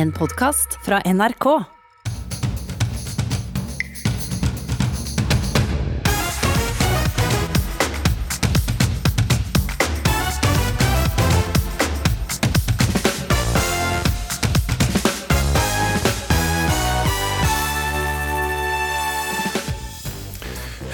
En 0.00 0.12
podkast 0.12 0.78
fra 0.84 1.02
NRK. 1.04 1.44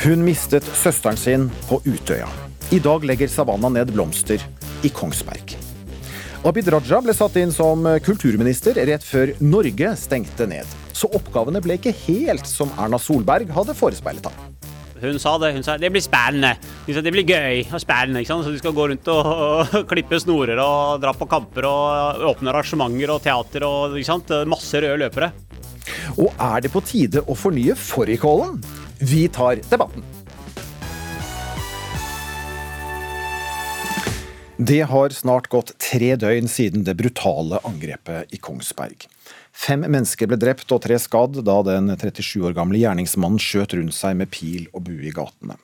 Hun 0.02 0.24
mistet 0.24 0.64
søsteren 0.64 1.16
sin 1.16 1.50
på 1.68 1.78
Utøya. 1.84 2.26
I 2.70 2.82
dag 2.82 3.06
legger 3.06 3.30
Savanna 3.30 3.68
ned 3.68 3.94
blomster 3.94 4.42
i 4.82 4.90
Kongsberg. 4.90 5.55
Abid 6.44 6.68
Raja 6.68 7.00
ble 7.02 7.14
satt 7.16 7.36
inn 7.40 7.52
som 7.54 7.86
kulturminister 8.04 8.76
rett 8.88 9.04
før 9.04 9.32
Norge 9.40 9.94
stengte 9.98 10.46
ned. 10.50 10.68
Så 10.96 11.08
oppgavene 11.16 11.62
ble 11.64 11.78
ikke 11.78 11.94
helt 12.06 12.46
som 12.48 12.72
Erna 12.76 13.00
Solberg 13.00 13.50
hadde 13.54 13.74
forespeilet 13.76 14.28
ham. 14.28 14.56
Hun 15.00 15.18
sa 15.20 15.34
det. 15.38 15.52
Hun 15.52 15.64
sa 15.64 15.76
det 15.80 15.90
blir 15.92 16.04
spennende. 16.04 16.54
Sa, 16.88 17.02
det 17.04 17.12
blir 17.12 17.26
gøy 17.28 17.66
og 17.68 17.80
spennende. 17.82 18.22
ikke 18.22 18.32
sant? 18.32 18.46
Så 18.46 18.54
Du 18.54 18.60
skal 18.60 18.76
gå 18.76 18.88
rundt 18.92 19.10
og, 19.12 19.26
og 19.26 19.76
klippe 19.92 20.20
snorer 20.22 20.60
og 20.62 21.02
dra 21.04 21.12
på 21.16 21.28
kamper 21.28 21.68
og 21.68 22.24
åpne 22.32 22.52
arrangementer 22.52 23.12
og 23.12 23.22
teater 23.24 23.66
og 23.68 23.96
ikke 23.98 24.12
sant? 24.12 24.32
masse 24.48 24.80
røde 24.80 25.00
løpere. 25.04 25.32
Og 26.16 26.32
er 26.32 26.64
det 26.64 26.72
på 26.72 26.82
tide 26.84 27.22
å 27.28 27.36
fornye 27.36 27.76
fårikålen? 27.78 28.60
Vi 29.04 29.26
tar 29.28 29.60
debatten. 29.68 30.15
Det 34.56 34.80
har 34.88 35.12
snart 35.12 35.50
gått 35.52 35.74
tre 35.76 36.14
døgn 36.16 36.46
siden 36.48 36.84
det 36.86 36.94
brutale 36.96 37.58
angrepet 37.68 38.32
i 38.32 38.38
Kongsberg. 38.40 39.04
Fem 39.52 39.84
mennesker 39.84 40.30
ble 40.30 40.38
drept 40.40 40.72
og 40.72 40.80
tre 40.86 40.96
skadd 41.00 41.36
da 41.44 41.56
den 41.66 41.92
37 41.92 42.40
år 42.40 42.56
gamle 42.56 42.80
gjerningsmannen 42.80 43.36
skjøt 43.42 43.74
rundt 43.76 43.92
seg 43.92 44.16
med 44.16 44.32
pil 44.32 44.64
og 44.72 44.86
bue 44.88 45.04
i 45.10 45.12
gatene. 45.12 45.58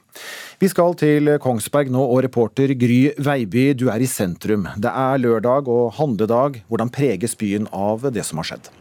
Vi 0.61 0.69
skal 0.69 0.93
til 1.01 1.33
Kongsberg 1.41 1.89
nå, 1.89 2.05
og 2.05 2.21
reporter 2.27 2.77
Gry 2.77 3.17
Veiby, 3.17 3.71
du 3.73 3.89
er 3.89 4.05
i 4.05 4.11
sentrum. 4.11 4.69
Det 4.77 4.93
er 4.93 5.25
lørdag 5.25 5.73
og 5.73 5.97
handledag. 5.97 6.61
Hvordan 6.69 6.93
preges 6.93 7.33
byen 7.41 7.73
av 7.73 8.05
det 8.13 8.29
som 8.29 8.45
har 8.45 8.53
skjedd? 8.53 8.73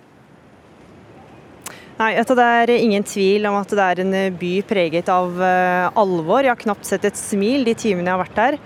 Nei, 2.04 2.18
Det 2.20 2.52
er 2.52 2.80
ingen 2.82 3.08
tvil 3.08 3.48
om 3.48 3.62
at 3.64 3.70
det 3.72 3.86
er 3.94 4.04
en 4.04 4.16
by 4.36 4.56
preget 4.68 5.08
av 5.08 5.40
alvor. 5.96 6.44
Jeg 6.44 6.52
har 6.52 6.66
knapt 6.68 6.84
sett 6.84 7.06
et 7.08 7.16
smil 7.16 7.64
de 7.64 7.80
timene 7.80 8.12
jeg 8.12 8.20
har 8.20 8.28
vært 8.28 8.42
der. 8.42 8.66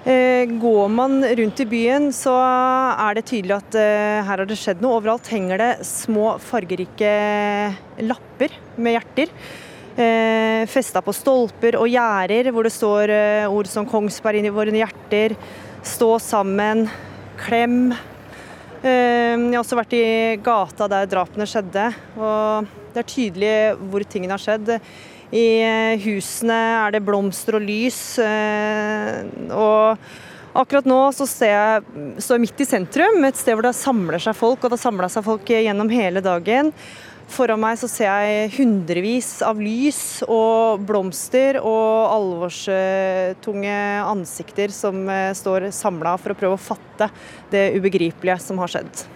Går 0.00 0.88
man 0.88 1.20
rundt 1.36 1.60
i 1.60 1.66
byen, 1.68 2.06
så 2.12 2.32
er 2.32 3.18
det 3.18 3.26
tydelig 3.28 3.58
at 3.58 3.74
her 3.76 4.24
har 4.30 4.48
det 4.48 4.56
skjedd 4.56 4.80
noe. 4.80 4.96
Overalt 4.96 5.28
henger 5.28 5.60
det 5.60 5.72
små 5.84 6.38
fargerike 6.40 7.10
lapper 8.08 8.54
med 8.80 8.96
hjerter. 8.96 9.28
Festa 10.70 11.02
på 11.04 11.12
stolper 11.12 11.76
og 11.76 11.90
gjerder 11.92 12.48
hvor 12.48 12.64
det 12.64 12.72
står 12.72 13.12
ord 13.52 13.68
som 13.68 13.84
'Kongsberg 13.84 14.40
inn 14.40 14.48
i 14.48 14.54
våre 14.54 14.72
hjerter', 14.72 15.36
'Stå 15.84 16.16
sammen', 16.16 16.88
'Klem'. 17.36 17.92
Jeg 18.80 19.52
har 19.52 19.60
også 19.60 19.76
vært 19.76 19.92
i 19.92 20.36
gata 20.40 20.88
der 20.88 21.04
drapene 21.12 21.44
skjedde, 21.44 21.92
og 22.16 22.64
det 22.94 23.02
er 23.04 23.12
tydelig 23.12 23.76
hvor 23.76 24.00
tingene 24.08 24.32
har 24.32 24.40
skjedd. 24.40 24.80
I 25.30 25.96
husene 26.02 26.58
er 26.86 26.96
det 26.96 27.04
blomster 27.06 27.58
og 27.58 27.62
lys. 27.66 28.00
Og 28.18 30.08
akkurat 30.58 30.88
nå 30.90 30.98
så 31.14 31.26
står 31.30 31.52
jeg, 31.52 31.84
jeg 32.18 32.42
midt 32.42 32.64
i 32.64 32.66
sentrum, 32.66 33.22
et 33.28 33.38
sted 33.38 33.54
hvor 33.54 33.68
det 33.68 33.76
samler 33.78 34.22
seg 34.22 34.34
folk. 34.38 34.58
Og 34.64 34.68
det 34.70 34.78
har 34.78 34.84
samla 34.88 35.10
seg 35.12 35.26
folk 35.28 35.54
gjennom 35.54 35.92
hele 35.92 36.24
dagen. 36.24 36.74
Foran 37.30 37.60
meg 37.62 37.78
så 37.78 37.86
ser 37.86 38.10
jeg 38.10 38.50
hundrevis 38.56 39.36
av 39.46 39.60
lys 39.62 40.24
og 40.26 40.82
blomster 40.82 41.60
og 41.62 42.10
alvorstunge 42.10 43.76
ansikter 44.02 44.74
som 44.74 45.06
står 45.38 45.68
samla 45.76 46.16
for 46.18 46.34
å 46.34 46.38
prøve 46.40 46.58
å 46.58 46.64
fatte 46.64 47.06
det 47.54 47.68
ubegripelige 47.78 48.40
som 48.42 48.58
har 48.58 48.74
skjedd. 48.74 49.06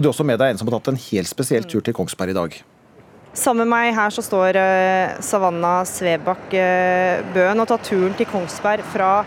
Du 0.00 0.06
er 0.06 0.12
også 0.14 0.24
med 0.24 0.40
deg 0.40 0.54
en 0.54 0.62
som 0.62 0.70
har 0.70 0.78
tatt 0.78 0.94
en 0.94 1.04
helt 1.10 1.28
spesiell 1.28 1.68
tur 1.68 1.84
til 1.84 1.92
Kongsberg 1.98 2.32
i 2.32 2.40
dag. 2.40 2.60
Sammen 3.30 3.62
med 3.62 3.70
meg 3.70 3.92
her 3.94 4.10
så 4.10 4.24
står 4.26 4.56
Savanna 5.22 5.84
Svebakk 5.86 6.50
Bøen 7.30 7.62
og 7.62 7.68
tar 7.70 7.78
turen 7.86 8.10
til 8.18 8.26
Kongsberg 8.26 8.82
fra 8.90 9.22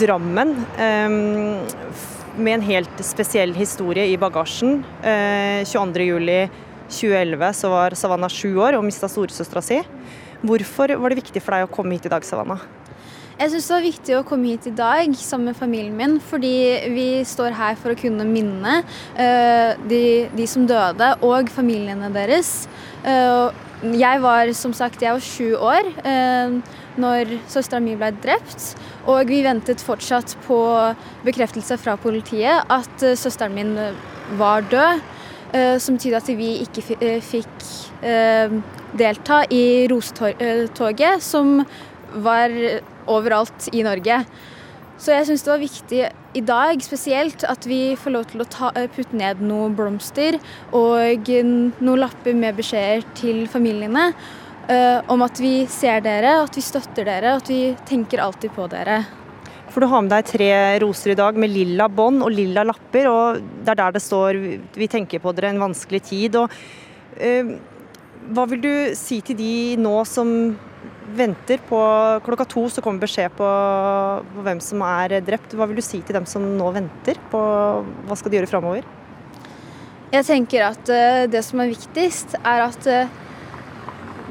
Drammen. 0.00 0.54
Med 2.36 2.52
en 2.54 2.64
helt 2.64 3.02
spesiell 3.04 3.52
historie 3.56 4.06
i 4.08 4.16
bagasjen. 4.20 4.84
22.07.2011 5.04 7.52
så 7.60 7.72
var 7.74 7.98
Savanna 8.00 8.28
sju 8.32 8.56
år 8.56 8.80
og 8.80 8.86
mista 8.88 9.08
storesøstera 9.10 9.62
si. 9.68 9.82
Hvorfor 10.40 10.96
var 10.96 11.12
det 11.12 11.20
viktig 11.20 11.44
for 11.44 11.58
deg 11.58 11.68
å 11.68 11.74
komme 11.76 11.92
hit 11.98 12.08
i 12.08 12.14
dag, 12.16 12.24
Savanna? 12.24 12.56
Jeg 13.36 13.50
syns 13.52 13.66
det 13.68 13.74
var 13.74 13.82
viktig 13.84 14.14
å 14.16 14.24
komme 14.24 14.48
hit 14.48 14.66
i 14.70 14.70
dag 14.72 15.10
sammen 15.20 15.50
med 15.50 15.58
familien 15.58 15.96
min, 15.98 16.14
fordi 16.24 16.88
vi 16.88 17.20
står 17.28 17.52
her 17.58 17.74
for 17.76 17.92
å 17.92 17.98
kunne 18.00 18.24
minne 18.24 18.78
uh, 18.80 19.76
de, 19.90 20.24
de, 20.32 20.46
som 20.48 20.64
døde, 20.64 21.10
og 21.20 21.50
familiene 21.52 22.08
deres. 22.14 22.64
Uh, 23.04 23.52
jeg 23.92 24.22
var 24.24 24.54
som 24.56 24.72
sagt 24.72 25.04
jeg 25.04 25.12
var 25.18 25.26
sju 25.26 25.52
år 25.52 25.90
uh, 26.06 26.80
når 26.96 27.34
søstera 27.52 27.82
mi 27.84 27.98
ble 28.00 28.08
drept, 28.24 28.70
og 29.04 29.28
vi 29.28 29.42
ventet 29.44 29.84
fortsatt 29.84 30.32
på 30.48 30.62
bekreftelse 31.28 31.76
fra 31.84 31.98
politiet 32.00 32.64
at 32.72 33.06
søsteren 33.20 33.52
min 33.52 33.76
var 34.40 34.64
død. 34.72 35.04
Som 35.80 35.94
betydde 35.94 36.18
at 36.18 36.26
vi 36.36 36.48
ikke 36.64 36.82
fikk 37.22 37.52
delta 38.98 39.38
i 39.54 39.86
rosetoget, 39.88 41.22
som 41.22 41.60
var 42.24 42.52
overalt 43.06 43.68
i 43.72 43.82
Norge. 43.86 44.22
Så 44.96 45.12
jeg 45.12 45.26
syns 45.28 45.44
det 45.44 45.52
var 45.52 45.60
viktig 45.60 46.00
i 46.36 46.42
dag 46.44 46.80
spesielt 46.84 47.44
at 47.44 47.66
vi 47.68 47.80
får 48.00 48.14
lov 48.14 48.24
til 48.30 48.42
å 48.42 48.48
ta, 48.48 48.70
putte 48.94 49.16
ned 49.16 49.42
noen 49.44 49.76
blomster 49.76 50.38
og 50.76 51.28
noen 51.28 52.00
lapper 52.00 52.36
med 52.36 52.56
beskjeder 52.56 53.04
til 53.18 53.44
familiene 53.52 54.08
uh, 54.70 55.04
om 55.12 55.24
at 55.26 55.40
vi 55.42 55.66
ser 55.70 56.00
dere, 56.04 56.38
at 56.46 56.56
vi 56.56 56.64
støtter 56.64 57.06
dere, 57.08 57.36
at 57.36 57.52
vi 57.52 57.60
tenker 57.88 58.24
alltid 58.24 58.54
på 58.56 58.68
dere. 58.72 59.02
For 59.68 59.84
Du 59.84 59.90
har 59.92 60.00
med 60.00 60.14
deg 60.14 60.28
tre 60.30 60.50
roser 60.80 61.12
i 61.12 61.18
dag 61.18 61.36
med 61.36 61.52
lilla 61.52 61.90
bånd 61.92 62.24
og 62.24 62.32
lilla 62.32 62.64
lapper. 62.64 63.08
og 63.10 63.40
Det 63.64 63.74
er 63.74 63.80
der 63.82 63.92
det 63.92 64.02
står 64.02 64.32
'Vi 64.72 64.88
tenker 64.88 65.20
på 65.20 65.34
dere 65.34 65.50
en 65.50 65.60
vanskelig 65.60 66.00
tid'. 66.02 66.36
Og, 66.40 66.50
uh, 67.20 67.58
hva 68.32 68.48
vil 68.48 68.60
du 68.60 68.94
si 68.94 69.20
til 69.20 69.36
de 69.36 69.76
nå 69.76 70.04
som 70.06 70.56
venter 71.16 71.60
på 71.68 71.78
klokka 72.26 72.46
to 72.50 72.66
så 72.72 72.82
kommer 72.84 73.04
beskjed 73.04 73.34
på, 73.38 73.48
på, 74.32 74.44
hvem 74.46 74.60
som 74.62 74.82
er 74.86 75.18
drept. 75.24 75.54
Hva 75.56 75.68
vil 75.68 75.80
du 75.80 75.84
si 75.84 76.02
til 76.04 76.18
dem 76.18 76.26
som 76.28 76.44
nå 76.58 76.70
venter 76.74 77.20
på 77.32 77.40
hva 78.06 78.18
skal 78.18 78.32
de 78.32 78.40
gjøre 78.40 78.50
framover? 78.50 78.88
Jeg 80.12 80.26
tenker 80.28 80.68
at 80.68 80.90
uh, 80.92 81.24
det 81.30 81.42
som 81.46 81.62
er 81.62 81.72
viktigst, 81.72 82.36
er 82.42 82.64
at 82.68 82.90
uh, 82.90 83.22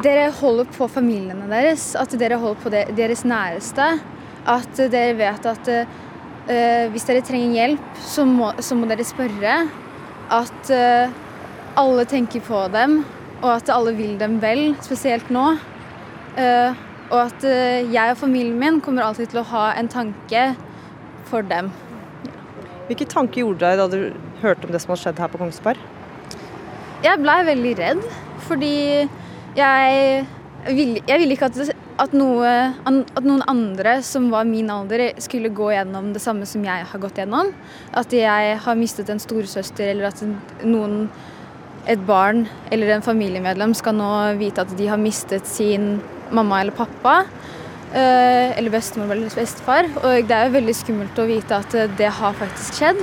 dere 0.06 0.30
holder 0.40 0.70
på 0.76 0.88
familiene 0.92 1.50
deres. 1.52 1.94
At 2.00 2.16
dere 2.20 2.40
holder 2.42 2.62
på 2.64 2.74
deres 3.00 3.26
næreste. 3.28 3.96
At 4.46 4.78
dere 4.78 5.16
vet 5.18 5.48
at 5.50 5.70
hvis 6.46 7.08
dere 7.08 7.24
trenger 7.26 7.56
hjelp, 7.58 7.86
så 8.06 8.22
må, 8.30 8.52
så 8.62 8.76
må 8.78 8.86
dere 8.86 9.02
spørre. 9.08 9.56
At 10.30 10.70
alle 11.82 12.04
tenker 12.06 12.44
på 12.46 12.60
dem, 12.70 13.00
og 13.40 13.48
at 13.56 13.72
alle 13.74 13.96
vil 13.98 14.14
dem 14.20 14.38
vel, 14.44 14.68
spesielt 14.86 15.32
nå. 15.34 15.56
Uh, 16.36 16.76
og 17.14 17.20
at 17.28 17.44
uh, 17.48 17.94
jeg 17.94 18.12
og 18.12 18.18
familien 18.20 18.58
min 18.60 18.82
kommer 18.84 19.06
alltid 19.06 19.32
til 19.32 19.40
å 19.40 19.50
ha 19.54 19.70
en 19.80 19.88
tanke 19.92 20.50
for 21.30 21.46
dem. 21.48 21.72
Hvilke 22.90 23.08
tanker 23.10 23.42
gjorde 23.42 23.66
deg 23.66 23.80
da 23.80 23.86
du 23.90 24.00
hørte 24.44 24.68
om 24.68 24.74
det 24.74 24.82
som 24.84 24.94
hadde 24.94 25.04
skjedd 25.06 25.22
her 25.24 25.32
på 25.32 25.42
Kongsberg? 25.42 25.80
Jeg 27.06 27.22
blei 27.22 27.38
veldig 27.48 27.74
redd, 27.80 28.04
fordi 28.48 28.76
jeg 29.56 30.26
ville, 30.68 31.02
jeg 31.08 31.22
ville 31.22 31.36
ikke 31.36 31.50
at, 31.52 31.60
at, 32.02 32.16
noe, 32.18 32.52
at, 32.86 33.24
noen 33.26 33.44
andre 33.50 34.00
som 34.06 34.28
var 34.34 34.48
min 34.50 34.72
alder, 34.74 35.08
skulle 35.24 35.54
gå 35.54 35.72
gjennom 35.74 36.12
det 36.16 36.24
samme 36.24 36.48
som 36.50 36.66
jeg 36.66 36.88
har 36.92 37.02
gått 37.02 37.22
gjennom. 37.22 37.54
At 37.94 38.14
jeg 38.14 38.58
har 38.66 38.80
mistet 38.80 39.12
en 39.14 39.22
storesøster, 39.22 39.94
eller 39.94 40.10
at 40.12 40.22
noen, 40.66 41.08
et 41.86 42.02
barn 42.02 42.48
eller 42.74 42.96
en 42.96 43.06
familiemedlem 43.06 43.76
skal 43.78 43.94
nå 43.94 44.12
vite 44.40 44.64
at 44.64 44.72
de 44.78 44.88
har 44.90 44.98
mistet 44.98 45.46
sin 45.46 46.00
mamma 46.34 46.62
eller 46.62 46.76
pappa. 46.76 47.24
Eh, 47.96 48.58
eller 48.58 48.74
bestemor 48.74 49.14
eller 49.14 49.32
bestefar. 49.32 49.88
Og 50.02 50.26
det 50.28 50.36
er 50.36 50.50
jo 50.50 50.56
veldig 50.58 50.74
skummelt 50.76 51.20
å 51.22 51.28
vite 51.30 51.60
at 51.62 51.76
eh, 51.78 51.92
det 51.96 52.10
har 52.18 52.34
faktisk 52.36 52.82
skjedd. 52.82 53.00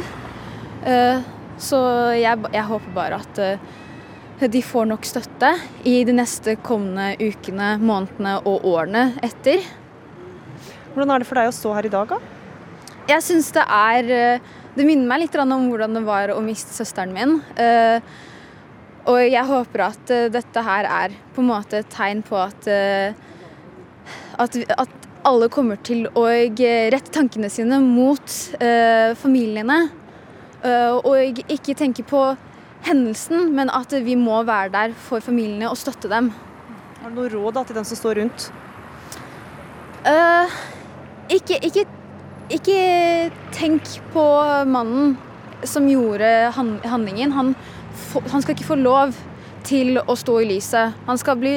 Eh, 0.84 1.22
så 1.62 1.78
jeg, 2.19 2.42
jeg 2.52 2.69
håper 2.69 2.96
bare 2.96 3.20
at 3.22 4.50
de 4.52 4.62
får 4.66 4.88
nok 4.90 5.06
støtte 5.06 5.52
i 5.86 6.00
de 6.04 6.14
neste 6.16 6.56
kommende 6.66 7.12
ukene, 7.20 7.76
månedene 7.78 8.34
og 8.50 8.66
årene 8.66 9.04
etter. 9.22 9.62
Hvordan 10.92 11.14
er 11.14 11.22
det 11.22 11.28
for 11.28 11.38
deg 11.38 11.52
å 11.52 11.54
stå 11.54 11.76
her 11.76 11.86
i 11.86 11.92
dag, 11.92 12.10
da? 12.10 12.18
Jeg 13.12 13.25
syns 13.25 13.52
det 13.54 13.62
er 13.62 14.10
det 14.75 14.88
minner 14.88 15.06
meg 15.06 15.22
litt 15.22 15.38
om 15.38 15.68
hvordan 15.70 15.94
det 15.94 16.02
var 16.08 16.34
å 16.34 16.42
miste 16.42 16.75
søsteren 16.75 17.14
min. 17.14 17.38
Og 19.10 19.19
jeg 19.26 19.44
håper 19.49 19.84
at 19.88 20.12
eh, 20.14 20.28
dette 20.32 20.62
her 20.66 20.87
er 20.87 21.16
på 21.34 21.43
en 21.43 21.50
måte 21.50 21.81
et 21.82 21.90
tegn 21.90 22.22
på 22.26 22.38
at, 22.38 22.69
eh, 22.70 23.14
at, 24.38 24.58
at 24.78 25.08
alle 25.26 25.49
kommer 25.52 25.81
til 25.82 26.06
å 26.19 26.26
rette 26.26 27.14
tankene 27.14 27.50
sine 27.50 27.78
mot 27.82 28.38
familiene. 29.19 29.76
og 30.62 31.38
ikke 31.50 31.75
tenke 31.78 32.02
på 32.02 32.22
hendelsen, 32.87 33.52
men 33.54 33.70
at 33.70 33.94
vi 34.04 34.16
må 34.19 34.43
være 34.46 34.72
der 34.75 34.94
for 34.99 35.22
familiene 35.22 35.70
og 35.70 35.78
støtte 35.78 36.10
dem. 36.10 36.32
Har 37.02 37.10
du 37.10 37.19
noe 37.19 37.31
råd 37.31 37.56
da, 37.56 37.64
til 37.66 37.78
den 37.78 37.87
som 37.87 37.99
står 37.99 38.20
rundt? 38.20 38.49
Uh, 40.02 40.50
ikke, 41.31 41.58
ikke, 41.62 41.84
ikke, 42.50 42.78
tenk 43.54 43.87
på 44.14 44.25
mannen 44.70 45.16
som 45.66 45.87
gjorde 45.87 46.50
handlingen. 46.56 47.34
Han, 47.37 47.54
han, 48.30 48.42
skal 48.42 48.54
ikke 48.54 48.68
få 48.68 48.78
lov 48.80 49.14
til 49.66 50.00
å 50.00 50.16
stå 50.18 50.38
i 50.42 50.48
lyset. 50.54 50.98
Han 51.06 51.20
skal, 51.20 51.38
bli, 51.40 51.54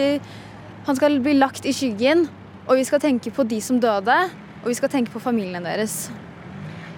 han 0.88 1.00
skal 1.00 1.20
bli 1.24 1.36
lagt 1.40 1.66
i 1.66 1.74
skyggen, 1.76 2.28
og 2.66 2.80
vi 2.80 2.86
skal 2.88 3.02
tenke 3.04 3.34
på 3.34 3.46
de 3.48 3.62
som 3.62 3.80
døde, 3.82 4.20
og 4.64 4.70
vi 4.72 4.78
skal 4.78 4.92
tenke 4.94 5.14
på 5.14 5.24
familien 5.24 5.66
deres. 5.66 6.08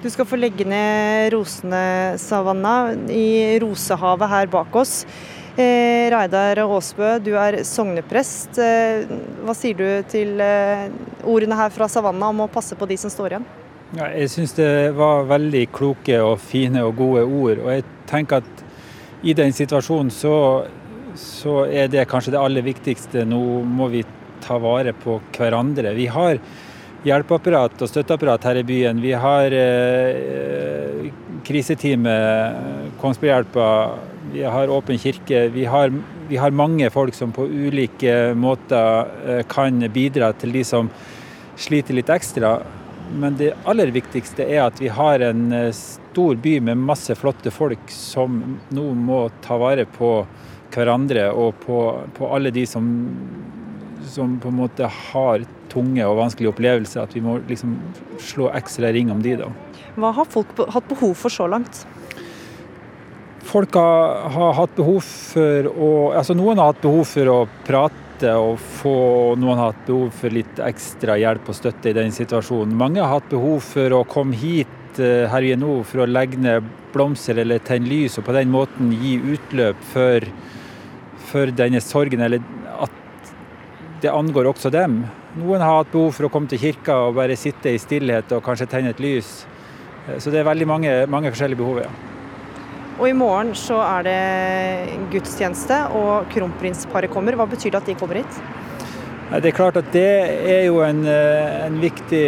Du 0.04 0.12
skal 0.14 0.28
få 0.30 0.38
legge 0.38 0.66
ned 0.68 1.32
rosene, 1.34 2.16
Savanna, 2.22 2.94
i 3.10 3.58
rosehavet 3.64 4.30
her 4.30 4.54
bak 4.54 4.76
oss. 4.78 5.02
Eh, 5.58 6.06
Reidar 6.14 6.60
Aasbø, 6.62 7.16
du 7.26 7.32
er 7.34 7.64
sogneprest. 7.66 8.60
Eh, 8.62 9.10
hva 9.42 9.56
sier 9.58 9.74
du 9.80 9.88
til 10.06 10.38
eh, 10.44 10.86
ordene 11.26 11.58
her 11.58 11.74
fra 11.74 11.88
Savanna 11.90 12.30
om 12.30 12.44
å 12.46 12.52
passe 12.52 12.78
på 12.78 12.86
de 12.86 12.98
som 13.02 13.10
står 13.10 13.34
igjen? 13.34 13.48
Ja, 13.98 14.12
jeg 14.12 14.30
syns 14.30 14.54
det 14.54 14.70
var 14.94 15.26
veldig 15.26 15.64
kloke 15.74 16.20
og 16.22 16.38
fine 16.46 16.86
og 16.86 16.94
gode 17.00 17.26
ord. 17.26 17.64
Og 17.64 17.72
jeg 17.74 17.88
tenker 18.06 18.44
at 18.44 18.64
i 19.24 19.34
den 19.38 19.54
situasjonen 19.54 20.12
så, 20.14 20.36
så 21.18 21.64
er 21.66 21.90
det 21.92 22.08
kanskje 22.10 22.36
det 22.36 22.42
aller 22.42 22.66
viktigste. 22.66 23.26
Nå 23.26 23.42
må 23.66 23.90
vi 23.94 24.04
ta 24.44 24.60
vare 24.62 24.94
på 24.94 25.20
hverandre. 25.38 25.96
Vi 25.98 26.08
har 26.12 26.42
hjelpeapparat 27.08 27.82
og 27.82 27.90
støtteapparat 27.90 28.46
her 28.50 28.62
i 28.62 28.68
byen. 28.68 29.02
Vi 29.02 29.14
har 29.18 29.54
eh, 29.56 31.10
kriseteamet, 31.48 32.94
Kongsberghjelpa 33.02 33.68
vi 34.32 34.44
har 34.44 34.70
Åpen 34.70 34.98
kirke. 35.00 35.48
Vi 35.48 35.66
har, 35.66 35.94
vi 36.28 36.38
har, 36.38 36.52
mange 36.52 36.90
folk 36.90 37.16
som 37.16 37.32
på 37.32 37.46
ulike 37.48 38.34
måter 38.36 39.08
eh, 39.28 39.44
kan 39.50 39.80
bidra 39.94 40.34
til 40.34 40.52
de 40.56 40.64
som 40.68 40.90
sliter 41.58 41.96
litt 41.96 42.12
ekstra. 42.12 42.58
Men 43.18 43.38
det 43.40 43.54
aller 43.66 43.94
viktigste 43.96 44.44
er 44.44 44.66
at 44.66 44.82
vi 44.84 44.92
har 44.92 45.24
en 45.30 45.48
eh, 45.56 45.72
stor 46.18 46.36
by 46.36 46.60
med 46.60 46.78
masse 46.82 47.14
flotte 47.16 47.52
folk 47.54 47.92
som 47.94 48.40
nå 48.74 48.84
må 48.98 49.20
ta 49.46 49.54
vare 49.62 49.84
på 49.86 50.08
hverandre 50.74 51.28
og 51.30 51.60
på, 51.62 51.82
på 52.18 52.30
alle 52.34 52.50
de 52.50 52.64
som, 52.66 52.88
som, 54.02 54.34
på 54.42 54.50
en 54.50 54.58
måte 54.58 54.90
har 54.90 55.46
tunge 55.70 56.08
og 56.10 56.18
vanskelige 56.18 56.50
opplevelser. 56.56 57.04
At 57.06 57.14
vi 57.14 57.22
må 57.22 57.36
liksom 57.46 57.76
slå 58.18 58.50
ekstra 58.58 58.90
ring 58.96 59.12
om 59.14 59.22
de 59.22 59.36
da. 59.44 59.52
Hva 59.94 60.10
har 60.18 60.26
folk 60.34 60.58
hatt 60.58 60.90
behov 60.90 61.14
for 61.22 61.34
så 61.34 61.46
langt? 61.54 61.84
Folk 63.46 63.78
har, 63.78 64.26
har, 64.34 64.56
hatt 64.58 64.74
behov 64.76 65.06
for 65.06 65.70
å 65.70 65.92
Altså 66.18 66.34
noen 66.34 66.58
har 66.58 66.74
hatt 66.74 66.82
behov 66.82 67.06
for 67.12 67.30
å 67.30 67.38
prate 67.68 68.34
og 68.34 68.58
få 68.82 68.98
Noen 69.38 69.62
har 69.62 69.70
hatt 69.70 69.86
behov 69.86 70.10
for 70.18 70.34
litt 70.34 70.66
ekstra 70.66 71.20
hjelp 71.22 71.54
og 71.54 71.62
støtte 71.62 71.94
i 71.94 71.96
den 71.96 72.10
situasjonen. 72.10 72.74
Mange 72.74 73.06
har 73.06 73.20
hatt 73.20 73.30
behov 73.30 73.62
for 73.70 74.00
å 74.00 74.02
komme 74.10 74.34
hit 74.42 74.74
eh, 75.04 75.26
her 75.32 75.46
vi 75.46 75.54
er 75.56 75.60
nå 75.62 75.80
for 75.88 76.04
å 76.04 76.10
legge 76.10 76.40
ned 76.42 76.66
blomster 76.94 77.38
eller 77.42 77.64
tenne 77.66 77.90
lys, 77.90 78.18
og 78.20 78.28
på 78.28 78.36
den 78.36 78.52
måten 78.54 78.94
gi 78.96 79.18
utløp 79.36 79.84
for, 79.92 80.26
for 81.30 81.54
denne 81.56 81.82
sorgen, 81.84 82.24
eller 82.26 82.44
at 82.78 83.32
det 84.02 84.14
angår 84.14 84.52
også 84.54 84.72
dem. 84.74 85.02
Noen 85.38 85.62
har 85.62 85.82
hatt 85.82 85.94
behov 85.94 86.14
for 86.18 86.28
å 86.28 86.34
komme 86.34 86.50
til 86.50 86.62
kirka 86.62 86.98
og 87.08 87.18
bare 87.18 87.38
sitte 87.38 87.74
i 87.74 87.82
stillhet 87.82 88.32
og 88.34 88.44
kanskje 88.46 88.70
tenne 88.72 88.94
et 88.94 89.02
lys. 89.04 89.32
Eh, 90.08 90.20
så 90.22 90.34
det 90.34 90.42
er 90.42 90.52
veldig 90.52 90.70
mange, 90.70 91.00
mange 91.12 91.34
forskjellige 91.34 91.62
behov. 91.62 91.82
Ja. 91.86 91.92
Og 92.98 93.06
i 93.12 93.14
morgen 93.14 93.52
så 93.54 93.78
er 93.86 94.08
det 94.08 94.22
gudstjeneste, 95.14 95.84
og 95.94 96.32
kronprinsparet 96.34 97.14
kommer. 97.14 97.38
Hva 97.38 97.46
betyr 97.50 97.76
det 97.76 97.84
at 97.84 97.92
de 97.92 97.98
kommer 98.00 98.24
hit? 98.24 98.40
Det 99.28 99.50
er 99.50 99.56
klart 99.56 99.76
at 99.78 99.90
det 99.92 100.08
er 100.50 100.62
jo 100.70 100.80
en, 100.86 101.04
eh, 101.06 101.66
en, 101.66 101.78
viktig 101.82 102.24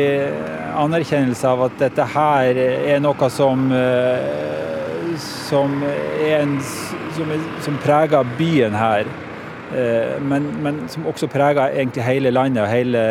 anerkjennelse 0.77 1.47
av 1.49 1.65
at 1.67 1.79
dette 1.81 2.05
her 2.13 2.59
er 2.59 3.01
noe 3.03 3.29
som, 3.33 3.69
som, 5.23 5.79
er 5.85 6.35
en, 6.41 6.57
som, 7.17 7.33
som 7.65 7.79
preger 7.83 8.35
byen 8.39 8.77
her. 8.77 9.09
Eh, 9.69 10.17
men, 10.21 10.49
men, 10.63 10.81
som 10.89 11.05
også 11.09 11.29
preger 11.29 11.75
egentlig 11.75 12.05
hele 12.05 12.33
landet 12.33 12.63
og 12.63 12.71
hele 12.71 13.03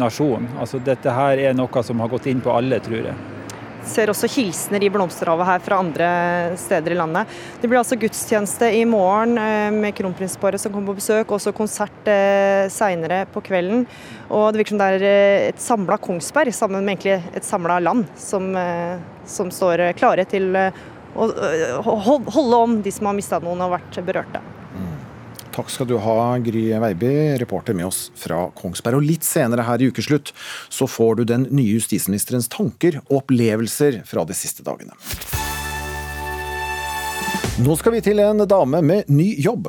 nasjonen. 0.00 0.50
Altså 0.60 0.82
Dette 0.84 1.14
her 1.16 1.40
er 1.48 1.56
noe 1.56 1.84
som 1.84 2.00
har 2.04 2.12
gått 2.12 2.28
inn 2.28 2.44
på 2.44 2.52
alle, 2.52 2.80
tror 2.84 3.08
jeg 3.08 3.37
ser 3.90 4.10
også 4.12 4.28
hilsener 4.30 4.84
i 4.84 4.90
blomsterhavet 4.92 5.48
her 5.48 5.62
fra 5.64 5.78
andre 5.82 6.08
steder 6.60 6.94
i 6.94 6.98
landet. 6.98 7.30
Det 7.60 7.68
blir 7.70 7.80
altså 7.80 7.98
gudstjeneste 8.00 8.70
i 8.76 8.84
morgen 8.88 9.38
eh, 9.40 9.70
med 9.74 9.96
kronprinsparet 9.98 10.60
som 10.60 10.74
kommer 10.74 10.92
på 10.92 11.00
besøk, 11.00 11.32
også 11.34 11.54
konsert 11.56 12.10
eh, 12.10 12.66
seinere 12.72 13.24
på 13.32 13.42
kvelden. 13.48 13.86
Og 14.28 14.50
det 14.52 14.62
virker 14.62 14.76
som 14.76 14.82
det 14.82 14.90
er 14.98 15.06
eh, 15.08 15.48
et 15.52 15.62
samla 15.62 15.98
Kongsberg 16.02 16.54
sammen 16.56 16.84
med 16.84 16.98
egentlig 16.98 17.38
et 17.38 17.48
samla 17.48 17.80
land 17.82 18.06
som, 18.18 18.50
som, 19.28 19.50
står 19.52 19.88
klare 19.98 20.26
til 20.28 20.52
å 20.54 21.26
holde 21.88 22.62
om 22.62 22.78
de 22.84 22.92
som 22.94 23.08
har 23.08 23.16
mista 23.16 23.40
noen 23.42 23.64
og 23.64 23.76
vært 23.78 24.00
berørte. 24.06 24.42
Takk 25.58 25.72
skal 25.74 25.88
du 25.90 25.96
ha, 25.98 26.38
Gry 26.38 26.68
Veiby, 26.78 27.34
reporter 27.40 27.74
med 27.74 27.88
oss 27.88 28.12
fra 28.14 28.44
Kongsberg. 28.54 29.00
Og 29.00 29.08
litt 29.08 29.24
senere 29.26 29.64
her 29.66 29.82
i 29.82 29.88
ukeslutt 29.90 30.30
så 30.70 30.86
får 30.86 31.18
du 31.18 31.22
den 31.26 31.48
nye 31.50 31.72
justisministerens 31.72 32.46
tanker 32.52 33.00
og 33.08 33.24
opplevelser 33.24 34.04
fra 34.06 34.22
de 34.28 34.36
siste 34.38 34.62
dagene. 34.62 34.94
Nå 37.58 37.74
skal 37.80 37.96
vi 37.96 38.04
til 38.06 38.22
en 38.22 38.46
dame 38.46 38.84
med 38.86 39.10
ny 39.10 39.32
jobb. 39.42 39.66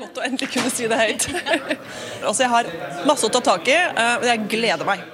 Godt 0.00 0.18
å 0.18 0.26
endelig 0.26 0.50
kunne 0.56 0.74
si 0.74 0.90
det 0.90 0.98
høyt. 0.98 1.30
altså, 2.26 2.40
jeg 2.42 2.50
har 2.56 2.74
masse 3.06 3.28
å 3.28 3.30
ta 3.30 3.46
tak 3.52 3.70
i, 3.70 3.78
eh, 3.78 4.14
og 4.18 4.26
jeg 4.26 4.48
gleder 4.50 4.90
meg. 4.90 5.06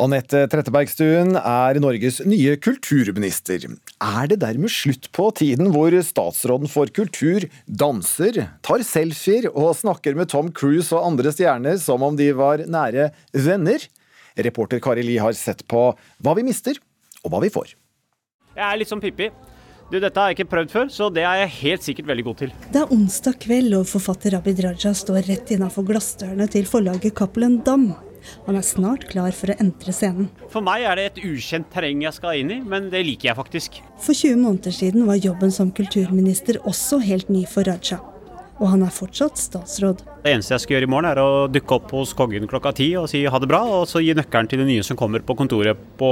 Anette 0.00 0.46
Trettebergstuen 0.48 1.34
er 1.36 1.76
Norges 1.82 2.22
nye 2.24 2.54
kulturminister. 2.56 3.66
Er 4.00 4.30
det 4.30 4.38
dermed 4.40 4.72
slutt 4.72 5.10
på 5.12 5.26
tiden 5.36 5.68
hvor 5.74 5.92
statsråden 6.06 6.70
for 6.72 6.88
kultur 6.96 7.44
danser, 7.66 8.46
tar 8.64 8.84
selfier 8.86 9.50
og 9.50 9.74
snakker 9.76 10.16
med 10.16 10.30
Tom 10.32 10.48
Cruise 10.56 10.88
og 10.96 11.04
andre 11.04 11.34
stjerner 11.36 11.76
som 11.82 12.06
om 12.06 12.16
de 12.16 12.30
var 12.32 12.64
nære 12.64 13.10
venner? 13.36 13.84
Reporter 14.40 14.80
Kari 14.80 15.04
Li 15.04 15.20
har 15.20 15.36
sett 15.36 15.66
på 15.68 15.90
hva 15.92 16.36
vi 16.38 16.48
mister, 16.48 16.80
og 17.20 17.34
hva 17.34 17.44
vi 17.44 17.52
får. 17.52 17.76
Jeg 18.56 18.66
er 18.70 18.80
litt 18.80 18.88
som 18.88 19.04
Pippi. 19.04 19.28
Du, 19.90 19.98
Dette 19.98 20.16
har 20.16 20.30
jeg 20.30 20.38
ikke 20.38 20.52
prøvd 20.54 20.70
før, 20.72 20.92
så 20.94 21.10
det 21.12 21.26
er 21.26 21.42
jeg 21.42 21.56
helt 21.60 21.84
sikkert 21.84 22.08
veldig 22.08 22.30
god 22.30 22.44
til. 22.46 22.60
Det 22.72 22.86
er 22.86 22.94
onsdag 22.94 23.36
kveld, 23.42 23.74
og 23.76 23.88
forfatter 23.90 24.38
Abid 24.38 24.62
Raja 24.64 24.94
står 24.96 25.26
rett 25.28 25.50
innafor 25.52 25.84
glassdørene 25.90 26.46
til 26.48 26.70
forlaget 26.70 27.18
Cappelen 27.18 27.58
Dam. 27.66 27.90
Han 28.46 28.58
er 28.58 28.66
snart 28.66 29.08
klar 29.10 29.34
for 29.36 29.52
å 29.52 29.58
entre 29.62 29.94
scenen. 29.96 30.30
For 30.52 30.64
meg 30.64 30.86
er 30.88 31.00
det 31.00 31.08
et 31.10 31.24
ukjent 31.30 31.70
terreng 31.72 32.04
jeg 32.06 32.16
skal 32.18 32.42
inn 32.42 32.54
i, 32.58 32.60
men 32.60 32.90
det 32.92 33.04
liker 33.06 33.30
jeg 33.30 33.40
faktisk. 33.40 33.82
For 34.00 34.16
20 34.16 34.40
måneder 34.42 34.74
siden 34.74 35.08
var 35.08 35.20
jobben 35.20 35.54
som 35.54 35.72
kulturminister 35.74 36.60
også 36.68 37.00
helt 37.04 37.32
ny 37.32 37.46
for 37.48 37.68
Raja 37.68 38.00
og 38.60 38.68
han 38.74 38.84
er 38.84 38.92
fortsatt 38.92 39.40
statsråd. 39.40 40.02
Det 40.20 40.34
eneste 40.34 40.52
jeg 40.52 40.64
skal 40.64 40.74
gjøre 40.76 40.86
i 40.86 40.90
morgen, 40.92 41.08
er 41.08 41.20
å 41.22 41.46
dukke 41.48 41.78
opp 41.78 41.94
hos 41.96 42.12
kongen 42.16 42.48
klokka 42.50 42.74
ti 42.76 42.90
og 43.00 43.08
si 43.08 43.22
ha 43.24 43.40
det 43.40 43.48
bra, 43.48 43.62
og 43.64 43.86
så 43.88 44.02
gi 44.04 44.12
nøkkelen 44.16 44.50
til 44.50 44.60
de 44.60 44.66
nye 44.68 44.84
som 44.84 44.98
kommer 45.00 45.24
på 45.24 45.36
kontoret 45.38 45.78
på, 46.00 46.10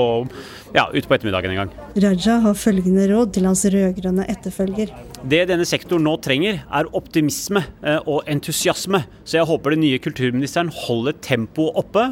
ja, 0.76 0.86
utpå 0.88 1.16
ettermiddagen 1.18 1.52
en 1.52 1.60
gang. 1.60 1.74
Raja 2.00 2.38
har 2.46 2.56
følgende 2.56 3.04
råd 3.12 3.34
til 3.36 3.48
hans 3.48 3.66
rød-grønne 3.68 4.24
etterfølger. 4.32 4.94
Det 5.28 5.42
denne 5.50 5.66
sektoren 5.68 6.06
nå 6.08 6.14
trenger, 6.24 6.62
er 6.64 6.88
optimisme 6.96 7.64
eh, 7.82 8.00
og 8.08 8.24
entusiasme. 8.30 9.02
Så 9.28 9.40
jeg 9.40 9.48
håper 9.50 9.74
den 9.74 9.84
nye 9.84 10.00
kulturministeren 10.00 10.72
holder 10.86 11.18
tempoet 11.24 11.76
oppe, 11.82 12.06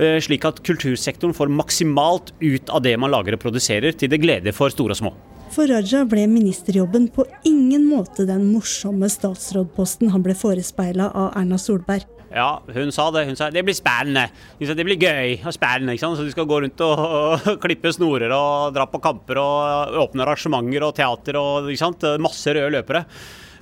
eh, 0.00 0.18
slik 0.24 0.48
at 0.48 0.64
kultursektoren 0.66 1.36
får 1.36 1.52
maksimalt 1.62 2.34
ut 2.42 2.74
av 2.74 2.82
det 2.82 2.96
man 2.98 3.14
lager 3.14 3.38
og 3.38 3.44
produserer, 3.46 3.94
til 3.94 4.10
det 4.10 4.22
glede 4.24 4.56
for 4.56 4.72
store 4.72 4.96
og 4.96 5.02
små. 5.04 5.14
For 5.56 5.70
Raja 5.72 6.02
ble 6.04 6.26
ministerjobben 6.28 7.06
på 7.08 7.24
ingen 7.48 7.86
måte 7.88 8.26
den 8.28 8.42
morsomme 8.50 9.08
statsrådposten 9.08 10.10
han 10.12 10.20
ble 10.20 10.34
forespeila 10.36 11.06
av 11.16 11.30
Erna 11.40 11.56
Solberg. 11.56 12.04
Ja, 12.28 12.58
hun 12.74 12.92
sa 12.92 13.06
det. 13.14 13.22
Hun 13.24 13.38
sa 13.38 13.48
det 13.48 13.62
blir 13.64 13.76
spennende. 13.78 14.26
Det 14.60 14.84
blir 14.84 15.00
gøy 15.00 15.46
og 15.46 15.54
spennende. 15.56 15.94
ikke 15.94 16.02
sant? 16.02 16.18
Så 16.18 16.26
Du 16.26 16.34
skal 16.34 16.44
gå 16.50 16.60
rundt 16.60 16.84
og, 16.84 17.00
og, 17.00 17.48
klippe 17.64 17.88
snorer 17.88 18.34
og 18.36 18.76
dra 18.76 18.84
på 18.84 19.00
kamper 19.00 19.40
og 19.40 19.96
åpne 20.04 20.26
arrangementer 20.26 20.84
og 20.84 20.92
teater 20.98 21.40
og 21.40 21.72
ikke 21.72 21.84
sant? 21.86 22.04
masse 22.20 22.52
røde 22.52 22.76
løpere. 22.76 23.06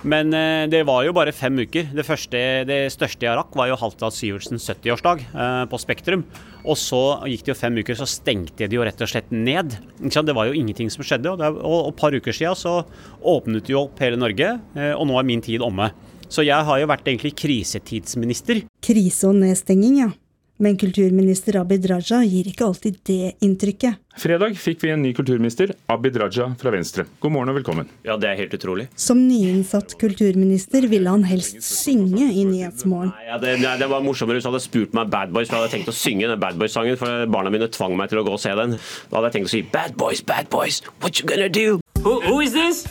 Men 0.05 0.33
eh, 0.37 0.65
det 0.69 0.83
var 0.85 1.01
jo 1.07 1.13
bare 1.17 1.33
fem 1.33 1.57
uker. 1.65 1.89
Det, 1.95 2.05
første, 2.05 2.39
det 2.69 2.79
største 2.93 3.25
jeg 3.25 3.37
rakk, 3.39 3.55
var 3.57 3.71
jo 3.71 3.77
Halvdan 3.81 4.13
Syvertsens 4.13 4.67
70-årsdag 4.69 5.23
eh, 5.25 5.63
på 5.71 5.79
Spektrum. 5.81 6.25
Og 6.65 6.77
så 6.77 7.01
gikk 7.29 7.45
det 7.45 7.53
jo 7.53 7.57
fem 7.57 7.79
uker, 7.81 7.97
så 7.97 8.07
stengte 8.09 8.69
de 8.69 8.77
jo 8.77 8.85
rett 8.85 9.01
og 9.01 9.09
slett 9.09 9.33
ned. 9.33 9.77
Det 9.97 10.35
var 10.37 10.49
jo 10.49 10.57
ingenting 10.57 10.91
som 10.93 11.05
skjedde. 11.05 11.33
Og, 11.33 11.79
et 11.89 11.97
par 11.97 12.13
uker 12.13 12.37
siden 12.37 12.57
så 12.59 12.79
åpnet 13.25 13.71
jo 13.71 13.87
opp 13.87 14.01
hele 14.03 14.19
Norge, 14.21 14.55
eh, 14.77 14.93
og 14.93 15.09
nå 15.09 15.17
er 15.17 15.27
min 15.27 15.43
tid 15.45 15.65
omme. 15.65 15.89
Så 16.29 16.45
jeg 16.45 16.67
har 16.67 16.81
jo 16.81 16.89
vært 16.89 17.09
egentlig 17.09 17.33
krisetidsminister. 17.37 18.63
Krise 18.85 19.29
og 19.29 19.41
nedstenging, 19.41 19.99
ja. 20.03 20.11
Men 20.57 20.77
kulturminister 20.77 21.57
Abid 21.59 21.83
Raja 21.89 22.21
gir 22.23 22.47
ikke 22.47 22.63
alltid 22.69 22.99
det 23.03 23.33
inntrykket. 23.43 23.99
Fredag 24.15 24.53
fikk 24.55 24.85
vi 24.85 24.91
en 24.93 25.01
ny 25.03 25.09
kulturminister, 25.13 25.73
Abid 25.91 26.15
Raja 26.21 26.45
fra 26.59 26.71
Venstre. 26.71 27.03
God 27.19 27.33
morgen 27.35 27.51
og 27.51 27.57
velkommen. 27.57 27.89
Ja, 28.07 28.15
det 28.15 28.29
er 28.29 28.37
helt 28.39 28.55
utrolig. 28.55 28.85
Som 28.95 29.25
nyinnsatt 29.27 29.97
kulturminister 29.99 30.87
ville 30.87 31.11
han 31.11 31.25
helst 31.27 31.59
synge 31.67 32.29
i 32.31 32.45
Nyhetsmorgen. 32.47 33.11
Ja, 33.27 33.35
det, 33.41 33.57
det, 33.59 33.89
var 33.91 34.05
morsommere 34.05 34.39
hvis 34.39 34.47
du 34.47 34.51
hadde 34.53 34.63
spurt 34.63 34.95
meg 34.95 35.11
Bad 35.11 35.35
Boys, 35.35 35.51
for 35.51 35.57
jeg 35.57 35.65
hadde 35.65 35.75
tenkt 35.75 35.91
å 35.91 35.97
synge 35.97 36.31
den 36.31 36.39
Bad 36.39 36.61
Boys-sangen, 36.61 36.95
for 37.01 37.27
barna 37.35 37.51
mine 37.51 37.67
tvang 37.75 37.97
meg 37.99 38.13
til 38.13 38.23
å 38.23 38.23
gå 38.23 38.37
og 38.37 38.39
se 38.39 38.55
den. 38.55 38.77
Da 39.11 39.19
hadde 39.19 39.33
jeg 39.33 39.37
tenkt 39.41 39.51
å 39.51 39.55
si 39.57 39.63
Bad 39.75 39.99
Boys, 39.99 40.23
Bad 40.23 40.47
Boys, 40.53 40.79
what 41.03 41.19
you 41.19 41.27
gonna 41.27 41.51
do? 41.51 41.81
Who, 42.07 42.21
who 42.23 42.39
is 42.39 42.55
this? 42.55 42.85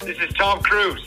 This 0.00 0.16
is 0.16 0.34
Tom 0.34 0.58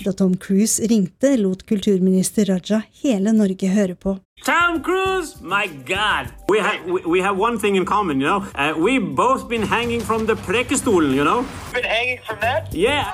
da 0.05 0.12
Tom 0.13 0.38
Cruise 0.38 0.88
ringte, 0.88 1.38
lot 1.38 1.63
kulturminister 1.65 2.45
Raja 2.45 2.83
hele 3.01 3.31
Norge 3.33 3.67
høre 3.73 3.95
på. 3.97 4.19
Tom 4.43 4.81
Cruise, 4.81 5.39
my 5.41 5.67
God. 5.67 6.27
We 6.50 6.59
have 6.59 6.83
we, 6.85 7.01
we 7.05 7.21
have 7.21 7.38
one 7.38 7.57
thing 7.57 7.77
in 7.77 7.85
common, 7.85 8.19
you 8.19 8.27
know. 8.27 8.45
Uh, 8.55 8.73
we 8.77 9.00
both 9.00 9.47
been 9.47 9.62
hanging 9.62 10.01
from 10.01 10.25
the 10.25 10.35
Prekestolen, 10.35 11.15
you 11.15 11.23
know. 11.23 11.45
Been 11.73 11.85
hanging 11.85 12.19
from 12.27 12.39
that? 12.41 12.73
Yeah. 12.73 13.07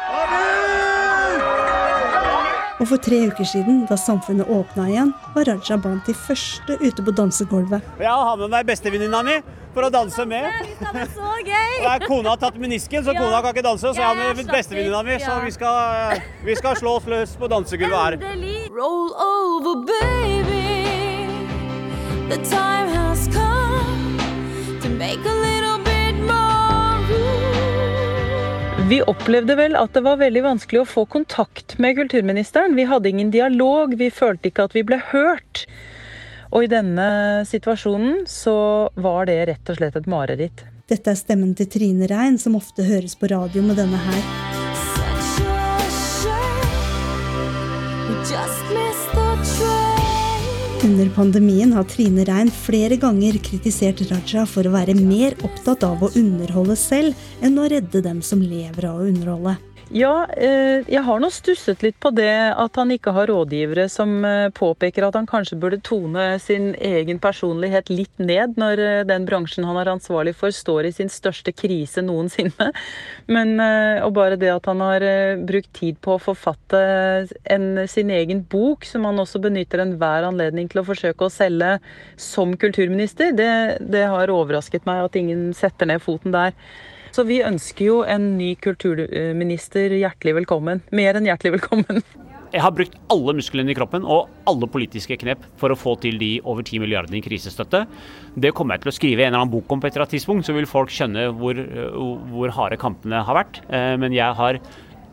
Og 2.79 2.87
for 2.87 2.97
tre 2.97 3.27
uker 3.27 3.43
siden, 3.43 3.85
da 3.89 3.97
samfunnet 3.97 4.47
åpna 4.49 4.87
igjen, 4.89 5.13
var 5.35 5.45
Raja 5.45 5.77
blant 5.77 6.07
de 6.07 6.13
første 6.15 6.77
ute 6.81 7.03
på 7.03 7.11
dansegulvet. 7.11 7.83
Jeg 7.99 8.09
har 8.09 8.37
med 8.39 8.49
meg 8.49 8.65
bestevenninna 8.65 9.21
mi 9.27 9.35
for 9.75 9.85
å 9.85 9.91
danse 9.93 10.25
med. 10.25 10.47
Det 10.79 11.03
er 11.03 11.11
så 11.13 11.33
gøy! 11.45 11.75
Og 11.83 12.07
kona 12.07 12.33
har 12.33 12.41
tatt 12.41 12.57
menisken, 12.57 13.03
så 13.05 13.13
kona 13.13 13.43
kan 13.43 13.53
ikke 13.53 13.67
danse. 13.67 13.85
Så 13.91 13.99
jeg 13.99 14.07
har 14.07 14.17
med 14.17 14.49
bestevenninna 14.49 15.03
mi, 15.05 15.19
så 15.21 15.37
vi 15.43 15.53
skal, 15.53 16.23
vi 16.47 16.57
skal 16.57 16.79
slå 16.79 16.97
oss 17.01 17.11
løs 17.11 17.37
på 17.37 17.51
dansegulvet 17.51 17.99
her. 17.99 18.17
Roll 18.79 19.13
over, 19.27 19.83
baby. 19.91 21.08
Vi 28.89 29.03
opplevde 29.05 29.53
vel 29.53 29.75
at 29.77 29.93
det 29.93 30.01
var 30.01 30.17
veldig 30.17 30.41
vanskelig 30.41 30.79
å 30.81 30.87
få 30.89 31.03
kontakt 31.13 31.75
med 31.77 31.93
kulturministeren. 31.99 32.73
Vi 32.77 32.87
hadde 32.89 33.11
ingen 33.11 33.29
dialog, 33.33 33.93
vi 33.99 34.09
følte 34.09 34.49
ikke 34.49 34.65
at 34.65 34.73
vi 34.73 34.85
ble 34.87 34.97
hørt. 35.11 35.67
Og 36.49 36.65
i 36.65 36.71
denne 36.71 37.09
situasjonen 37.45 38.23
så 38.29 38.89
var 38.97 39.29
det 39.29 39.39
rett 39.51 39.69
og 39.69 39.77
slett 39.77 39.99
et 39.99 40.09
mareritt. 40.09 40.65
Dette 40.89 41.13
er 41.13 41.21
stemmen 41.21 41.53
til 41.53 41.69
Trine 41.69 42.09
Rein, 42.09 42.41
som 42.41 42.57
ofte 42.57 42.87
høres 42.87 43.13
på 43.13 43.29
radio 43.29 43.61
med 43.61 43.77
denne 43.77 44.05
her. 44.09 44.48
Under 50.89 51.09
pandemien 51.13 51.73
har 51.73 51.83
Trine 51.85 52.23
Rein 52.25 52.49
flere 52.51 52.95
ganger 52.97 53.37
kritisert 53.45 54.01
Raja 54.09 54.45
for 54.49 54.65
å 54.65 54.73
være 54.73 54.95
mer 54.97 55.35
opptatt 55.45 55.85
av 55.85 56.01
å 56.01 56.09
underholde 56.17 56.77
selv 56.79 57.45
enn 57.45 57.59
å 57.61 57.67
redde 57.69 58.01
dem 58.01 58.23
som 58.25 58.41
lever 58.41 58.87
av 58.89 59.03
å 59.03 59.09
underholde. 59.11 59.57
Ja, 59.89 60.27
eh, 60.37 60.85
jeg 60.85 61.01
har 61.01 61.17
nå 61.17 61.31
stusset 61.33 61.81
litt 61.81 61.95
på 61.97 62.11
det 62.13 62.53
at 62.53 62.75
han 62.77 62.91
ikke 62.93 63.09
har 63.15 63.25
rådgivere 63.31 63.87
som 63.89 64.19
eh, 64.21 64.51
påpeker 64.53 65.07
at 65.07 65.15
han 65.17 65.25
kanskje 65.25 65.57
burde 65.57 65.79
tone 65.81 66.35
sin 66.43 66.75
egen 66.77 67.17
personlighet 67.17 67.89
litt 67.89 68.21
ned 68.21 68.53
når 68.61 68.81
eh, 68.83 68.99
den 69.09 69.25
bransjen 69.25 69.65
han 69.65 69.79
er 69.81 69.89
ansvarlig 69.89 70.35
for, 70.37 70.53
står 70.53 70.85
i 70.85 70.91
sin 70.93 71.09
største 71.09 71.55
krise 71.57 72.03
noensinne. 72.05 72.67
Men 73.33 73.55
og 74.05 74.13
bare 74.13 74.37
det 74.37 74.51
at 74.53 74.69
han 74.69 74.83
har 74.83 75.03
brukt 75.49 75.71
tid 75.79 75.97
på 76.05 76.13
å 76.15 76.21
forfatte 76.21 76.79
en, 77.49 77.67
sin 77.89 78.13
egen 78.13 78.43
bok, 78.49 78.85
som 78.85 79.07
han 79.09 79.21
også 79.21 79.41
benytter 79.41 79.81
enhver 79.81 80.27
anledning 80.27 80.69
til 80.69 80.83
å 80.83 80.85
forsøke 80.85 81.25
å 81.25 81.33
selge 81.33 81.79
som 82.19 82.53
kulturminister, 82.61 83.33
det, 83.33 83.51
det 83.81 84.05
har 84.11 84.33
overrasket 84.33 84.85
meg 84.89 85.07
at 85.07 85.17
ingen 85.17 85.49
setter 85.57 85.89
ned 85.89 86.05
foten 86.05 86.35
der. 86.35 86.53
Så 87.15 87.25
vi 87.27 87.41
ønsker 87.45 87.85
jo 87.85 87.99
en 88.07 88.31
ny 88.37 88.53
kulturminister 88.61 89.95
hjertelig 89.97 90.41
velkommen. 90.43 90.83
Mer 90.95 91.17
enn 91.19 91.29
hjertelig 91.29 91.57
velkommen. 91.57 92.03
Jeg 92.49 92.63
har 92.63 92.73
brukt 92.73 92.95
alle 93.13 93.35
musklene 93.37 93.69
i 93.69 93.77
kroppen 93.77 94.05
og 94.09 94.29
alle 94.49 94.69
politiske 94.71 95.19
knep 95.21 95.43
for 95.61 95.69
å 95.69 95.77
få 95.77 95.93
til 96.01 96.17
de 96.21 96.31
over 96.41 96.65
10 96.65 96.81
milliardene 96.81 97.19
i 97.19 97.21
krisestøtte. 97.21 97.83
Det 98.33 98.55
kommer 98.57 98.75
jeg 98.75 98.85
til 98.85 98.91
å 98.93 98.95
skrive 98.97 99.25
en 99.25 99.29
eller 99.29 99.43
annen 99.43 99.53
bok 99.53 99.69
om 99.69 99.81
på 99.81 99.89
et 99.89 99.93
eller 99.93 100.07
annet 100.07 100.15
tidspunkt, 100.17 100.47
så 100.47 100.55
vil 100.57 100.69
folk 100.69 100.93
skjønne 100.93 101.27
hvor, 101.37 101.61
hvor 102.31 102.55
harde 102.57 102.81
kampene 102.81 103.21
har 103.25 103.37
vært. 103.37 103.61
Eh, 103.69 103.93
men 104.01 104.17
jeg 104.17 104.37
har 104.41 104.61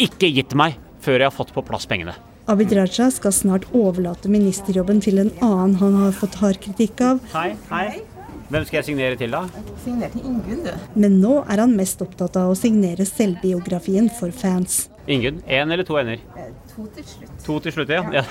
ikke 0.01 0.33
gitt 0.33 0.57
meg 0.57 0.81
før 1.05 1.21
jeg 1.21 1.29
har 1.29 1.37
fått 1.37 1.53
på 1.53 1.65
plass 1.67 1.85
pengene. 1.89 2.17
Abid 2.49 2.73
Raja 2.79 3.11
skal 3.11 3.35
snart 3.35 3.69
overlate 3.75 4.31
ministerjobben 4.33 5.03
til 5.05 5.21
en 5.21 5.33
annen 5.43 5.81
han 5.83 6.03
har 6.07 6.17
fått 6.17 6.39
hard 6.41 6.63
kritikk 6.63 7.03
av. 7.05 7.25
Hei, 7.35 7.51
hei. 7.73 8.16
Hvem 8.47 8.63
skal 8.67 8.77
jeg 8.79 8.87
signere 8.93 9.17
til, 9.19 9.33
da? 9.35 9.41
Signer 9.83 10.09
til 10.13 10.23
Ingunn, 10.29 10.61
du. 10.63 10.71
Men 10.95 11.17
nå 11.23 11.41
er 11.51 11.59
han 11.65 11.73
mest 11.75 12.03
opptatt 12.05 12.37
av 12.39 12.53
å 12.53 12.59
signere 12.59 13.03
selvbiografien 13.09 14.07
for 14.21 14.31
fans. 14.31 14.85
Ingunn, 15.11 15.41
én 15.47 15.71
eller 15.71 15.87
to 15.87 15.97
ender? 15.99 16.19
Eh, 16.39 16.51
to 16.71 16.87
til 16.95 17.05
slutt. 17.07 17.31
To 17.47 17.59
til 17.63 17.73
slutt, 17.75 17.91
ja. 17.95 18.03
ja. 18.15 18.23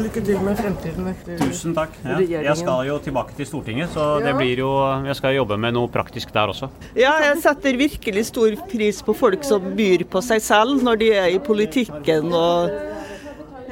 Lykke 0.00 0.20
til 0.24 0.40
med 0.44 0.56
fremtiden. 0.60 1.14
Tusen 1.40 1.76
takk. 1.76 1.92
Ja. 2.04 2.18
Jeg 2.48 2.56
skal 2.60 2.78
jo 2.88 2.94
tilbake 3.04 3.32
til 3.36 3.46
Stortinget, 3.48 3.88
så 3.92 4.02
det 4.24 4.32
blir 4.36 4.56
jo, 4.64 4.70
jeg 5.08 5.16
skal 5.20 5.36
jobbe 5.36 5.56
med 5.60 5.72
noe 5.76 5.88
praktisk 5.92 6.32
der 6.36 6.46
også. 6.52 6.66
Ja, 6.96 7.12
jeg 7.24 7.36
setter 7.44 7.72
virkelig 7.80 8.24
stor 8.28 8.50
pris 8.72 8.96
på 9.04 9.12
folk 9.16 9.44
som 9.44 9.60
byr 9.76 10.04
på 10.08 10.18
seg 10.24 10.40
selv 10.44 10.84
når 10.84 10.94
de 11.00 11.08
er 11.16 11.28
i 11.36 11.40
politikken. 11.44 12.32
og 12.32 12.99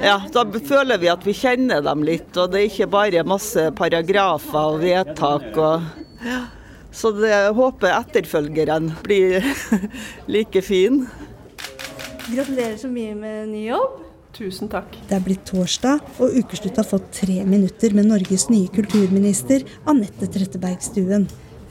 ja, 0.01 0.15
da 0.33 0.45
føler 0.45 0.99
vi 1.01 1.09
at 1.11 1.25
vi 1.27 1.35
kjenner 1.35 1.83
dem 1.85 2.03
litt, 2.07 2.31
og 2.37 2.53
det 2.53 2.61
er 2.61 2.69
ikke 2.69 2.89
bare 2.93 3.25
masse 3.27 3.65
paragrafer 3.77 4.59
og 4.73 4.79
vedtak. 4.83 5.49
Og, 5.57 5.87
ja. 6.25 6.43
Så 6.91 7.11
det, 7.17 7.33
håper 7.55 7.93
etterfølgeren 7.93 8.93
blir 9.05 9.45
like 10.33 10.63
fin. 10.65 11.03
Gratulerer 12.29 12.77
så 12.79 12.89
mye 12.91 13.15
med 13.17 13.51
ny 13.51 13.65
jobb. 13.69 14.05
Tusen 14.39 14.69
takk. 14.71 14.93
Det 15.09 15.17
er 15.17 15.23
blitt 15.25 15.43
torsdag, 15.49 16.03
og 16.21 16.35
Ukeslutt 16.37 16.77
har 16.79 16.87
fått 16.87 17.09
tre 17.17 17.41
minutter 17.49 17.95
med 17.97 18.07
Norges 18.07 18.45
nye 18.51 18.69
kulturminister 18.71 19.65
Anette 19.89 20.29
Trettebergstuen. 20.31 21.25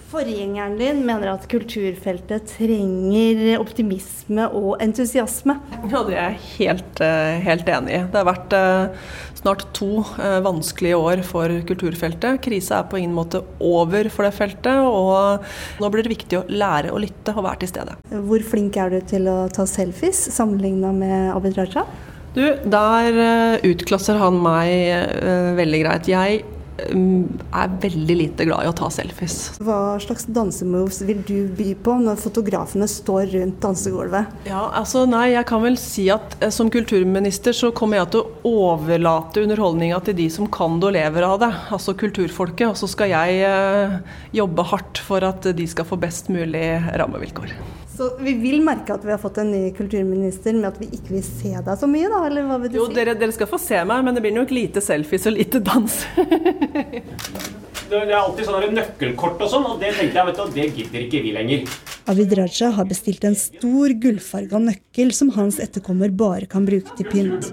Forgjengeren 0.08 0.78
din 0.80 1.02
mener 1.04 1.34
at 1.34 1.42
kulturfeltet 1.52 2.46
trenger 2.54 3.58
optimisme 3.60 4.46
og 4.56 4.80
entusiasme. 4.80 5.58
Ja, 5.90 6.00
det 6.06 6.14
er 6.14 6.30
jeg 6.30 6.38
helt, 6.54 7.02
eh, 7.04 7.40
helt 7.44 7.68
enig 7.68 7.92
i. 7.92 8.00
Det 8.08 8.16
har 8.16 8.24
vært 8.24 8.56
eh, 8.56 9.10
snart 9.36 9.66
to 9.76 10.00
eh, 10.16 10.38
vanskelige 10.46 10.96
år 10.96 11.20
for 11.28 11.52
kulturfeltet. 11.68 12.40
Krisa 12.40 12.80
er 12.80 12.88
på 12.88 13.02
ingen 13.02 13.12
måte 13.18 13.42
over 13.60 14.08
for 14.08 14.24
det 14.24 14.32
feltet, 14.38 14.80
og 14.80 15.44
nå 15.76 15.92
blir 15.92 16.08
det 16.08 16.16
viktig 16.16 16.40
å 16.40 16.44
lære 16.48 16.88
å 16.88 17.04
lytte 17.04 17.36
og 17.36 17.44
være 17.44 17.66
til 17.66 17.74
stede. 17.76 18.00
Hvor 18.08 18.48
flink 18.48 18.80
er 18.80 18.96
du 18.96 19.02
til 19.04 19.28
å 19.28 19.38
ta 19.52 19.68
selfies 19.68 20.24
sammenligna 20.32 20.96
med 20.96 21.34
Abid 21.36 21.60
Raja? 21.60 21.84
Du, 22.32 22.46
der 22.64 23.60
utklasser 23.66 24.16
han 24.20 24.40
meg 24.40 25.58
veldig 25.58 25.84
greit. 25.84 26.08
Jeg 26.08 26.46
er 26.78 27.72
veldig 27.82 28.16
lite 28.16 28.46
glad 28.48 28.64
i 28.64 28.70
å 28.70 28.74
ta 28.76 28.88
selfies. 28.92 29.58
Hva 29.62 29.98
slags 30.02 30.28
dansemoves 30.30 31.00
vil 31.08 31.22
du 31.26 31.48
by 31.58 31.72
på 31.84 31.96
når 32.04 32.20
fotografene 32.22 32.88
står 32.90 33.32
rundt 33.34 33.60
dansegulvet? 33.64 34.36
Ja, 34.48 34.68
altså 34.78 35.04
nei, 35.10 35.32
jeg 35.34 35.48
kan 35.48 35.64
vel 35.64 35.78
si 35.80 36.08
at 36.12 36.36
eh, 36.40 36.52
Som 36.54 36.70
kulturminister 36.72 37.54
så 37.56 37.70
kommer 37.76 38.00
jeg 38.00 38.12
til 38.14 38.22
å 38.24 38.52
overlate 38.68 39.44
underholdninga 39.44 40.00
til 40.06 40.16
de 40.18 40.28
som 40.32 40.48
kan 40.50 40.78
det 40.80 40.90
og 40.90 40.96
lever 40.96 41.26
av 41.26 41.40
det, 41.42 41.50
altså 41.74 41.96
kulturfolket. 41.98 42.70
Og 42.70 42.78
så 42.80 42.90
skal 42.90 43.12
jeg 43.12 43.42
eh, 43.48 43.98
jobbe 44.38 44.66
hardt 44.72 45.02
for 45.04 45.26
at 45.26 45.50
de 45.58 45.68
skal 45.70 45.88
få 45.88 45.98
best 46.00 46.32
mulig 46.32 46.66
rammevilkår. 46.98 47.54
Så 47.98 48.12
vi 48.20 48.36
vil 48.38 48.60
merke 48.62 48.94
at 48.94 49.02
vi 49.02 49.10
har 49.10 49.18
fått 49.18 49.40
en 49.42 49.48
ny 49.50 49.72
kulturminister 49.74 50.54
med 50.54 50.68
at 50.68 50.76
vi 50.78 50.86
ikke 50.94 51.16
vil 51.16 51.24
se 51.26 51.50
deg 51.50 51.80
så 51.80 51.88
mye, 51.90 52.06
da? 52.06 52.20
Eller 52.28 52.44
hva 52.46 52.60
vil 52.62 52.70
du 52.70 52.76
jo, 52.78 52.84
si? 52.86 52.94
Dere, 52.94 53.16
dere, 53.18 53.34
skal 53.34 53.48
få 53.50 53.58
se 53.58 53.80
meg, 53.90 54.04
men 54.06 54.14
det 54.14 54.22
blir 54.22 54.36
nok 54.36 54.52
lite 54.54 54.82
selfies 54.84 55.26
og 55.26 55.34
lite 55.34 55.58
dans. 55.66 55.96
det 56.72 57.98
er 57.98 58.14
alltid 58.18 58.48
sånne 58.48 58.70
nøkkelkort 58.74 59.40
og 59.44 59.52
sånn, 59.52 59.66
og 59.68 59.80
det 59.82 59.94
tenkte 59.96 60.20
jeg, 60.20 60.28
vet 60.28 60.40
du, 60.40 60.56
det 60.56 60.66
gidder 60.76 61.06
ikke 61.06 61.22
vi 61.24 61.34
lenger. 61.36 61.76
Avid 62.08 62.32
Raja 62.38 62.70
har 62.76 62.88
bestilt 62.88 63.24
en 63.28 63.36
stor 63.36 63.92
gullfarga 64.02 64.60
nøkkel 64.64 65.12
som 65.16 65.32
hans 65.36 65.58
etterkommer 65.60 66.12
bare 66.12 66.48
kan 66.48 66.64
bruke 66.68 66.96
til 66.96 67.08
pynt. 67.12 67.50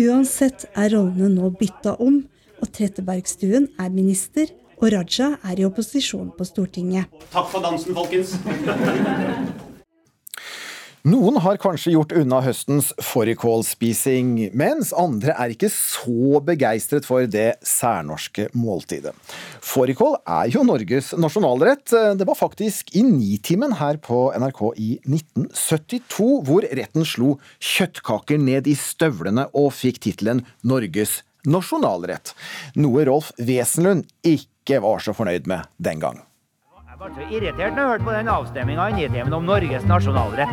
Uansett 0.00 0.68
er 0.74 0.92
rollene 0.94 1.32
nå 1.36 1.52
bytta 1.60 1.96
om, 2.04 2.20
og 2.60 2.74
Trettebergstuen 2.76 3.70
er 3.80 3.94
minister, 3.94 4.52
og 4.80 4.92
Raja 4.92 5.34
er 5.44 5.60
i 5.60 5.66
opposisjon 5.68 6.30
på 6.36 6.46
Stortinget. 6.48 7.08
Takk 7.32 7.50
for 7.52 7.64
dansen, 7.64 7.96
folkens. 7.96 8.36
Noen 11.08 11.38
har 11.40 11.56
kanskje 11.56 11.94
gjort 11.94 12.10
unna 12.12 12.42
høstens 12.44 12.90
fårikålspising, 13.00 14.50
mens 14.52 14.90
andre 14.92 15.32
er 15.32 15.54
ikke 15.54 15.70
så 15.72 16.42
begeistret 16.44 17.08
for 17.08 17.24
det 17.24 17.54
særnorske 17.64 18.50
måltidet. 18.52 19.14
Fårikål 19.64 20.18
er 20.28 20.52
jo 20.52 20.66
Norges 20.68 21.14
nasjonalrett. 21.16 21.88
Det 22.20 22.28
var 22.28 22.36
faktisk 22.36 22.92
i 22.92 23.06
Nitimen 23.06 23.78
her 23.80 23.96
på 24.04 24.26
NRK 24.36 24.62
i 24.76 24.90
1972 25.08 26.30
hvor 26.44 26.68
retten 26.68 27.08
slo 27.08 27.38
kjøttkaker 27.56 28.36
ned 28.36 28.68
i 28.68 28.76
støvlene 28.76 29.48
og 29.56 29.72
fikk 29.80 30.04
tittelen 30.04 30.44
Norges 30.60 31.22
nasjonalrett. 31.48 32.34
Noe 32.76 33.08
Rolf 33.08 33.32
Wesenlund 33.40 34.04
ikke 34.20 34.84
var 34.84 35.00
så 35.00 35.16
fornøyd 35.16 35.48
med 35.48 35.64
den 35.80 36.04
gang. 36.04 36.20
Ble 37.00 37.08
så 37.16 37.26
irritert 37.32 37.72
når 37.72 37.78
jeg 37.80 37.88
hørte 37.90 38.04
på 38.04 38.12
den 38.12 38.26
avstemminga 38.28 38.86
i 38.90 38.96
Nitimen 38.98 39.32
om 39.32 39.46
Norges 39.48 39.86
nasjonalrett. 39.88 40.50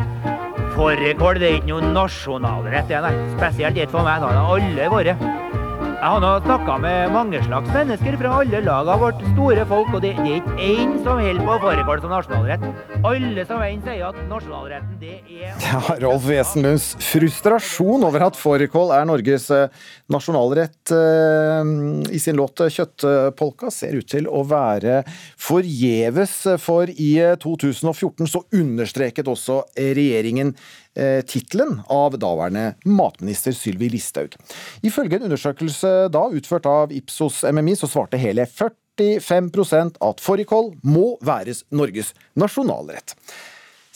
Fårikål 0.72 1.42
er 1.42 1.58
ikke 1.58 1.68
noe 1.68 1.90
nasjonalrett, 1.92 2.88
det 2.88 3.02
nei. 3.04 3.10
Spesielt 3.34 3.76
ikke 3.76 3.92
for 3.98 4.08
meg. 4.08 4.24
Det 4.24 4.30
har 4.32 4.54
alle 4.56 4.86
vært. 4.94 5.57
Jeg 5.98 6.12
har 6.14 6.20
nå 6.22 6.28
snakka 6.44 6.74
med 6.78 7.10
mange 7.10 7.38
slags 7.42 7.72
mennesker 7.74 8.14
fra 8.20 8.36
alle 8.38 8.60
lag 8.62 8.86
av 8.92 9.00
vårt 9.02 9.22
store 9.32 9.64
folk, 9.66 9.88
og 9.96 10.04
det, 10.04 10.12
er 10.14 10.36
ikke 10.36 10.54
én 10.62 10.92
som 11.02 11.18
holder 11.18 11.42
på 11.42 11.56
å 11.56 11.62
foregå 11.64 11.96
som 11.98 12.14
nasjonalrett. 12.14 12.66
Alle 13.10 13.46
som 13.48 13.64
en 13.66 13.82
sier 13.82 14.04
at 14.06 14.20
nasjonalretten, 14.30 14.94
det 15.00 15.16
er 15.26 15.58
Ja, 15.64 15.82
Rolf 16.04 16.22
Wesenlunds 16.28 16.92
frustrasjon 17.02 18.06
over 18.06 18.28
at 18.28 18.38
fårikål 18.38 18.94
er 18.94 19.10
Norges 19.10 19.50
eh, 19.50 19.74
nasjonalrett 20.14 20.94
eh, 20.94 21.74
i 22.14 22.22
sin 22.22 22.38
låt 22.38 22.62
'Kjøttpolka' 22.62 23.74
ser 23.74 23.98
ut 23.98 24.06
til 24.06 24.30
å 24.30 24.46
være 24.46 25.00
forgjeves, 25.34 26.44
for 26.62 26.86
i 26.94 27.14
2014 27.42 28.30
så 28.30 28.46
understreket 28.54 29.26
også 29.26 29.64
regjeringen 29.74 30.54
eh, 30.98 31.20
tittelen 31.26 31.78
av 31.88 32.18
daværende 32.20 32.72
matminister 32.84 33.54
Sylvi 33.56 33.88
Listhaug. 33.94 34.34
Ifølge 34.82 35.18
en 35.18 35.28
undersøkelse 35.30 35.92
da 36.12 36.24
utført 36.34 36.66
av 36.68 36.94
Ipsos 36.94 37.44
MMI, 37.46 37.76
så 37.78 37.90
svarte 37.90 38.20
hele 38.20 38.46
45% 38.50 40.02
at 40.04 40.24
fårikål 40.24 40.74
må 40.82 41.12
væres 41.24 41.64
Norges 41.70 42.12
nasjonalrett. 42.38 43.14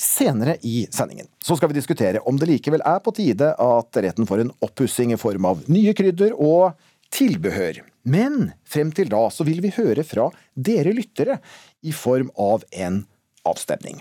Senere 0.03 0.57
i 0.67 0.87
sendingen 0.91 1.29
så 1.45 1.55
skal 1.59 1.71
vi 1.71 1.77
diskutere 1.79 2.23
om 2.27 2.39
det 2.41 2.49
likevel 2.51 2.83
er 2.87 2.99
på 3.05 3.13
tide 3.15 3.53
at 3.55 4.03
retten 4.03 4.27
får 4.27 4.43
en 4.43 4.55
oppussing 4.65 5.13
i 5.15 5.21
form 5.21 5.47
av 5.47 5.63
nye 5.71 5.95
krydder 5.95 6.35
og 6.35 6.73
tilbehør. 7.13 7.83
Men 8.03 8.51
frem 8.67 8.91
til 8.95 9.11
da 9.13 9.29
så 9.31 9.47
vil 9.47 9.61
vi 9.63 9.71
høre 9.77 10.03
fra 10.07 10.31
dere 10.55 10.95
lyttere 10.97 11.39
i 11.87 11.95
form 11.95 12.33
av 12.41 12.65
en 12.73 13.03
avstemning. 13.49 14.01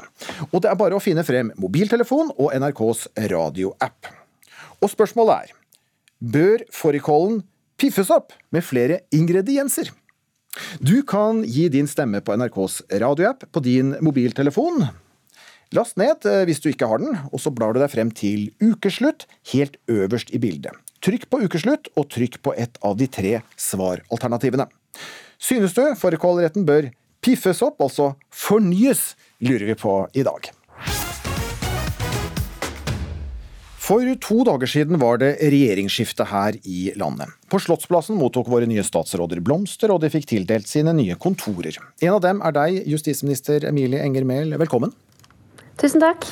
Og 0.51 0.61
det 0.63 0.71
er 0.71 0.79
bare 0.79 0.97
å 0.97 1.03
finne 1.03 1.25
frem 1.27 1.51
mobiltelefon 1.59 2.33
og 2.37 2.53
NRKs 2.55 3.07
radioapp. 3.31 4.11
Og 4.81 4.91
spørsmålet 4.91 5.47
er 5.47 5.57
bør 6.21 6.65
fårikålen 6.73 7.41
piffes 7.81 8.11
opp 8.13 8.35
med 8.53 8.65
flere 8.65 9.01
ingredienser? 9.15 9.89
Du 10.83 10.99
kan 11.07 11.45
gi 11.47 11.69
din 11.71 11.87
stemme 11.87 12.19
på 12.21 12.35
NRKs 12.35 12.81
radioapp 13.01 13.47
på 13.51 13.63
din 13.63 13.95
mobiltelefon. 14.03 14.83
Last 15.71 15.95
ned 15.95 16.27
eh, 16.27 16.43
hvis 16.47 16.59
du 16.59 16.67
ikke 16.71 16.89
har 16.91 16.99
den, 16.99 17.15
og 17.31 17.39
så 17.39 17.53
blar 17.55 17.71
du 17.71 17.79
deg 17.79 17.91
frem 17.93 18.11
til 18.11 18.49
ukeslutt 18.59 19.23
helt 19.53 19.77
øverst 19.87 20.33
i 20.35 20.41
bildet. 20.43 20.75
Trykk 21.01 21.29
på 21.31 21.39
ukeslutt, 21.47 21.87
og 21.97 22.09
trykk 22.11 22.41
på 22.43 22.53
et 22.59 22.75
av 22.85 22.97
de 22.99 23.07
tre 23.09 23.39
svaralternativene. 23.57 24.67
Synes 25.41 25.73
du 25.73 25.81
fårikålretten 25.97 26.67
bør 26.67 26.91
piffes 27.21 27.61
opp, 27.65 27.81
altså 27.81 28.13
fornyes, 28.33 29.13
lurer 29.45 29.69
vi 29.71 29.77
på 29.77 29.95
i 30.17 30.25
dag. 30.25 30.51
For 33.81 34.05
to 34.23 34.43
dager 34.47 34.69
siden 34.69 34.99
var 35.01 35.17
det 35.19 35.33
regjeringsskifte 35.41 36.27
her 36.29 36.55
i 36.63 36.93
landet. 36.95 37.33
På 37.51 37.59
Slottsplassen 37.59 38.15
mottok 38.15 38.47
våre 38.51 38.69
nye 38.69 38.85
statsråder 38.85 39.41
blomster, 39.43 39.91
og 39.91 40.03
de 40.03 40.11
fikk 40.13 40.29
tildelt 40.29 40.69
sine 40.69 40.93
nye 40.95 41.17
kontorer. 41.19 41.75
En 41.99 42.15
av 42.15 42.21
dem 42.23 42.39
er 42.45 42.55
deg, 42.55 42.77
justisminister 42.93 43.65
Emilie 43.67 43.99
Enger 44.05 44.27
Mehl. 44.27 44.53
Velkommen. 44.61 44.93
Tusen 45.81 46.03
takk. 46.03 46.29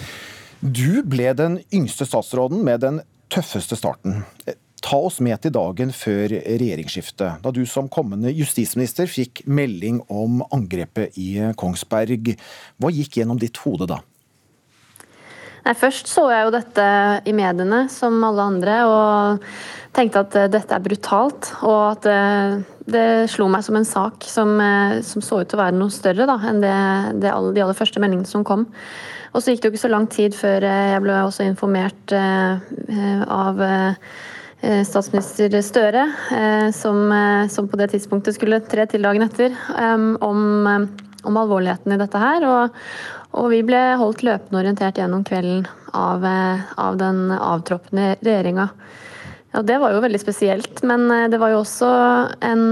Du 0.61 1.01
ble 1.03 1.33
den 1.35 1.59
yngste 1.73 2.07
statsråden 2.07 2.61
med 2.63 2.85
den 2.85 3.01
tøffeste 3.33 3.75
starten. 3.79 4.21
Ta 4.83 4.99
oss 5.09 5.19
med 5.23 5.41
til 5.43 5.51
dagen 5.55 5.91
før 5.95 6.31
regjeringsskiftet, 6.31 7.41
da 7.43 7.51
du 7.51 7.65
som 7.67 7.89
kommende 7.91 8.31
justisminister 8.31 9.09
fikk 9.11 9.43
melding 9.49 9.99
om 10.07 10.43
angrepet 10.55 11.17
i 11.19 11.33
Kongsberg. 11.59 12.31
Hva 12.79 12.93
gikk 12.93 13.19
gjennom 13.19 13.41
ditt 13.41 13.59
hode 13.65 13.89
da? 13.91 13.99
Nei, 15.65 15.75
først 15.75 16.07
så 16.07 16.29
jeg 16.31 16.47
jo 16.47 16.55
dette 16.55 16.85
i 17.27 17.33
mediene, 17.35 17.83
som 17.91 18.15
alle 18.23 18.45
andre, 18.53 18.77
og 18.87 19.93
tenkte 19.95 20.23
at 20.23 20.37
dette 20.53 20.75
er 20.75 20.85
brutalt. 20.85 21.51
Og 21.67 21.81
at 21.89 22.07
det, 22.07 22.95
det 22.95 23.05
slo 23.33 23.49
meg 23.51 23.65
som 23.67 23.77
en 23.77 23.87
sak 23.87 24.23
som, 24.25 24.55
som, 25.05 25.25
så 25.25 25.43
ut 25.43 25.51
til 25.51 25.59
å 25.59 25.63
være 25.65 25.77
noe 25.77 25.93
større 25.93 26.29
da, 26.29 26.39
enn 26.49 26.63
det, 26.63 26.75
det 27.19 27.33
alle, 27.33 27.53
de 27.57 27.65
aller 27.65 27.77
første 27.77 28.01
meldingene 28.01 28.29
som 28.29 28.47
kom. 28.47 28.69
Og 29.35 29.43
så 29.43 29.53
gikk 29.53 29.61
det 29.61 29.69
jo 29.69 29.75
ikke 29.75 29.83
så 29.83 29.93
lang 29.93 30.07
tid 30.09 30.33
før 30.37 30.65
jeg 30.65 31.01
ble 31.03 31.19
også 31.21 31.45
informert 31.45 32.13
eh, 32.17 33.21
av 33.29 33.61
eh, 33.61 34.15
statsminister 34.61 35.53
Støre, 35.63 36.01
eh, 36.35 36.67
som, 36.75 36.97
som, 37.49 37.67
på 37.71 37.79
det 37.79 37.91
tidspunktet 37.93 38.35
skulle 38.35 38.59
tre 38.65 38.85
til 38.91 39.05
dagen 39.05 39.23
etter, 39.23 39.55
om, 40.25 40.41
om 41.23 41.39
alvorligheten 41.39 41.95
i 41.95 41.99
dette 42.01 42.19
her. 42.19 42.45
Og, 42.47 42.75
og 43.39 43.47
vi 43.53 43.61
ble 43.63 43.79
holdt 44.01 44.25
løpende 44.27 44.59
orientert 44.59 44.99
gjennom 44.99 45.23
kvelden 45.27 45.63
av, 45.95 46.27
av 46.75 46.99
den 46.99 47.29
avtroppende 47.35 48.17
regjeringa. 48.19 48.67
Ja, 49.53 49.63
det 49.65 49.79
var 49.81 49.95
jo 49.95 50.03
veldig 50.03 50.21
spesielt, 50.21 50.83
men 50.85 51.07
det 51.31 51.39
var 51.41 51.53
jo 51.53 51.63
også 51.63 51.89
en, 52.45 52.65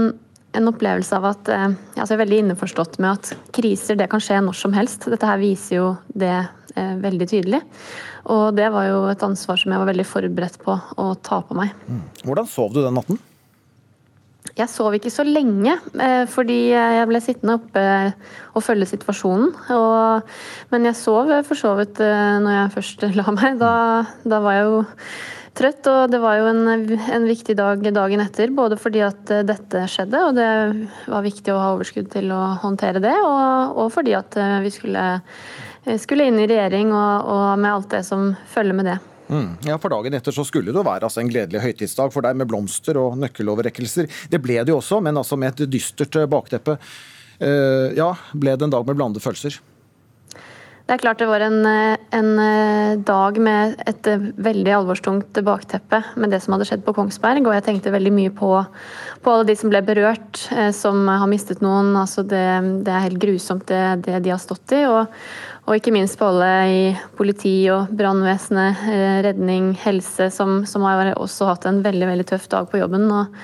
en 0.54 0.70
opplevelse 0.70 1.16
av 1.16 1.26
at 1.32 1.50
altså 1.50 2.04
Jeg 2.04 2.18
er 2.18 2.22
veldig 2.22 2.44
innforstått 2.44 3.00
med 3.02 3.16
at 3.16 3.32
kriser 3.56 3.98
det 3.98 4.10
kan 4.12 4.22
skje 4.22 4.38
når 4.44 4.60
som 4.60 4.76
helst. 4.76 5.08
Dette 5.08 5.26
her 5.26 5.40
viser 5.40 5.80
jo 5.80 5.88
det 6.12 6.36
eh, 6.36 6.54
veldig 7.02 7.30
tydelig. 7.30 7.62
Og 8.28 8.52
det 8.56 8.68
var 8.74 8.88
jo 8.88 9.00
et 9.12 9.24
ansvar 9.24 9.60
som 9.60 9.72
jeg 9.72 9.80
var 9.80 9.90
veldig 9.90 10.06
forberedt 10.08 10.60
på 10.64 10.76
å 10.76 11.08
ta 11.24 11.40
på 11.46 11.56
meg. 11.58 11.72
Hvordan 12.26 12.48
sov 12.50 12.74
du 12.74 12.82
den 12.82 12.96
natten? 12.98 13.20
Jeg 14.58 14.70
sov 14.72 14.94
ikke 14.96 15.10
så 15.12 15.22
lenge, 15.26 15.76
fordi 16.32 16.72
jeg 16.72 17.08
ble 17.10 17.20
sittende 17.22 17.58
oppe 17.58 17.82
og 18.56 18.64
følge 18.64 18.88
situasjonen. 18.90 19.52
Og, 19.74 20.30
men 20.72 20.88
jeg 20.88 20.98
sov 20.98 21.30
for 21.46 21.58
så 21.58 21.74
vidt 21.78 22.00
når 22.02 22.54
jeg 22.56 22.72
først 22.74 23.04
la 23.18 23.34
meg. 23.34 23.58
Da, 23.60 23.72
da 24.26 24.40
var 24.42 24.56
jeg 24.56 24.64
jo 24.66 24.80
trøtt, 25.58 25.86
og 25.90 26.10
det 26.10 26.20
var 26.22 26.40
jo 26.40 26.48
en, 26.50 26.64
en, 26.96 27.28
viktig 27.28 27.54
dag 27.58 27.86
dagen 27.94 28.24
etter. 28.24 28.50
Både 28.54 28.78
fordi 28.80 29.04
at 29.06 29.30
dette 29.46 29.84
skjedde, 29.90 30.24
og 30.26 30.38
det 30.38 30.50
var 31.06 31.26
viktig 31.26 31.54
å 31.54 31.60
ha 31.62 31.70
overskudd 31.76 32.10
til 32.14 32.34
å 32.34 32.42
håndtere 32.64 33.02
det, 33.04 33.14
og, 33.22 33.78
og 33.78 33.92
fordi 33.94 34.16
at 34.18 34.38
vi 34.64 34.74
skulle, 34.74 35.06
skulle 35.96 36.28
inn 36.28 36.40
i 36.42 36.48
regjering 36.50 36.92
og, 36.92 37.30
og 37.32 37.46
med 37.60 37.72
alt 37.72 37.94
det 37.94 38.02
som 38.06 38.34
følger 38.52 38.76
med 38.76 38.90
det. 38.92 38.98
Mm. 39.28 39.48
Ja, 39.68 39.76
For 39.80 39.92
dagen 39.92 40.16
etter 40.16 40.34
så 40.34 40.44
skulle 40.48 40.72
det 40.72 40.84
være 40.84 41.08
altså, 41.08 41.20
en 41.22 41.30
gledelig 41.30 41.62
høytidsdag 41.62 42.12
for 42.14 42.24
deg 42.24 42.36
med 42.40 42.48
blomster 42.48 42.98
og 43.00 43.18
nøkkeloverrekkelser. 43.20 44.08
Det 44.32 44.40
ble 44.42 44.60
det 44.62 44.72
jo 44.72 44.80
også, 44.80 45.02
men 45.04 45.20
altså 45.20 45.36
med 45.40 45.52
et 45.54 45.72
dystert 45.72 46.16
bakteppe. 46.32 46.78
Uh, 47.38 47.94
ja, 47.94 48.14
ble 48.34 48.56
det 48.56 48.66
en 48.66 48.72
dag 48.72 48.86
med 48.88 48.98
blandede 48.98 49.22
følelser? 49.22 49.60
Det 50.88 50.94
er 50.94 51.02
klart 51.02 51.20
det 51.20 51.26
var 51.28 51.42
en, 51.44 51.66
en, 52.16 52.28
dag 53.04 53.38
med 53.44 53.74
et 53.90 54.06
veldig 54.40 54.72
alvorstungt 54.72 55.36
bakteppe 55.44 55.98
med 56.16 56.32
det 56.32 56.38
som 56.40 56.54
hadde 56.54 56.64
skjedd 56.64 56.86
på 56.86 56.94
Kongsberg. 56.96 57.44
Og 57.44 57.52
jeg 57.52 57.66
tenkte 57.66 57.92
veldig 57.92 58.12
mye 58.16 58.32
på, 58.32 58.48
på 59.20 59.34
alle 59.34 59.50
de 59.50 59.56
som 59.60 59.68
ble 59.68 59.82
berørt, 59.84 60.40
som 60.72 61.02
har 61.12 61.28
mistet 61.28 61.60
noen. 61.60 61.92
Altså 61.92 62.24
det, 62.24 62.40
det 62.88 62.94
er 62.94 63.04
helt 63.04 63.20
grusomt 63.20 63.68
det, 63.68 63.82
det, 64.08 64.22
de 64.24 64.32
har 64.32 64.40
stått 64.40 64.78
i. 64.78 64.80
Og, 64.88 65.12
og 65.68 65.76
ikke 65.76 65.92
minst 65.92 66.16
på 66.16 66.28
i 66.32 66.94
politi 67.18 67.68
og 67.68 67.90
brannvesenet, 67.92 68.86
redning, 69.26 69.74
helse, 69.76 70.30
som, 70.32 70.62
som, 70.64 70.86
har 70.88 71.12
også 71.12 71.50
hatt 71.50 71.66
en 71.68 71.82
veldig, 71.84 72.06
veldig 72.08 72.26
tøff 72.30 72.48
dag 72.48 72.70
på 72.70 72.80
jobben. 72.80 73.04
Og, 73.12 73.36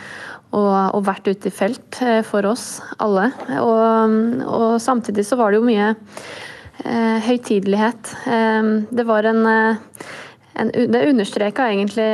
og, 0.54 0.74
og 0.96 1.04
vært 1.04 1.28
ute 1.28 1.50
i 1.50 1.54
felt 1.54 2.00
for 2.24 2.46
oss 2.48 2.78
alle. 3.02 3.28
Og, 3.60 4.16
og 4.46 4.66
samtidig 4.80 5.26
så 5.28 5.36
var 5.36 5.52
det 5.52 5.60
jo 5.60 5.68
mye 5.68 5.90
eh, 5.92 7.18
høytidelighet. 7.28 8.14
Eh, 8.24 8.70
det 8.88 9.06
var 9.08 9.28
en, 9.28 9.44
en 9.50 10.72
Det 10.72 11.04
understreka 11.10 11.68
egentlig 11.72 12.08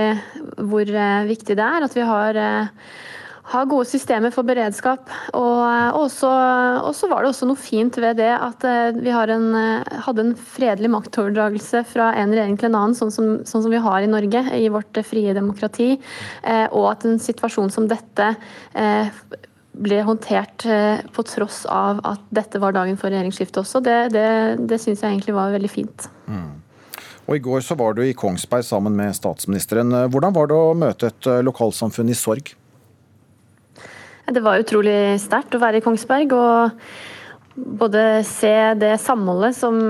hvor 0.57 0.89
eh, 0.89 1.29
viktig 1.29 1.55
det 1.55 1.67
er 1.67 1.87
at 1.87 1.97
vi 1.97 2.09
har, 2.09 2.43
har 3.51 3.67
gode 3.71 3.89
systemer 3.91 4.33
for 4.35 4.47
beredskap. 4.47 5.11
Og 5.35 6.07
så 6.13 6.31
var 7.11 7.25
det 7.25 7.31
også 7.33 7.49
noe 7.51 7.59
fint 7.59 7.99
ved 8.01 8.21
det 8.21 8.31
at 8.37 8.65
vi 8.97 9.11
en, 9.11 9.49
hadde 10.07 10.25
en 10.25 10.33
fredelig 10.39 10.91
maktoverdragelse 10.95 11.83
fra 11.91 12.13
en 12.21 12.35
regjering 12.35 12.57
til 12.61 12.71
en 12.71 12.79
annen, 12.79 12.97
sånn 12.99 13.13
som, 13.15 13.33
sånn 13.49 13.67
som 13.67 13.75
vi 13.75 13.83
har 13.83 14.07
i 14.07 14.11
Norge, 14.11 14.45
i 14.55 14.71
vårt 14.73 15.03
frie 15.07 15.35
demokrati. 15.37 15.93
Og 16.71 16.87
at 16.93 17.07
en 17.09 17.19
situasjon 17.23 17.75
som 17.75 17.91
dette 17.91 18.31
ble 19.81 20.01
håndtert 20.07 20.67
på 21.15 21.27
tross 21.27 21.65
av 21.71 22.03
at 22.07 22.23
dette 22.35 22.63
var 22.63 22.75
dagen 22.77 22.99
for 23.01 23.11
regjeringsskiftet 23.11 23.63
også, 23.63 23.83
det, 23.83 23.99
det, 24.15 24.27
det 24.71 24.79
syns 24.83 25.03
jeg 25.03 25.15
egentlig 25.15 25.35
var 25.37 25.55
veldig 25.55 25.71
fint. 25.73 26.09
Mm. 26.31 26.51
Og 27.27 27.37
I 27.37 27.43
går 27.45 27.61
så 27.63 27.77
var 27.79 27.95
du 27.95 28.03
i 28.03 28.15
Kongsberg 28.15 28.65
sammen 28.67 28.97
med 28.99 29.15
statsministeren. 29.15 29.95
Hvordan 30.11 30.35
var 30.35 30.51
det 30.51 30.57
å 30.59 30.73
møte 30.75 31.11
et 31.13 31.31
lokalsamfunn 31.47 32.11
i 32.11 32.19
sorg? 32.19 32.55
Det 34.31 34.43
var 34.45 34.63
utrolig 34.63 35.19
sterkt 35.19 35.57
å 35.57 35.63
være 35.63 35.81
i 35.81 35.85
Kongsberg. 35.85 36.33
og 36.33 36.71
både 37.61 38.23
se 38.25 38.53
det 38.79 38.95
samholdet 39.03 39.57
som, 39.57 39.81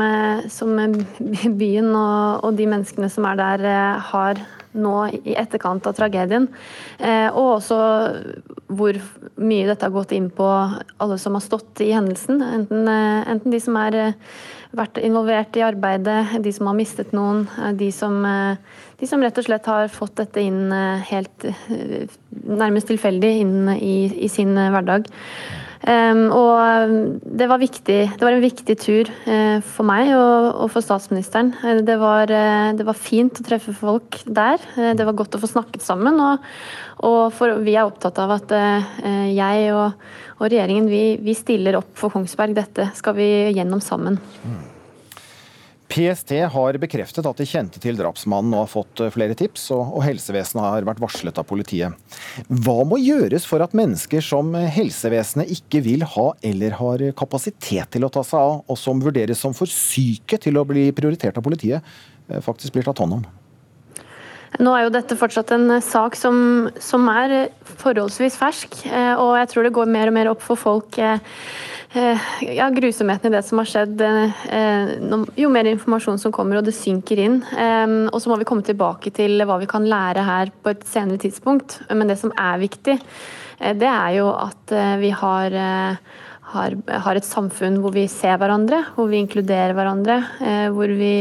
som 0.50 0.72
byen 1.61 1.92
og, 1.92 2.46
og, 2.46 2.55
de 2.57 2.66
menneskene 2.66 3.11
som 3.12 3.29
er 3.29 3.37
der, 3.38 3.66
har 4.11 4.40
nå 4.72 4.94
i 5.26 5.35
etterkant 5.38 5.87
av 5.88 5.96
tragedien. 5.98 6.46
Eh, 6.98 7.29
og 7.31 7.57
også 7.59 7.79
hvor 8.70 8.98
mye 9.40 9.66
dette 9.66 9.87
har 9.87 9.94
gått 9.94 10.14
inn 10.14 10.31
på 10.35 10.46
alle 10.46 11.18
som 11.18 11.37
har 11.37 11.44
stått 11.44 11.83
i 11.83 11.90
hendelsen. 11.94 12.42
Enten, 12.42 12.87
eh, 12.88 13.31
enten 13.33 13.55
de 13.55 13.61
som 13.62 13.79
har 13.81 13.96
eh, 13.98 14.18
vært 14.76 15.00
involvert 15.03 15.57
i 15.59 15.66
arbeidet, 15.66 16.37
de 16.44 16.53
som 16.55 16.70
har 16.70 16.79
mistet 16.79 17.11
noen, 17.16 17.48
de 17.74 17.90
som, 17.90 18.22
de 19.00 19.08
som 19.08 19.22
rett 19.24 19.38
og 19.40 19.46
slett 19.46 19.66
har 19.70 19.88
fått 19.92 20.18
dette 20.20 20.44
inn 20.44 20.68
helt 21.08 21.46
nærmest 22.44 22.90
tilfeldig 22.90 23.32
inn 23.40 23.72
i, 23.74 23.96
i 24.26 24.28
sin 24.28 24.54
hverdag. 24.54 25.08
Um, 25.80 26.26
og 26.36 26.90
det 27.24 27.46
var, 27.48 27.56
viktig, 27.56 28.00
det 28.12 28.20
var, 28.20 28.34
en 28.36 28.42
viktig 28.44 28.74
tur 28.82 29.08
uh, 29.24 29.62
for 29.64 29.88
meg 29.88 30.10
og, 30.12 30.50
og 30.60 30.72
for 30.74 30.84
statsministeren. 30.84 31.54
Det, 31.86 31.96
var, 31.96 32.28
uh, 32.28 32.72
det, 32.76 32.84
var, 32.84 32.98
fint 33.00 33.40
å 33.40 33.46
treffe 33.46 33.72
folk 33.72 34.18
der. 34.26 34.60
det 34.76 35.06
var 35.08 35.16
godt 35.16 35.38
å 35.38 35.40
få 35.40 35.48
snakket 35.48 35.84
sammen. 35.86 36.20
Og, 36.20 36.44
og 37.08 37.20
for, 37.32 37.62
vi 37.64 37.78
er 37.78 37.88
opptatt 37.88 38.20
av 38.20 38.34
at 38.36 38.52
jeg 39.32 39.70
og, 39.72 40.02
og 40.36 40.44
regjeringen 40.50 40.90
vi, 40.90 41.04
vi, 41.24 41.36
stiller 41.38 41.80
opp 41.80 41.94
for 41.96 42.12
Kongsberg. 42.12 42.58
Dette 42.60 42.90
skal 42.98 43.16
vi 43.16 43.30
gjennom 43.56 43.80
sammen. 43.84 44.20
Mm. 44.44 44.60
PST 45.90 46.37
har 46.53 46.76
bekreftet 46.79 47.26
at 47.26 47.40
de 47.40 47.46
kjente 47.48 47.81
til 47.83 47.96
drapsmannen 47.98 48.55
og 48.55 48.62
har 48.62 48.70
fått 48.70 49.03
eh, 49.03 49.11
flere 49.11 49.35
tips, 49.38 49.66
og, 49.74 49.96
helsevesenet 50.07 50.62
har 50.62 50.87
vært 50.87 51.03
varslet 51.03 51.40
av 51.40 51.46
politiet. 51.48 51.96
Hva 52.46 52.76
må 52.87 53.00
gjøres 53.03 53.46
for 53.48 53.64
at 53.64 53.74
mennesker 53.76 54.22
som 54.24 54.55
helsevesenet 54.55 55.50
ikke 55.57 55.83
vil 55.85 56.07
ha 56.14 56.29
eller 56.46 56.79
har 56.79 57.05
kapasitet 57.18 57.90
til 57.96 58.07
å 58.07 58.12
ta 58.12 58.22
seg 58.26 58.38
av, 58.38 58.62
og 58.70 58.79
som 58.79 59.03
vurderes 59.03 59.42
som 59.42 59.57
for 59.57 59.70
syke 59.70 60.38
til 60.40 60.61
å 60.61 60.66
bli 60.68 60.87
prioritert 60.94 61.40
av 61.40 61.46
politiet, 61.46 61.92
eh, 62.31 62.42
faktisk 62.44 62.79
blir 62.79 62.87
tatt 62.87 63.03
hånd 63.03 63.18
om? 63.18 63.29
Nå 64.59 64.70
er 64.74 64.85
jo 64.87 64.94
dette 64.94 65.14
fortsatt 65.18 65.53
en 65.55 65.76
sak 65.83 66.16
som, 66.18 66.70
som 66.83 67.07
er 67.11 67.50
forholdsvis 67.83 68.38
fersk, 68.38 68.81
eh, 68.90 69.14
og 69.14 69.37
jeg 69.38 69.50
tror 69.50 69.66
det 69.66 69.74
går 69.74 69.90
mer 69.90 70.11
og 70.11 70.16
mer 70.16 70.31
opp 70.33 70.42
for 70.46 70.59
folk 70.59 70.98
Eh, 71.00 71.18
ja, 71.92 72.68
grusomheten 72.70 73.33
i 73.33 73.37
det 73.37 73.42
som 73.42 73.59
har 73.59 73.66
skjedd. 73.66 74.00
Eh, 74.00 74.92
jo 75.40 75.50
mer 75.50 75.66
informasjon 75.66 76.20
som 76.22 76.35
kommer 76.35 76.61
og 76.61 76.66
det 76.68 76.74
synker 76.76 77.18
inn. 77.18 77.40
Og 78.12 78.18
så 78.22 78.31
må 78.31 78.38
vi 78.38 78.46
komme 78.48 78.66
tilbake 78.66 79.11
til 79.14 79.42
hva 79.42 79.59
vi 79.59 79.68
kan 79.70 79.88
lære 79.90 80.24
her 80.26 80.53
på 80.62 80.74
et 80.74 80.87
senere 80.87 81.18
tidspunkt. 81.22 81.81
Men 81.90 82.12
det 82.12 82.20
som 82.20 82.35
er 82.38 82.62
viktig, 82.62 82.98
eh, 83.59 83.74
det 83.74 83.90
er 83.90 84.18
jo 84.20 84.31
at 84.31 84.76
vi 85.03 85.11
har, 85.11 85.59
har, 86.52 86.76
har 87.06 87.18
et 87.18 87.26
samfunn 87.26 87.78
hvor 87.82 87.94
vi 87.94 88.08
ser 88.10 88.36
hverandre, 88.40 88.82
hvor 88.96 89.10
vi 89.10 89.22
inkluderer 89.22 89.76
hverandre, 89.76 90.20
hvor 90.74 90.92
vi 90.98 91.14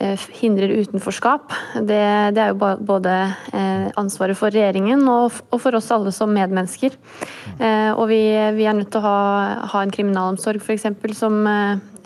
Eh, 0.00 0.20
hindrer 0.40 0.70
utenforskap. 0.80 1.52
Det, 1.74 2.00
det, 2.32 2.40
er 2.40 2.54
jo 2.54 2.76
både 2.80 3.12
eh, 3.52 3.90
ansvaret 4.00 4.38
for 4.38 4.48
regjeringen 4.48 5.04
og, 5.04 5.36
for 5.60 5.76
oss 5.76 5.90
alle 5.92 6.10
som 6.16 6.32
medmennesker. 6.32 6.96
Eh, 7.58 7.90
og 7.92 8.06
vi, 8.08 8.22
vi 8.56 8.64
er 8.64 8.78
nødt 8.78 8.88
til 8.94 9.02
å 9.02 9.04
ha, 9.04 9.18
ha 9.74 9.82
en 9.84 9.92
kriminalomsorg 9.92 10.64
f.eks. 10.64 10.88
Som, 11.18 11.44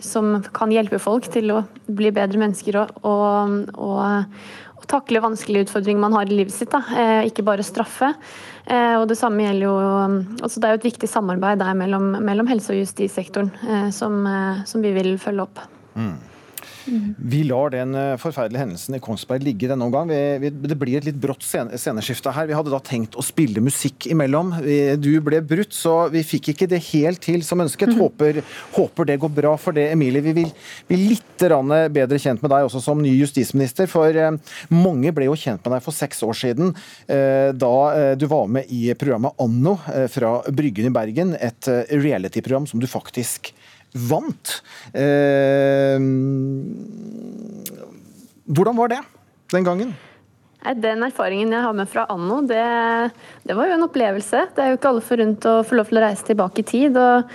som 0.03 0.35
kan 0.51 0.73
hjelpe 0.75 0.99
folk 0.99 1.29
til 1.31 1.53
å 1.55 1.61
bli 1.87 2.11
bedre 2.11 2.43
mennesker 2.43 2.81
og, 2.83 2.91
og, 3.07 3.55
og, 3.79 4.35
og 4.66 4.66
takle 4.87 5.21
vanskelige 5.23 5.67
utfordringer 5.67 6.01
man 6.01 6.15
har 6.17 6.29
i 6.29 6.37
livet 6.39 6.55
sitt. 6.55 6.71
Da. 6.71 6.81
Ikke 7.27 7.45
bare 7.47 7.65
straffe. 7.65 8.13
Og 8.67 9.05
Det 9.07 9.15
samme 9.19 9.45
gjelder 9.45 9.67
jo, 9.67 9.75
altså 10.43 10.59
det 10.59 10.67
er 10.67 10.75
jo 10.75 10.79
et 10.81 10.87
viktig 10.89 11.07
samarbeid 11.07 11.61
der 11.61 11.77
mellom, 11.79 12.09
mellom 12.23 12.49
helse- 12.51 12.73
og 12.73 12.81
justissektoren 12.81 13.91
som, 13.95 14.17
som 14.67 14.83
vi 14.83 14.91
vil 14.95 15.13
følge 15.21 15.45
opp. 15.45 15.61
Mm. 15.95 16.17
Vi 17.17 17.43
lar 17.47 17.71
den 17.73 17.95
eh, 17.97 18.15
forferdelige 18.21 18.63
hendelsen 18.63 18.97
i 18.97 19.01
Kongsberg 19.03 19.43
ligge 19.45 19.69
denne 19.69 19.85
omgang. 19.87 20.09
Vi, 20.11 20.19
vi, 20.43 20.51
det 20.71 20.77
blir 20.79 20.99
et 20.99 21.07
litt 21.07 21.19
brått 21.21 21.45
sceneskifte 21.45 22.33
her. 22.35 22.47
Vi 22.49 22.55
hadde 22.57 22.73
da 22.73 22.79
tenkt 22.83 23.17
å 23.17 23.25
spille 23.25 23.63
musikk 23.63 24.07
imellom. 24.11 24.53
Du 25.01 25.11
ble 25.23 25.41
brutt, 25.45 25.75
så 25.75 26.07
vi 26.13 26.23
fikk 26.27 26.51
ikke 26.53 26.69
det 26.71 26.81
helt 26.91 27.21
til 27.23 27.43
som 27.45 27.63
ønsket. 27.63 27.93
Mhm. 27.93 28.01
Håper, 28.01 28.41
håper 28.77 29.09
det 29.09 29.19
går 29.23 29.33
bra 29.41 29.53
for 29.59 29.75
det, 29.77 29.89
Emilie. 29.93 30.23
Vi 30.25 30.35
vil 30.37 30.51
bli 30.89 30.99
litt 31.13 31.23
bedre 31.37 32.17
kjent 32.21 32.41
med 32.41 32.51
deg 32.53 32.65
også 32.65 32.81
som 32.83 33.01
ny 33.03 33.13
justisminister. 33.17 33.89
For 33.91 34.15
eh, 34.15 34.57
mange 34.73 35.13
ble 35.15 35.29
jo 35.29 35.37
kjent 35.37 35.63
med 35.65 35.77
deg 35.77 35.85
for 35.85 35.95
seks 35.95 36.23
år 36.25 36.37
siden, 36.37 36.73
eh, 37.11 37.53
da 37.53 37.75
du 38.17 38.27
var 38.29 38.47
med 38.51 38.69
i 38.73 38.93
programmet 38.97 39.35
Anno 39.41 39.77
fra 40.11 40.37
Bryggen 40.53 40.89
i 40.89 40.93
Bergen. 40.93 41.35
Et 41.35 41.69
reality-program 41.91 42.67
som 42.69 42.81
du 42.81 42.87
faktisk 42.89 43.51
vant. 43.93 44.57
Eh, 44.93 45.99
hvordan 48.47 48.77
var 48.77 48.93
det 48.93 48.99
den 49.53 49.63
gangen? 49.67 49.95
Den 50.67 51.05
erfaringen 51.05 51.53
jeg 51.53 51.63
har 51.63 51.75
med 51.77 51.87
fra 51.87 52.03
Anno, 52.11 52.41
det, 52.43 52.59
det, 53.45 53.55
var 53.55 53.69
jo 53.69 53.77
en 53.77 53.87
opplevelse. 53.87 54.47
Det 54.55 54.63
er 54.63 54.73
jo 54.73 54.79
ikke 54.79 54.91
alle 54.91 55.05
forunt 55.05 55.47
å 55.47 55.61
få 55.63 55.77
lov 55.79 55.87
til 55.87 55.99
å 55.99 56.03
reise 56.03 56.27
tilbake 56.27 56.63
i 56.63 56.67
tid. 56.67 56.97
og 56.97 57.29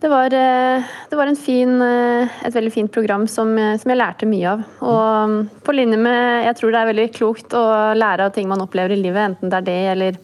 det 0.00 0.10
var, 0.12 0.34
eh, 0.34 0.82
det 1.08 1.16
var 1.16 1.30
fin, 1.40 1.80
eh, 1.82 2.28
et 2.44 2.54
veldig 2.54 2.72
fint 2.72 2.92
program 2.92 3.26
som, 3.26 3.54
som, 3.56 3.90
jeg 3.90 3.98
lærte 3.98 4.28
mye 4.28 4.50
av. 4.50 4.64
Og 4.82 5.62
på 5.64 5.72
linje 5.72 5.96
med 5.96 6.44
Jeg 6.44 6.56
tror 6.56 6.72
det 6.72 6.80
er 6.80 6.90
veldig 6.92 7.08
klokt 7.14 7.56
å 7.56 7.94
lære 7.94 8.26
av 8.26 8.34
ting 8.34 8.48
man 8.48 8.60
opplever 8.60 8.92
i 8.92 9.00
livet, 9.00 9.30
enten 9.30 9.50
det 9.50 9.56
er 9.62 9.66
det 9.70 9.82
eller 9.94 10.20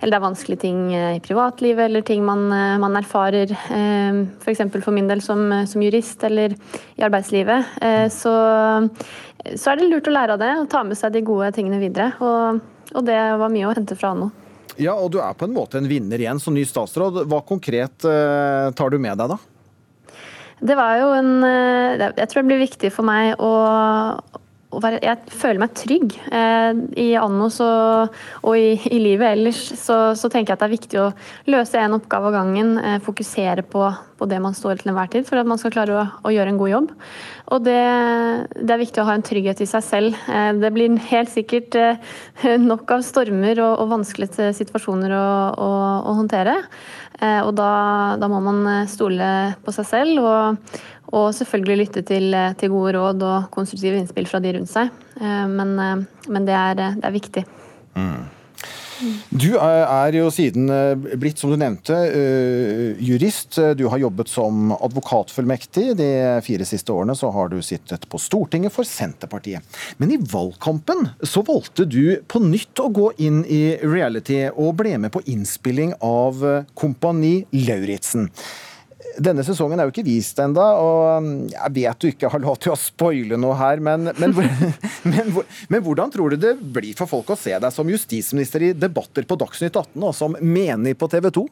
eller 0.00 0.12
det 0.12 0.18
er 0.18 0.24
vanskelige 0.24 0.62
ting 0.62 0.80
eh, 0.94 1.16
i 1.16 1.22
privatlivet 1.24 1.88
eller 1.88 2.04
ting 2.06 2.24
man, 2.26 2.46
eh, 2.52 2.76
man 2.82 2.98
erfarer. 2.98 3.52
F.eks. 3.52 4.60
Eh, 4.60 4.70
for, 4.72 4.84
for 4.88 4.96
min 4.96 5.08
del 5.08 5.22
som, 5.24 5.48
som, 5.68 5.84
jurist 5.84 6.24
eller 6.26 6.56
i 6.96 7.04
arbeidslivet. 7.06 7.76
Så, 8.12 8.32
så, 9.54 9.70
er 9.70 9.78
det 9.78 9.88
lurt 9.90 10.08
å 10.10 10.14
lære 10.14 10.36
av 10.36 10.42
det 10.42 10.52
og 10.60 10.70
ta 10.72 10.82
med 10.86 10.98
seg 10.98 11.14
de 11.14 11.24
gode 11.26 11.52
tingene 11.56 11.80
videre. 11.82 12.12
Og, 12.20 12.60
og 12.92 13.06
det 13.06 13.18
var 13.40 13.52
mye 13.52 13.68
å 13.68 13.74
hente 13.76 13.98
fra 13.98 14.12
Anno. 14.14 14.30
Ja, 14.76 14.92
og 14.92 15.12
du 15.14 15.20
er 15.24 15.36
på 15.38 15.46
en 15.46 15.56
måte 15.56 15.80
en 15.80 15.88
vinner 15.88 16.20
igjen 16.20 16.40
som 16.42 16.56
ny 16.56 16.66
statsråd. 16.68 17.22
Hva 17.30 17.40
konkret 17.48 18.02
tar 18.02 18.92
du 18.92 18.98
med 19.00 19.16
deg, 19.16 19.32
da? 19.32 19.38
Det 20.56 20.72
var 20.72 20.96
jo 20.96 21.08
en 21.12 21.32
Jeg 21.44 22.28
tror 22.32 22.40
det 22.40 22.48
blir 22.48 22.62
viktig 22.62 22.90
for 22.92 23.04
meg 23.08 23.34
å 23.40 23.50
være, 24.82 25.00
jeg 25.04 25.34
føler 25.36 25.60
meg 25.62 25.74
trygg. 25.76 26.16
Eh, 26.34 26.80
I 27.02 27.06
anno 27.20 27.48
så, 27.52 27.68
og 28.42 28.58
i, 28.58 28.74
i, 28.90 28.98
livet 29.02 29.36
ellers 29.36 29.60
så, 29.78 29.98
så, 30.18 30.30
tenker 30.32 30.52
jeg 30.52 30.56
at 30.56 30.64
det 30.64 30.68
er 30.68 30.74
viktig 30.74 31.00
å 31.02 31.12
løse 31.52 31.80
en 31.80 31.96
oppgave 31.98 32.30
av 32.30 32.36
gangen. 32.38 32.74
Eh, 32.80 32.98
fokusere 33.04 33.64
på, 33.70 33.84
på, 34.18 34.28
det 34.30 34.40
man 34.42 34.56
står 34.56 34.80
til 34.80 34.92
enhver 34.92 35.12
tid, 35.12 35.28
for 35.28 35.40
at 35.40 35.48
man 35.48 35.60
skal 35.60 35.74
klare 35.74 35.96
å, 35.96 36.04
å 36.26 36.34
gjøre 36.34 36.54
en 36.54 36.60
god 36.60 36.72
jobb. 36.72 36.92
Og 37.54 37.64
det, 37.66 37.78
det, 38.58 38.70
er 38.74 38.82
viktig 38.82 39.02
å 39.02 39.08
ha 39.08 39.16
en 39.16 39.26
trygghet 39.26 39.62
i 39.62 39.70
seg 39.70 39.86
selv. 39.86 40.20
Eh, 40.32 40.52
det 40.60 40.72
blir 40.74 40.98
helt 41.10 41.32
sikkert 41.32 41.78
nok 42.70 42.96
av 42.96 43.06
stormer 43.06 43.62
og, 43.62 43.82
og 43.82 43.92
vanskelige 43.96 44.52
situasjoner 44.56 45.16
å, 45.16 45.26
å, 45.56 45.72
å 46.12 46.20
håndtere. 46.20 46.60
Og 47.16 47.54
da, 47.56 47.70
da, 48.20 48.28
må 48.28 48.42
man 48.44 48.58
stole 48.92 49.26
på 49.64 49.72
seg 49.72 49.86
selv. 49.88 50.18
og 50.20 50.82
og 51.14 51.34
selvfølgelig 51.36 51.82
lytte 51.84 52.02
til, 52.06 52.34
til, 52.58 52.72
gode 52.72 52.96
råd 52.98 53.26
og 53.26 53.50
konstruktive 53.54 54.00
innspill 54.00 54.26
fra 54.30 54.42
de 54.42 54.56
rundt 54.56 54.72
seg. 54.72 54.94
Eh, 55.20 55.44
men, 55.50 55.76
eh, 55.78 56.24
men 56.32 56.48
det, 56.48 56.56
er, 56.56 56.80
det, 56.80 56.88
er, 57.04 57.14
viktig. 57.14 57.44
Mm. 57.96 58.24
Du 59.28 59.50
er 59.60 60.16
jo 60.16 60.30
siden 60.32 60.70
eh, 60.72 61.14
blitt, 61.20 61.38
som 61.38 61.52
du 61.52 61.58
nevnte, 61.60 61.94
jurist. 62.98 63.60
Du 63.78 63.86
har 63.92 64.02
jobbet 64.02 64.32
som 64.32 64.74
advokatfullmektig. 64.74 65.90
De 66.00 66.10
fire 66.44 66.66
siste 66.66 66.94
årene 66.94 67.14
så 67.18 67.30
har 67.34 67.52
du 67.52 67.60
sittet 67.62 68.08
på 68.10 68.20
Stortinget 68.20 68.74
for 68.74 68.88
Senterpartiet. 68.88 69.62
Men 70.02 70.16
i 70.16 70.18
valgkampen 70.18 71.12
så 71.22 71.44
valgte 71.46 71.86
du 71.86 72.16
på 72.26 72.42
nytt 72.42 72.82
å 72.82 72.90
gå 72.90 73.12
inn 73.22 73.44
i 73.46 73.76
reality 73.84 74.46
og 74.50 74.78
ble 74.82 74.96
med 75.04 75.14
på 75.14 75.22
innspilling 75.30 75.94
av 76.02 76.42
Kompani 76.74 77.36
Lauritzen. 77.54 78.32
Denne 79.16 79.44
sesongen 79.46 79.80
er 79.80 79.88
jo 79.88 79.94
ikke 79.94 80.06
vist 80.06 80.38
ennå, 80.42 80.62
og 80.62 81.22
um, 81.22 81.28
jeg 81.52 81.74
vet 81.78 82.00
du 82.02 82.08
ikke 82.10 82.30
har 82.32 82.42
lov 82.42 82.58
til 82.62 82.74
å 82.74 82.78
spoile 82.80 83.38
noe 83.40 83.56
her, 83.58 83.80
men, 83.82 84.10
men, 84.20 84.34
men, 85.10 85.30
men, 85.34 85.84
hvordan 85.84 86.12
tror 86.12 86.34
du 86.34 86.40
det 86.42 86.56
blir 86.60 86.96
for 86.98 87.10
folk 87.10 87.32
å 87.32 87.38
se 87.40 87.54
deg 87.56 87.72
som 87.74 87.88
justisminister 87.90 88.68
i 88.68 88.74
debatter 88.76 89.28
på 89.28 89.38
Dagsnytt 89.40 89.76
18 89.76 90.04
og 90.04 90.16
som 90.16 90.36
menig 90.40 90.96
på 91.00 91.08
TV 91.12 91.30
2? 91.40 91.46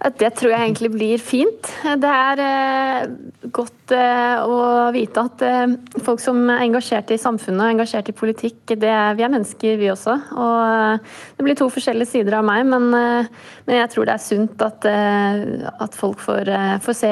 Det 0.00 0.30
tror 0.32 0.54
jeg 0.54 0.64
egentlig 0.64 0.88
blir 0.94 1.20
fint. 1.20 1.66
Det 2.00 2.08
er 2.08 2.40
eh, 2.40 3.08
godt 3.52 3.92
eh, 3.92 4.46
å 4.48 4.60
vite 4.94 5.24
at 5.28 5.42
eh, 5.44 5.74
folk 6.00 6.22
som 6.24 6.38
er 6.46 6.62
engasjert 6.64 7.10
i 7.12 7.18
samfunnet 7.20 7.60
og 7.60 7.72
engasjert 7.74 8.08
i 8.08 8.14
politikk, 8.16 8.62
er, 8.78 9.12
vi 9.18 9.26
er 9.26 9.32
mennesker 9.32 9.76
vi 9.76 9.90
også. 9.92 10.14
Og 10.40 11.10
det 11.36 11.44
blir 11.44 11.58
to 11.58 11.68
forskjellige 11.74 12.08
sider 12.14 12.38
av 12.38 12.46
meg, 12.48 12.64
men, 12.70 12.88
men 12.94 13.76
jeg 13.76 13.90
tror 13.92 14.08
det 14.08 14.14
er 14.14 14.24
sunt 14.24 14.64
at, 14.64 14.88
at 14.88 15.98
folk 15.98 16.22
får, 16.24 16.48
får 16.86 16.96
se, 16.96 17.10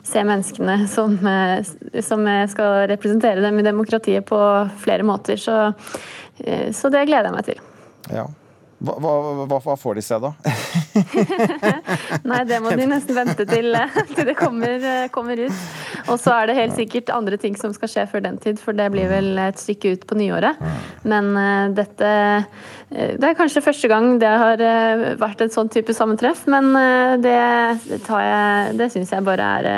se, 0.00 0.22
menneskene 0.24 0.78
som, 0.88 1.18
som, 2.08 2.30
skal 2.54 2.86
representere 2.94 3.44
dem 3.44 3.60
i 3.60 3.66
demokratiet 3.66 4.24
på 4.30 4.40
flere 4.80 5.04
måter. 5.04 5.36
Så, 5.36 5.58
så 6.72 6.92
det 6.94 7.04
gleder 7.04 7.28
jeg 7.28 7.36
meg 7.36 7.52
til. 7.52 7.62
Ja. 8.14 8.24
Hva, 8.84 8.94
hva, 9.00 9.58
hva, 9.62 9.76
får 9.80 9.98
de 9.98 10.02
se, 10.04 10.18
da? 10.20 10.32
Nei, 12.28 12.40
det 12.48 12.58
må 12.62 12.74
de 12.76 12.86
nesten 12.90 13.16
vente 13.16 13.46
til, 13.48 13.76
til 14.12 14.28
det 14.28 14.36
kommer, 14.38 14.84
kommer, 15.14 15.40
ut. 15.40 15.64
Og 16.12 16.20
så 16.20 16.34
er 16.34 16.50
det 16.50 16.58
helt 16.58 16.76
sikkert 16.76 17.12
andre 17.14 17.38
ting 17.40 17.56
som 17.58 17.72
skal 17.76 17.90
skje 17.90 18.06
før 18.10 18.24
den 18.26 18.38
tid, 18.42 18.60
for 18.60 18.76
det 18.76 18.90
blir 18.92 19.08
vel 19.10 19.32
et 19.40 19.60
stykke 19.60 19.94
ut 19.94 20.06
på 20.10 20.18
nyåret. 20.20 20.60
Men 21.08 21.32
uh, 21.38 21.72
dette 21.74 22.10
uh, 22.10 22.46
Det 22.90 23.30
er 23.30 23.38
kanskje 23.38 23.64
første 23.64 23.88
gang 23.90 24.18
det 24.22 24.30
har 24.30 24.60
uh, 24.60 25.06
vært 25.20 25.46
et 25.46 25.56
sånn 25.56 25.72
type 25.72 25.96
sammentreff, 25.96 26.44
men 26.50 26.72
det, 27.24 27.34
det, 27.88 28.00
tar 28.04 28.22
jeg 28.24 28.78
Det 28.78 28.90
syns 28.92 29.12
jeg 29.14 29.24
bare 29.26 29.50
er 29.58 29.68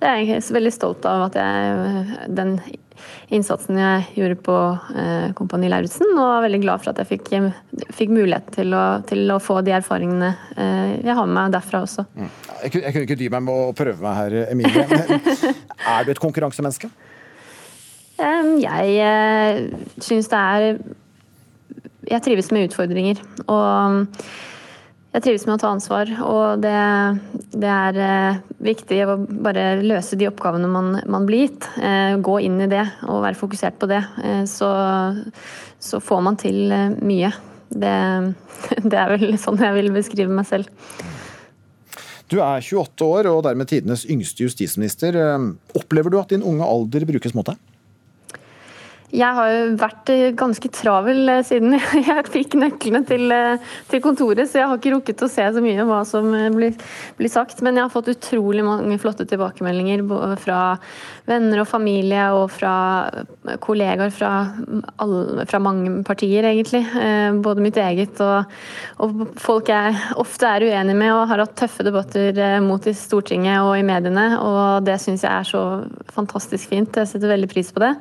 Det 0.00 0.08
er 0.08 0.20
jeg 0.22 0.46
veldig 0.54 0.74
stolt 0.74 1.06
av 1.08 1.28
at 1.28 1.38
jeg 1.38 2.28
den 2.38 2.56
innsatsen 3.34 3.78
jeg 3.80 4.04
gjorde 4.16 4.38
på 4.46 4.56
eh, 4.94 5.28
Kompani 5.38 5.70
Lauritzen, 5.70 6.10
og 6.14 6.36
er 6.36 6.46
veldig 6.46 6.60
glad 6.62 6.82
for 6.82 6.92
at 6.92 7.02
jeg 7.02 7.10
fikk, 7.10 7.30
fikk 7.96 8.14
mulighet 8.14 8.50
til 8.56 8.74
å, 8.76 8.84
til 9.08 9.34
å, 9.34 9.40
få 9.42 9.60
de 9.66 9.74
erfaringene 9.76 10.32
eh, 10.56 10.94
jeg 11.06 11.18
har 11.18 11.28
med 11.28 11.36
meg 11.38 11.54
derfra 11.56 11.82
også. 11.86 12.06
Mm. 12.14 12.30
Jeg, 12.62 12.72
jeg, 12.80 12.94
kunne 12.94 13.06
ikke 13.08 13.20
dy 13.20 13.30
meg 13.36 13.46
med 13.48 13.54
å 13.54 13.76
prøve 13.76 14.02
meg 14.04 14.18
her, 14.22 14.38
Emilie. 14.54 14.86
er 15.94 16.06
du 16.06 16.14
et 16.14 16.22
konkurransemenneske? 16.22 16.90
Jeg 18.18 18.94
eh, 18.98 19.60
syns 20.02 20.26
det 20.32 20.38
er 20.38 20.80
Jeg 22.08 22.22
trives 22.24 22.50
med 22.50 22.70
utfordringer. 22.70 23.20
Og 23.46 24.08
jeg 25.18 25.24
trives 25.24 25.46
med 25.48 25.56
å 25.56 25.60
ta 25.60 25.70
ansvar, 25.74 26.10
og 26.22 26.60
det, 26.62 26.74
det 27.58 27.70
er 27.72 27.96
eh, 28.04 28.40
viktig 28.62 28.98
å 29.02 29.16
bare 29.18 29.80
løse 29.82 30.18
de 30.18 30.28
oppgavene 30.30 30.70
man, 30.70 31.00
man 31.10 31.26
blir 31.26 31.48
gitt. 31.48 31.66
Eh, 31.82 32.14
gå 32.22 32.36
inn 32.46 32.60
i 32.62 32.70
det 32.70 32.84
og 33.08 33.24
være 33.24 33.38
fokusert 33.40 33.80
på 33.80 33.88
det. 33.90 34.00
Eh, 34.22 34.44
så, 34.46 34.70
så 35.82 35.98
får 36.04 36.22
man 36.22 36.38
til 36.38 36.70
mye. 37.02 37.32
Det, 37.68 37.94
det, 38.90 38.94
er 38.94 39.14
vel 39.16 39.34
sånn 39.42 39.58
jeg 39.62 39.74
vil 39.80 39.90
beskrive 39.96 40.38
meg 40.38 40.46
selv. 40.50 40.70
Du 42.28 42.38
er 42.44 42.62
28 42.62 43.08
år 43.08 43.30
og 43.32 43.42
dermed 43.48 43.70
tidenes 43.70 44.04
yngste 44.06 44.44
justisminister. 44.46 45.16
Opplever 45.78 46.12
du 46.12 46.20
at 46.20 46.30
din 46.30 46.46
unge 46.46 46.66
alder 46.66 47.08
brukes 47.08 47.34
mot 47.34 47.48
deg? 47.48 47.58
Jeg 49.08 49.32
har 49.38 49.48
jo 49.48 49.60
vært 49.80 50.10
eh, 50.12 50.24
ganske 50.36 50.68
travel 50.76 51.30
eh, 51.32 51.44
siden 51.46 51.78
jeg 52.10 52.24
fikk 52.28 52.58
nøklene 52.60 53.00
til, 53.08 53.30
eh, 53.32 53.70
til, 53.88 54.02
kontoret, 54.04 54.50
så 54.50 54.60
jeg 54.60 54.68
har 54.68 54.80
ikke 54.80 54.92
rukket 54.98 55.24
å 55.24 55.30
se 55.32 55.46
så 55.54 55.62
mye 55.64 55.86
hva 55.88 56.02
som 56.08 56.28
blir, 56.52 56.76
blir, 57.16 57.32
sagt. 57.32 57.62
Men 57.64 57.78
jeg 57.78 57.86
har 57.86 57.94
fått 57.94 58.12
utrolig 58.12 58.66
mange 58.66 58.98
flotte 59.00 59.24
tilbakemeldinger 59.30 60.04
fra 60.42 60.60
venner 61.28 61.62
og 61.62 61.68
familie 61.68 62.24
og 62.36 62.48
fra 62.52 62.74
kollegaer 63.62 64.12
fra, 64.14 64.32
alle, 65.02 65.44
fra 65.48 65.60
mange 65.62 66.02
partier, 66.06 66.46
egentlig. 66.48 66.82
Både 67.44 67.64
mitt 67.64 67.78
eget 67.80 68.20
og, 68.24 68.48
og, 69.04 69.22
folk 69.40 69.70
jeg 69.72 69.94
ofte 70.20 70.48
er 70.48 70.66
uenig 70.68 70.96
med 70.98 71.12
og 71.14 71.26
har 71.30 71.44
hatt 71.44 71.56
tøffe 71.58 71.86
debatter 71.86 72.40
mot 72.64 72.84
i 72.88 72.96
Stortinget 72.96 73.60
og 73.62 73.74
i 73.78 73.86
mediene. 73.86 74.26
Og 74.40 74.86
det 74.86 74.98
syns 75.02 75.26
jeg 75.26 75.32
er 75.32 75.48
så 75.48 75.64
fantastisk 76.14 76.72
fint. 76.72 76.96
Jeg 76.96 77.10
setter 77.10 77.32
veldig 77.32 77.50
pris 77.52 77.72
på 77.74 77.84
det. 77.84 77.94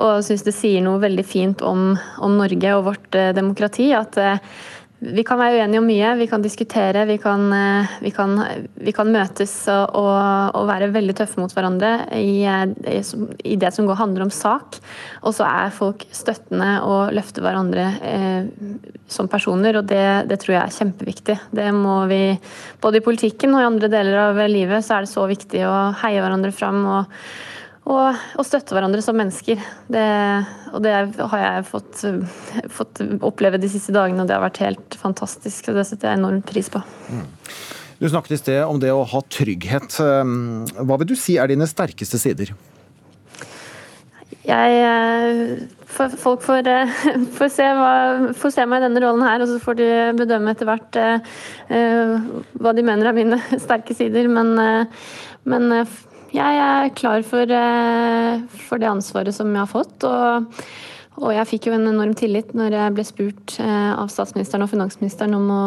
og 0.00 0.24
synes 0.24 0.44
det 0.46 0.56
sier 0.56 0.84
noe 0.84 1.00
veldig 1.02 1.26
fint 1.26 1.64
om, 1.66 1.94
om 2.22 2.36
Norge 2.40 2.76
og 2.76 2.86
vårt 2.90 3.18
eh, 3.18 3.32
demokrati. 3.36 3.90
At 3.96 4.18
eh, 4.20 4.38
vi 5.00 5.22
kan 5.24 5.38
være 5.40 5.62
uenige 5.62 5.80
om 5.80 5.86
mye, 5.88 6.08
vi 6.18 6.26
kan 6.28 6.42
diskutere, 6.44 7.06
vi 7.08 7.16
kan, 7.20 7.46
eh, 7.56 7.92
vi 8.04 8.10
kan, 8.12 8.34
vi 8.76 8.92
kan 8.92 9.08
møtes 9.08 9.54
og, 9.72 9.96
og, 10.52 10.66
være 10.68 10.90
veldig 10.92 11.14
tøffe 11.16 11.40
mot 11.40 11.54
hverandre 11.56 11.92
i, 12.20 12.44
i, 12.44 13.56
det 13.56 13.72
som 13.72 13.88
går, 13.88 13.96
handler 13.96 14.26
om 14.26 14.32
sak. 14.34 14.76
Og 15.24 15.34
så 15.36 15.46
er 15.48 15.72
folk 15.72 16.04
støttende 16.12 16.82
og 16.84 17.14
løfter 17.16 17.46
hverandre 17.46 17.86
eh, 18.04 18.50
som 19.08 19.30
personer, 19.32 19.80
og 19.80 19.88
det, 19.88 20.04
det, 20.28 20.40
tror 20.42 20.58
jeg 20.58 20.62
er 20.66 20.78
kjempeviktig. 20.82 21.38
Det 21.56 21.70
må 21.76 22.02
vi, 22.10 22.22
Både 22.80 23.00
i 23.00 23.04
politikken 23.04 23.56
og 23.56 23.64
i 23.64 23.70
andre 23.70 23.88
deler 23.92 24.26
av 24.28 24.42
livet 24.52 24.84
så 24.84 24.98
er 24.98 25.06
det 25.06 25.14
så 25.14 25.24
viktig 25.30 25.64
å 25.64 25.78
heie 26.04 26.20
hverandre 26.20 26.52
fram. 26.52 26.84
og 26.98 27.22
og, 27.88 28.18
og, 28.36 28.44
støtte 28.46 28.76
hverandre 28.76 29.00
som 29.02 29.16
mennesker. 29.18 29.60
Det, 29.90 30.06
og 30.74 30.82
det 30.84 30.94
har 31.16 31.42
jeg 31.42 31.66
fått, 31.70 32.02
fått, 32.70 33.02
oppleve 33.24 33.60
de 33.60 33.70
siste 33.72 33.94
dagene, 33.96 34.22
og 34.22 34.28
det 34.28 34.36
har 34.36 34.44
vært 34.44 34.62
helt 34.64 34.96
fantastisk. 35.00 35.70
og 35.70 35.80
Det 35.80 35.86
setter 35.88 36.12
jeg 36.12 36.20
enormt 36.20 36.46
pris 36.50 36.68
på. 36.72 36.82
Mm. 37.10 37.24
Du 38.00 38.08
snakket 38.08 38.36
i 38.36 38.40
sted 38.40 38.60
om 38.64 38.80
det 38.80 38.92
å 38.96 39.04
ha 39.04 39.22
trygghet. 39.28 39.96
Um, 40.00 40.68
hva 40.88 41.00
vil 41.00 41.10
du 41.10 41.16
si 41.18 41.36
er 41.40 41.50
dine 41.50 41.68
sterkeste 41.68 42.20
sider? 42.20 42.54
Jeg 44.46 44.78
eh, 44.80 45.66
Folk 45.90 46.40
får, 46.40 46.68
eh, 46.70 46.94
får, 47.36 47.50
se 47.52 47.66
hva, 47.76 47.92
får, 48.38 48.54
se 48.54 48.64
meg 48.68 48.80
i 48.80 48.86
denne 48.86 49.02
rollen 49.04 49.26
her, 49.26 49.42
og 49.44 49.50
så 49.50 49.58
får 49.60 49.76
de 49.80 49.88
bedømme 50.20 50.54
etter 50.54 50.68
hvert 50.68 51.00
uh, 51.00 52.30
hva 52.62 52.72
de 52.76 52.86
mener 52.86 53.10
er 53.10 53.16
mine 53.16 53.40
sterke 53.66 53.96
sider. 53.96 54.30
Men, 54.32 54.54
uh, 54.56 55.10
men 55.50 55.68
jeg 56.34 56.58
er 56.62 56.92
klar 56.94 57.24
for, 57.26 57.50
eh, 57.50 58.42
for, 58.68 58.78
det 58.78 58.90
ansvaret 58.90 59.34
som 59.34 59.50
jeg 59.50 59.60
har 59.60 59.70
fått. 59.70 60.04
Og, 60.06 60.50
og, 61.18 61.30
jeg 61.34 61.48
fikk 61.50 61.68
jo 61.68 61.76
en 61.76 61.88
enorm 61.90 62.14
tillit 62.18 62.52
når 62.56 62.76
jeg 62.76 62.96
ble 62.96 63.06
spurt 63.06 63.56
eh, 63.62 63.92
av 63.94 64.10
statsministeren 64.12 64.64
og 64.64 64.70
finansministeren 64.70 65.34
om, 65.36 65.48
å, 65.50 65.64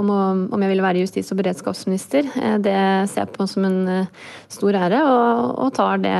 om, 0.00 0.12
å, 0.12 0.20
om 0.48 0.64
jeg 0.64 0.72
ville 0.72 0.86
være 0.86 1.04
justis- 1.04 1.32
og 1.34 1.42
beredskapsminister. 1.42 2.30
Eh, 2.40 2.56
det 2.64 2.78
ser 3.12 3.26
jeg 3.26 3.34
på 3.34 3.48
som 3.50 3.66
en 3.68 4.06
stor 4.48 4.78
ære, 4.86 5.02
og, 5.04 5.58
og 5.66 5.74
tar 5.76 6.00
det 6.04 6.16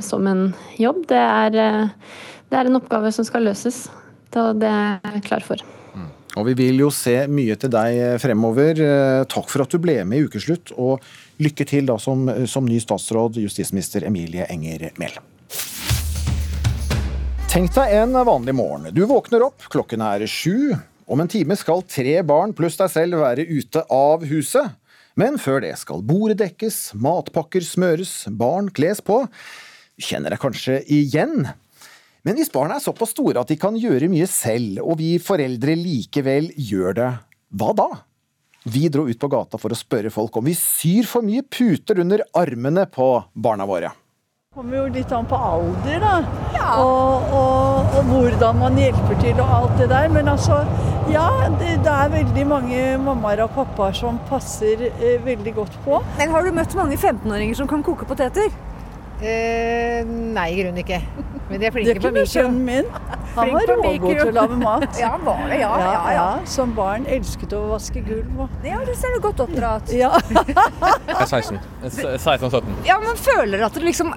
som 0.00 0.26
en 0.30 0.48
jobb. 0.80 1.04
Det 1.10 1.20
er, 1.20 1.58
det 2.48 2.58
er 2.58 2.70
en 2.70 2.80
oppgave 2.80 3.12
som 3.12 3.28
skal 3.28 3.44
løses. 3.50 3.84
Det 4.32 4.68
er 4.68 5.18
jeg 5.18 5.26
klar 5.26 5.44
for. 5.44 5.60
Mm. 5.92 6.08
Og 6.40 6.46
vi 6.48 6.54
vil 6.62 6.80
jo 6.80 6.88
se 6.94 7.18
mye 7.28 7.58
til 7.60 7.74
deg 7.74 8.16
fremover. 8.22 8.80
Takk 9.28 9.52
for 9.52 9.66
at 9.66 9.74
du 9.74 9.82
ble 9.82 9.98
med 10.08 10.22
i 10.22 10.30
Ukeslutt. 10.30 10.72
og 10.80 11.04
Lykke 11.40 11.64
til 11.68 11.88
da 11.88 11.96
som, 12.02 12.26
som 12.46 12.66
ny 12.68 12.76
statsråd, 12.82 13.38
justisminister 13.40 14.04
Emilie 14.08 14.44
Enger 14.52 14.90
Mehl. 15.00 15.16
Tenk 17.52 17.72
deg 17.74 17.96
en 18.00 18.16
vanlig 18.24 18.54
morgen. 18.56 18.88
Du 18.96 19.02
våkner 19.08 19.44
opp, 19.44 19.64
klokken 19.72 20.04
er 20.04 20.24
sju. 20.30 20.72
Om 21.04 21.20
en 21.20 21.28
time 21.28 21.56
skal 21.60 21.82
tre 21.84 22.14
barn 22.24 22.54
pluss 22.56 22.78
deg 22.80 22.88
selv 22.92 23.20
være 23.20 23.44
ute 23.44 23.82
av 23.92 24.24
huset. 24.24 24.78
Men 25.20 25.36
før 25.36 25.60
det 25.60 25.74
skal 25.76 26.00
bordet 26.08 26.38
dekkes, 26.40 26.94
matpakker 26.96 27.64
smøres, 27.66 28.14
barn 28.32 28.70
kles 28.72 29.02
på. 29.04 29.18
Kjenner 30.00 30.32
deg 30.32 30.40
kanskje 30.40 30.78
igjen? 30.88 31.44
Men 32.24 32.38
hvis 32.38 32.52
barna 32.54 32.78
er 32.78 32.84
såpass 32.84 33.12
store 33.12 33.42
at 33.42 33.50
de 33.52 33.58
kan 33.60 33.76
gjøre 33.76 34.08
mye 34.08 34.28
selv, 34.30 34.80
og 34.86 34.96
vi 35.02 35.16
foreldre 35.20 35.74
likevel 35.76 36.52
gjør 36.56 36.96
det, 36.96 37.10
hva 37.58 37.72
da? 37.76 37.88
Vi 38.64 38.88
dro 38.88 39.08
ut 39.08 39.18
på 39.18 39.28
gata 39.28 39.58
for 39.58 39.74
å 39.74 39.76
spørre 39.78 40.10
folk 40.14 40.36
om 40.38 40.46
vi 40.46 40.54
syr 40.54 41.06
for 41.10 41.26
mye 41.26 41.42
puter 41.42 41.98
under 41.98 42.22
armene 42.38 42.86
på 42.86 43.08
barna 43.34 43.66
våre. 43.66 43.90
Det 44.52 44.60
kommer 44.60 44.76
jo 44.76 44.84
litt 44.92 45.12
an 45.16 45.26
på 45.26 45.38
alder, 45.40 45.96
da. 45.98 46.12
Ja. 46.54 46.68
Og, 46.84 47.32
og, 47.34 47.96
og, 47.96 48.10
hvordan 48.12 48.60
man 48.60 48.76
hjelper 48.78 49.18
til 49.22 49.40
og 49.40 49.54
alt 49.56 49.78
det 49.80 49.88
der. 49.90 50.10
Men 50.12 50.28
altså, 50.30 50.60
ja. 51.10 51.24
Det, 51.58 51.72
det 51.82 51.94
er 51.94 52.12
veldig 52.12 52.44
mange 52.52 52.82
mammaer 53.02 53.42
og 53.46 53.56
pappaer 53.56 53.96
som 53.98 54.20
passer 54.28 54.86
eh, 54.92 55.16
veldig 55.24 55.56
godt 55.56 55.80
på. 55.86 55.98
Men 56.20 56.36
har 56.36 56.46
du 56.46 56.52
møtt 56.54 56.76
mange 56.78 57.00
15-åringer 57.00 57.58
som 57.58 57.70
kan 57.70 57.82
koke 57.82 58.06
poteter? 58.06 58.52
Eh, 59.22 60.02
nei, 60.06 60.48
i 60.52 60.60
grunnen 60.60 60.84
ikke. 60.84 61.00
Men 61.48 61.58
de 61.58 61.66
er 61.66 61.74
flinke 61.74 61.98
på 61.98 62.12
mikro. 62.12 62.12
Det 62.12 62.12
kunne 62.12 62.30
sønnen 62.30 62.62
min. 62.68 63.21
Han 63.36 63.52
var 63.54 63.70
rågod 63.72 64.08
til 64.18 64.30
å 64.30 64.34
lage 64.36 64.58
mat. 64.60 64.88
ja, 65.02 65.12
han 65.14 65.24
var 65.26 65.44
det, 65.46 65.60
ja, 65.62 65.70
ja, 65.80 65.92
ja, 65.92 66.16
ja. 66.16 66.26
Som 66.48 66.74
barn 66.76 67.06
elsket 67.10 67.54
å 67.56 67.62
vaske 67.72 68.02
gulv. 68.06 68.44
Ja, 68.66 68.82
det 68.86 68.98
ser 69.00 69.16
du 69.16 69.22
godt 69.24 69.40
oppdratt. 69.46 69.94
Ja. 69.96 70.12
jeg 70.32 71.16
er 71.16 71.26
16. 71.28 71.62
16-17. 71.86 72.76
Ja, 72.88 73.00
men 73.02 73.18
føler 73.20 73.66
at 73.66 73.78
dere 73.78 73.90
liksom 73.90 74.14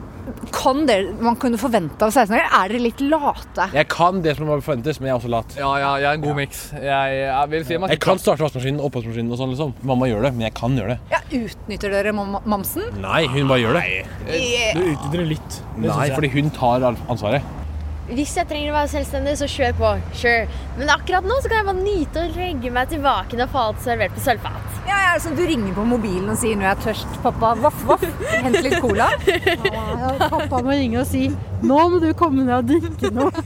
kan 0.56 0.86
det 0.88 0.98
man 1.22 1.36
kunne 1.40 1.58
forvente 1.62 2.06
av 2.06 2.14
16-åringer? 2.14 2.48
Er 2.58 2.72
dere 2.72 2.82
litt 2.82 3.02
late? 3.04 3.68
Jeg 3.76 3.90
kan 3.92 4.22
det 4.26 4.36
som 4.38 4.48
må 4.50 4.58
forventes, 4.58 5.00
men 5.00 5.10
jeg 5.10 5.14
er 5.14 5.20
også 5.20 5.32
lat. 5.32 5.58
Ja, 5.60 5.72
ja 5.82 5.92
jeg 6.02 6.10
er 6.10 6.20
en 6.20 6.24
god 6.24 6.40
miks. 6.40 6.64
Jeg, 6.74 7.20
jeg, 7.22 7.66
si 7.68 7.78
jeg, 7.78 8.00
kan 8.04 8.22
starte 8.22 8.46
vaskemaskinen 8.46 8.82
og 8.82 8.90
oppvaskmaskinen 8.90 9.36
og 9.36 9.42
sånn, 9.42 9.54
liksom. 9.54 9.76
Mamma 9.86 10.10
gjør 10.10 10.26
det, 10.28 10.34
men 10.38 10.48
jeg 10.48 10.56
kan 10.58 10.80
gjøre 10.80 10.96
det. 10.96 11.00
Ja, 11.14 11.22
Utnytter 11.36 11.92
dere 11.92 12.14
mamsen? 12.16 12.88
Nei, 13.04 13.26
hun 13.32 13.50
bare 13.52 13.62
gjør 13.62 13.80
det. 13.80 13.86
Du 14.26 14.82
utnytter 14.86 15.20
det 15.20 15.30
litt. 15.36 15.62
Det 15.76 15.92
Nei, 15.92 16.10
fordi 16.16 16.34
hun 16.38 16.52
tar 16.56 16.90
ansvaret. 16.94 17.65
Hvis 18.10 18.36
jeg 18.38 18.46
trenger 18.50 18.70
å 18.70 18.76
være 18.76 18.92
selvstendig, 18.92 19.34
så 19.40 19.48
kjør 19.50 19.78
på. 19.80 19.92
Sure. 20.14 20.46
Men 20.78 20.92
akkurat 20.94 21.26
nå 21.26 21.40
så 21.42 21.50
kan 21.50 21.62
jeg 21.62 21.68
bare 21.70 21.86
nyte 21.86 22.22
å 22.22 22.34
legge 22.36 22.72
meg 22.76 22.92
tilbake 22.92 23.40
når 23.40 23.58
alt 23.62 23.82
servert 23.82 24.14
på 24.14 24.22
sølvfat. 24.22 24.76
Ja, 24.86 25.00
ja, 25.08 25.16
så 25.20 25.32
Du 25.36 25.42
ringer 25.42 25.74
på 25.74 25.84
mobilen 25.90 26.30
og 26.30 26.38
sier 26.38 26.56
'nå 26.56 26.62
er 26.62 26.70
jeg 26.70 26.78
er 26.78 26.84
tørst. 26.84 27.18
'Pappa, 27.24 27.56
voff, 27.56 27.82
voff, 27.86 28.06
hent 28.30 28.62
litt 28.62 28.80
cola'. 28.84 29.10
Ja, 29.76 30.30
pappa 30.30 30.62
må 30.62 30.72
ringe 30.72 31.00
og 31.02 31.08
si 31.08 31.32
'nå 31.64 31.90
må 31.90 32.00
du 32.00 32.14
komme 32.14 32.46
ned 32.46 32.56
og 32.56 32.68
drikke 32.70 33.10
noe'. 33.10 33.32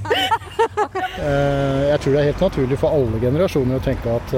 Eh, 1.19 1.82
Jeg 1.89 2.00
tror 2.00 2.13
det 2.13 2.19
er 2.19 2.30
helt 2.32 2.41
naturlig 2.41 2.78
for 2.80 2.89
alle 2.95 3.19
generasjoner 3.19 3.80
å 3.80 3.84
tenke 3.84 4.15
at 4.15 4.34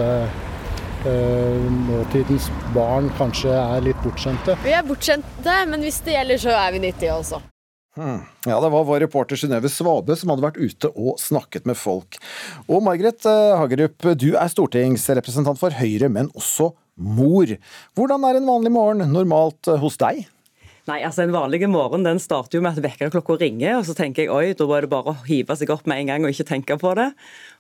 Uh, 1.01 1.09
eh, 1.09 1.71
nåtidens 1.89 2.51
barn 2.75 3.09
kanskje 3.17 3.49
er 3.49 3.81
litt 3.81 3.97
bortskjemte. 4.03 4.53
Vi 4.63 4.69
er 4.69 4.83
bortskjemte, 4.85 5.55
men 5.67 5.81
hvis 5.81 5.97
det 6.05 6.13
gjelder, 6.13 6.37
så 6.37 6.53
er 6.53 6.75
vi 6.75 6.83
nyttige 6.85 7.15
også. 7.15 7.41
Hmm. 7.99 8.21
Ja, 8.47 8.55
det 8.63 8.69
var 8.71 8.85
vår 8.87 9.01
reporter 9.03 9.35
Synnøve 9.35 9.67
Svabe 9.67 10.15
som 10.15 10.31
hadde 10.31 10.45
vært 10.45 10.59
ute 10.61 10.91
og 10.95 11.17
snakket 11.19 11.65
med 11.67 11.75
folk. 11.75 12.15
Og 12.71 12.79
Margaret 12.85 13.25
eh, 13.27 13.55
Hagerup, 13.59 14.07
du 14.15 14.29
er 14.31 14.51
stortingsrepresentant 14.51 15.59
for 15.59 15.75
Høyre, 15.75 16.07
men 16.07 16.31
også 16.31 16.69
mor. 16.95 17.51
Hvordan 17.97 18.27
er 18.27 18.39
en 18.39 18.47
vanlig 18.47 18.71
morgen 18.71 19.03
normalt 19.11 19.67
eh, 19.67 19.81
hos 19.81 19.99
deg? 19.99 20.23
Nei, 20.91 21.05
altså 21.07 21.23
En 21.23 21.31
vanlig 21.31 21.61
morgen 21.71 22.03
den 22.03 22.19
starter 22.19 22.57
jo 22.57 22.63
med 22.65 22.75
at 22.75 22.83
vekkerklokka 22.83 23.37
ringer, 23.39 23.77
og 23.77 23.85
så 23.87 23.93
tenker 23.95 24.25
jeg 24.25 24.31
oi, 24.33 24.55
da 24.57 24.65
er 24.75 24.83
det 24.83 24.89
bare 24.91 25.13
å 25.13 25.21
hive 25.23 25.55
seg 25.55 25.69
opp 25.71 25.85
med 25.87 26.01
en 26.01 26.09
gang 26.09 26.25
og 26.25 26.33
ikke 26.33 26.47
tenke 26.49 26.75
på 26.81 26.91
det. 26.99 27.05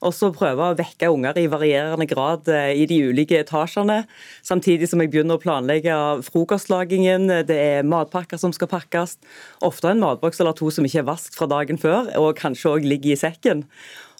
Og 0.03 0.11
så 0.17 0.33
prøve 0.35 0.65
å 0.67 0.75
vekke 0.75 1.07
unger 1.13 1.39
i 1.39 1.45
varierende 1.47 2.09
grad 2.09 2.49
eh, 2.51 2.73
i 2.81 2.87
de 2.89 2.97
ulike 3.07 3.39
etasjene. 3.39 4.01
Samtidig 4.43 4.89
som 4.91 4.99
jeg 4.99 5.13
begynner 5.13 5.39
å 5.39 5.43
planlegge 5.43 5.95
frokostlagingen. 6.27 7.29
Det 7.47 7.55
er 7.55 7.87
matpakker 7.87 8.41
som 8.41 8.51
skal 8.51 8.67
pakkes. 8.73 9.15
Ofte 9.63 9.93
en 9.93 10.03
matboks 10.03 10.43
eller 10.43 10.57
to 10.57 10.67
som 10.73 10.89
ikke 10.89 11.05
er 11.05 11.07
vasket 11.13 11.39
fra 11.39 11.47
dagen 11.53 11.79
før, 11.79 12.11
og 12.19 12.33
kanskje 12.41 12.73
òg 12.73 12.89
ligger 12.89 13.15
i 13.15 13.21
sekken. 13.21 13.63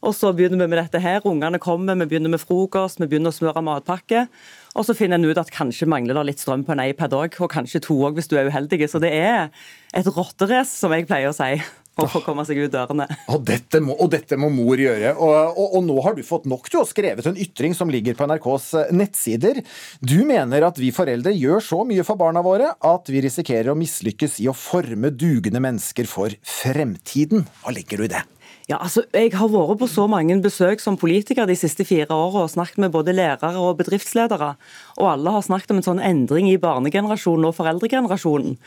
Og 0.02 0.16
så 0.18 0.32
begynner 0.34 0.64
vi 0.64 0.72
med 0.72 0.80
dette 0.82 1.02
her. 1.02 1.22
Ungene 1.30 1.60
kommer, 1.62 1.98
vi 2.02 2.08
begynner 2.10 2.34
med 2.34 2.42
frokost, 2.42 3.02
vi 3.02 3.10
begynner 3.10 3.34
å 3.34 3.38
smøre 3.38 3.62
matpakke. 3.66 4.26
Og 4.74 4.88
så 4.88 4.96
finner 4.98 5.20
en 5.20 5.28
ut 5.30 5.42
at 5.42 5.52
kanskje 5.54 5.90
mangler 5.90 6.18
det 6.18 6.26
litt 6.32 6.42
strøm 6.42 6.66
på 6.66 6.74
en 6.74 6.82
iPad 6.88 7.14
òg, 7.18 7.38
og 7.44 7.52
kanskje 7.54 7.84
to 7.86 8.00
òg 8.08 8.18
hvis 8.18 8.32
du 8.32 8.38
er 8.40 8.50
uheldig. 8.50 8.82
Så 8.90 9.02
det 9.04 9.14
er 9.14 9.52
et 9.94 10.10
rotterace, 10.10 10.74
som 10.74 10.96
jeg 10.96 11.10
pleier 11.10 11.30
å 11.30 11.38
si. 11.38 11.54
å 12.00 12.08
få 12.10 12.22
komme 12.24 12.46
seg 12.48 12.62
ut 12.64 12.72
dørene. 12.72 13.06
Og 13.34 13.44
dette 13.46 13.82
må, 13.84 13.94
og 14.00 14.12
dette 14.14 14.38
må 14.40 14.48
mor 14.54 14.80
gjøre. 14.80 15.12
Og, 15.20 15.34
og, 15.52 15.76
og, 15.76 15.82
nå 15.86 15.98
har 16.06 16.16
du 16.18 16.24
fått 16.26 16.48
nok. 16.50 16.70
Du 16.72 16.80
har 16.80 16.88
skrevet 16.90 17.28
en 17.28 17.38
ytring 17.38 17.76
som 17.78 17.92
ligger 17.92 18.16
på 18.18 18.28
NRKs 18.32 18.68
eh, 18.80 18.94
nettsider. 18.96 19.62
Du 20.00 20.22
mener 20.28 20.66
at 20.68 20.80
vi 20.82 20.94
foreldre 20.96 21.36
gjør 21.36 21.64
så 21.68 21.82
mye 21.88 22.06
for 22.08 22.20
barna 22.20 22.44
våre 22.46 22.72
at 22.74 23.12
vi 23.12 23.22
risikerer 23.28 23.74
å 23.74 23.78
mislykkes 23.78 24.40
i 24.42 24.50
å 24.50 24.56
forme 24.58 25.12
dugende 25.14 25.62
mennesker 25.64 26.10
for 26.10 26.34
fremtiden. 26.48 27.46
Hva 27.62 27.76
legger 27.76 28.02
du 28.02 28.08
i 28.08 28.14
det? 28.16 28.24
Ja, 28.70 28.78
altså, 28.78 29.02
Jeg 29.14 29.34
har 29.34 29.50
vært 29.50 29.80
på 29.82 29.88
så 29.90 30.06
mange 30.10 30.36
besøk 30.42 30.82
som 30.84 30.98
politiker 31.00 31.48
de 31.50 31.56
siste 31.58 31.86
fire 31.88 32.14
årene 32.14 32.44
og 32.46 32.52
snakket 32.54 32.78
med 32.84 32.94
både 32.94 33.16
lærere 33.16 33.58
og 33.58 33.80
bedriftsledere. 33.80 34.54
Og 35.02 35.08
alle 35.10 35.34
har 35.34 35.42
snakket 35.42 35.74
om 35.74 35.82
en 35.82 35.88
sånn 35.88 36.04
endring 36.04 36.50
i 36.52 36.60
barnegenerasjonen 36.62 37.50
og 37.50 37.56
foreldregenerasjonen. 37.58 38.58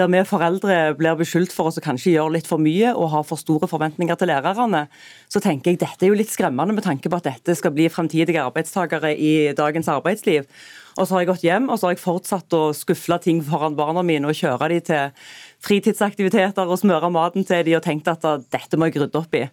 Der 0.00 0.08
vi 0.08 0.24
foreldre 0.24 0.78
blir 0.96 1.18
beskyldt 1.20 1.52
for 1.52 1.68
å 1.68 1.84
kanskje 1.84 2.14
gjøre 2.16 2.38
litt 2.38 2.48
for 2.48 2.62
mye 2.62 2.94
og 2.94 3.10
ha 3.12 3.22
for 3.26 3.40
store 3.40 3.68
forventninger 3.68 4.16
til 4.16 4.32
lærerne. 4.32 4.86
Så 5.28 5.42
tenker 5.44 5.72
jeg 5.72 5.82
dette 5.84 6.06
er 6.06 6.12
jo 6.12 6.18
litt 6.18 6.32
skremmende 6.32 6.74
med 6.74 6.86
tanke 6.88 7.12
på 7.12 7.20
at 7.20 7.28
dette 7.28 7.56
skal 7.58 7.76
bli 7.76 7.90
fremtidige 7.92 8.42
arbeidstakere 8.42 9.12
i 9.12 9.52
dagens 9.58 9.92
arbeidsliv. 9.92 10.48
Og 10.96 11.06
så 11.06 11.14
har 11.14 11.22
jeg 11.22 11.30
gått 11.32 11.46
hjem 11.46 11.70
og 11.70 11.78
så 11.78 11.88
har 11.88 11.96
jeg 11.96 12.04
fortsatt 12.04 12.58
å 12.58 12.64
skufle 12.76 13.18
ting 13.22 13.40
foran 13.46 13.78
barna 13.78 14.04
mine 14.06 14.28
og 14.28 14.36
kjøre 14.36 14.70
de 14.72 14.80
til 14.90 15.16
fritidsaktiviteter 15.62 16.66
og 16.66 16.80
smøre 16.80 17.10
maten 17.12 17.46
til 17.46 17.62
de 17.66 17.76
og 17.78 17.84
tenkt 17.84 18.08
at 18.10 18.24
dette 18.50 18.78
må 18.78 18.88
jeg 18.88 19.02
rydde 19.04 19.20
opp 19.20 19.36
i. 19.38 19.44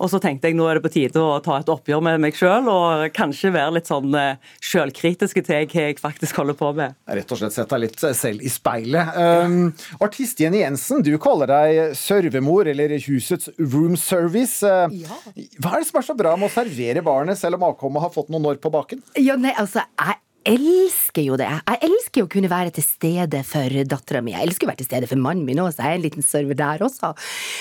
Og 0.00 0.08
så 0.12 0.20
tenkte 0.22 0.48
jeg 0.48 0.56
nå 0.56 0.66
er 0.68 0.78
det 0.78 0.84
på 0.86 0.92
tide 0.94 1.20
å 1.20 1.40
ta 1.44 1.58
et 1.60 1.68
oppgjør 1.70 2.00
med 2.04 2.22
meg 2.24 2.38
sjøl 2.38 2.68
og 2.72 3.04
kanskje 3.16 3.52
være 3.54 3.76
litt 3.76 3.90
sånn 3.90 4.14
eh, 4.16 4.40
sjølkritiske 4.64 5.44
til 5.44 5.68
hva 5.68 5.84
jeg 5.84 5.98
faktisk 6.00 6.40
holder 6.40 6.56
på 6.56 6.72
med. 6.78 6.96
Rett 7.10 7.34
og 7.34 7.42
slett 7.42 7.56
sette 7.56 7.76
deg 7.76 7.84
litt 7.84 8.06
selv 8.16 8.40
i 8.40 8.52
speilet. 8.52 9.12
Um, 9.20 9.58
artist 10.00 10.40
Jenny 10.40 10.62
Jensen, 10.62 11.04
du 11.04 11.12
kaller 11.20 11.50
deg 11.50 11.98
servemor, 11.98 12.70
eller 12.70 12.96
husets 13.04 13.52
room 13.58 13.98
service. 14.00 14.64
Ja. 14.64 15.20
Hva 15.60 15.76
er 15.76 15.84
det 15.84 15.90
som 15.90 16.00
er 16.00 16.08
så 16.08 16.16
bra 16.16 16.34
med 16.40 16.48
å 16.48 16.54
servere 16.54 17.04
barnet 17.04 17.40
selv 17.40 17.60
om 17.60 17.68
avkommet 17.68 18.06
har 18.06 18.14
fått 18.14 18.32
noen 18.32 18.48
år 18.54 18.60
på 18.62 18.72
baken? 18.72 19.04
Ja, 19.20 19.36
nei, 19.40 19.52
altså, 19.60 19.84
jeg 20.00 20.20
elsker 20.48 21.24
jo 21.26 21.36
det. 21.40 21.48
Jeg 21.48 21.82
elsker 21.88 22.22
jo 22.22 22.28
å 22.28 22.32
kunne 22.32 22.50
være 22.50 22.72
til 22.76 22.86
stede 22.86 23.42
for 23.46 23.76
dattera 23.90 24.22
mi. 24.24 24.34
Jeg 24.34 24.48
elsker 24.48 24.66
å 24.66 24.70
være 24.70 24.82
til 24.82 24.90
stede 24.90 25.10
for 25.10 25.20
mannen 25.20 25.44
min 25.46 25.60
òg, 25.62 25.72
så 25.74 25.84
jeg 25.84 25.92
er 25.92 26.00
en 26.00 26.06
liten 26.06 26.26
server 26.26 26.58
der 26.58 26.84
også. 26.86 27.12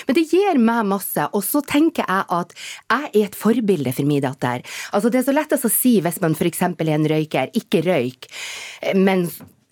Men 0.07 0.17
det 0.17 0.25
gir 0.31 0.61
meg 0.63 0.89
masse, 0.89 1.27
og 1.33 1.45
så 1.45 1.63
tenker 1.65 2.07
jeg 2.07 2.27
at 2.39 2.55
jeg 2.55 3.11
er 3.11 3.29
et 3.29 3.37
forbilde 3.37 3.93
for 3.95 4.09
min 4.09 4.23
datter. 4.23 4.65
Altså, 4.93 5.11
det 5.11 5.21
er 5.21 5.29
så 5.29 5.35
lettest 5.35 5.67
å 5.67 5.73
si 5.73 5.99
hvis 6.03 6.19
man 6.23 6.35
f.eks. 6.37 6.65
er 6.69 6.91
en 6.95 7.07
røyker, 7.13 7.55
ikke 7.59 7.83
røyk, 7.85 8.29
men 8.97 9.27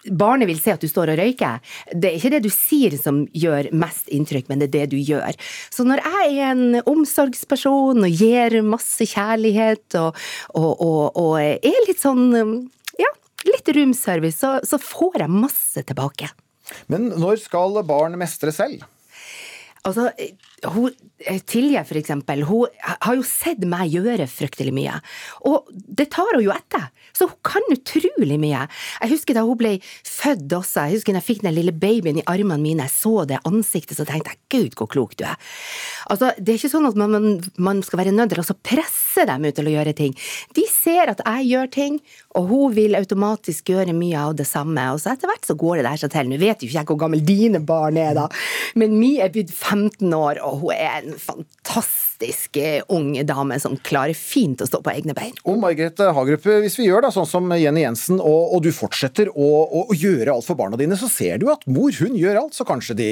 barnet 0.08 0.48
vil 0.48 0.60
se 0.62 0.72
at 0.76 0.84
du 0.84 0.88
står 0.88 1.12
og 1.14 1.20
røyker. 1.20 1.60
Det 1.92 2.10
er 2.10 2.18
ikke 2.20 2.32
det 2.36 2.44
du 2.46 2.52
sier 2.54 2.96
som 3.00 3.26
gjør 3.36 3.72
mest 3.76 4.08
inntrykk, 4.14 4.48
men 4.50 4.62
det 4.62 4.70
er 4.70 4.76
det 4.78 4.86
du 4.94 4.98
gjør. 5.02 5.36
Så 5.74 5.84
når 5.88 6.04
jeg 6.04 6.38
er 6.38 6.54
en 6.54 6.80
omsorgsperson 6.88 8.08
og 8.08 8.24
gir 8.24 8.60
masse 8.68 9.08
kjærlighet 9.10 10.00
og, 10.00 10.18
og, 10.56 10.72
og, 10.76 11.20
og 11.20 11.38
er 11.42 11.88
litt 11.90 12.04
sånn 12.04 12.68
litt 13.68 13.78
roomservice, 13.78 14.40
så, 14.40 14.58
så 14.64 14.80
får 14.82 15.24
jeg 15.24 15.34
masse 15.34 15.84
tilbake. 15.88 16.30
Men 16.92 17.12
når 17.20 17.44
skal 17.44 17.80
barn 17.88 18.18
mestre 18.20 18.52
selv? 18.56 18.86
Altså, 19.88 20.10
hun, 20.66 20.94
Tilje, 21.50 21.82
for 21.86 21.98
eksempel, 21.98 22.44
hun 22.46 22.68
har 22.82 23.16
jo 23.18 23.24
sett 23.26 23.64
meg 23.66 23.90
gjøre 23.94 24.28
fryktelig 24.30 24.74
mye. 24.74 25.00
Og 25.50 25.66
det 25.74 26.12
tar 26.14 26.30
hun 26.34 26.44
jo 26.46 26.54
etter. 26.54 26.88
Så 27.18 27.26
hun 27.26 27.40
kan 27.46 27.66
utrolig 27.74 28.38
mye. 28.42 28.68
Jeg 29.02 29.12
husker 29.16 29.38
da 29.38 29.44
hun 29.48 29.58
ble 29.58 29.72
født 30.06 30.54
også, 30.54 30.86
jeg 30.86 31.00
husker 31.00 31.16
da 31.16 31.22
jeg 31.22 31.28
fikk 31.32 31.44
den 31.46 31.56
lille 31.58 31.74
babyen 31.74 32.22
i 32.22 32.26
armene 32.30 32.62
mine, 32.62 32.86
jeg 32.86 32.94
så 32.94 33.26
det 33.30 33.42
ansiktet, 33.50 33.98
så 33.98 34.06
tenkte 34.06 34.36
jeg 34.36 34.42
gud, 34.54 34.78
hvor 34.78 34.90
klok 34.94 35.16
du 35.18 35.26
er. 35.26 35.38
Altså, 36.12 36.32
Det 36.38 36.54
er 36.54 36.60
ikke 36.62 36.74
sånn 36.74 36.90
at 36.90 37.00
man, 37.00 37.42
man 37.58 37.82
skal 37.86 38.04
være 38.04 38.14
nødt 38.14 38.36
til 38.36 38.44
å 38.44 38.58
presse 38.62 39.26
dem 39.26 39.48
ut 39.48 39.58
til 39.58 39.70
å 39.70 39.74
gjøre 39.74 39.96
ting. 39.98 40.14
De 40.54 40.66
ser 40.70 41.10
at 41.14 41.24
jeg 41.26 41.50
gjør 41.50 41.72
ting, 41.74 42.00
og 42.38 42.52
hun 42.52 42.78
vil 42.78 42.98
automatisk 42.98 43.74
gjøre 43.74 43.96
mye 43.98 44.28
av 44.30 44.38
det 44.38 44.46
samme. 44.50 44.86
Og 44.94 45.02
så 45.02 45.16
etter 45.16 45.30
hvert 45.32 45.50
så 45.50 45.58
går 45.58 45.80
det 45.82 45.88
der 45.90 46.02
seg 46.04 46.14
til. 46.14 46.30
Nå 46.30 46.40
vet 46.42 46.62
jo 46.62 46.70
ikke 46.70 46.82
jeg 46.82 46.92
hvor 46.92 47.02
gammel 47.02 47.26
dine 47.26 47.62
barn 47.66 47.98
er, 47.98 48.14
da, 48.18 48.28
men 48.78 48.96
Mi 48.98 49.18
er 49.22 49.34
blitt 49.34 49.52
15 49.54 50.14
år, 50.14 50.42
og 50.48 50.64
hun 50.64 50.74
er 50.74 51.02
en 51.02 51.18
fantastisk 51.20 52.58
eh, 52.62 52.80
ung 52.94 53.12
dame 53.28 53.60
som 53.62 53.78
klarer 53.86 54.18
fint 54.18 54.62
å 54.64 54.68
stå 54.70 54.82
på 54.86 54.94
egne 54.94 55.16
bein. 55.18 55.36
Og 55.48 55.60
Margrethe 55.62 56.10
Hagerup, 56.16 56.48
hvis 56.64 56.80
vi 56.80 56.88
gjør 56.88 57.08
da 57.08 57.14
sånn 57.14 57.30
som 57.30 57.54
Jenny 57.58 57.84
Jensen, 57.84 58.22
og, 58.22 58.56
og 58.56 58.66
du 58.66 58.72
fortsetter 58.76 59.32
å, 59.34 59.52
å, 59.66 59.86
å, 59.88 59.98
gjøre 59.98 60.34
alt 60.34 60.48
for 60.48 60.60
barna 60.60 60.80
dine, 60.80 60.98
så 61.00 61.10
ser 61.12 61.42
du 61.42 61.50
at 61.54 61.66
mor 61.70 61.94
hun 62.00 62.18
gjør 62.18 62.44
alt, 62.44 62.58
så 62.58 62.68
kanskje 62.68 62.98
de, 62.98 63.12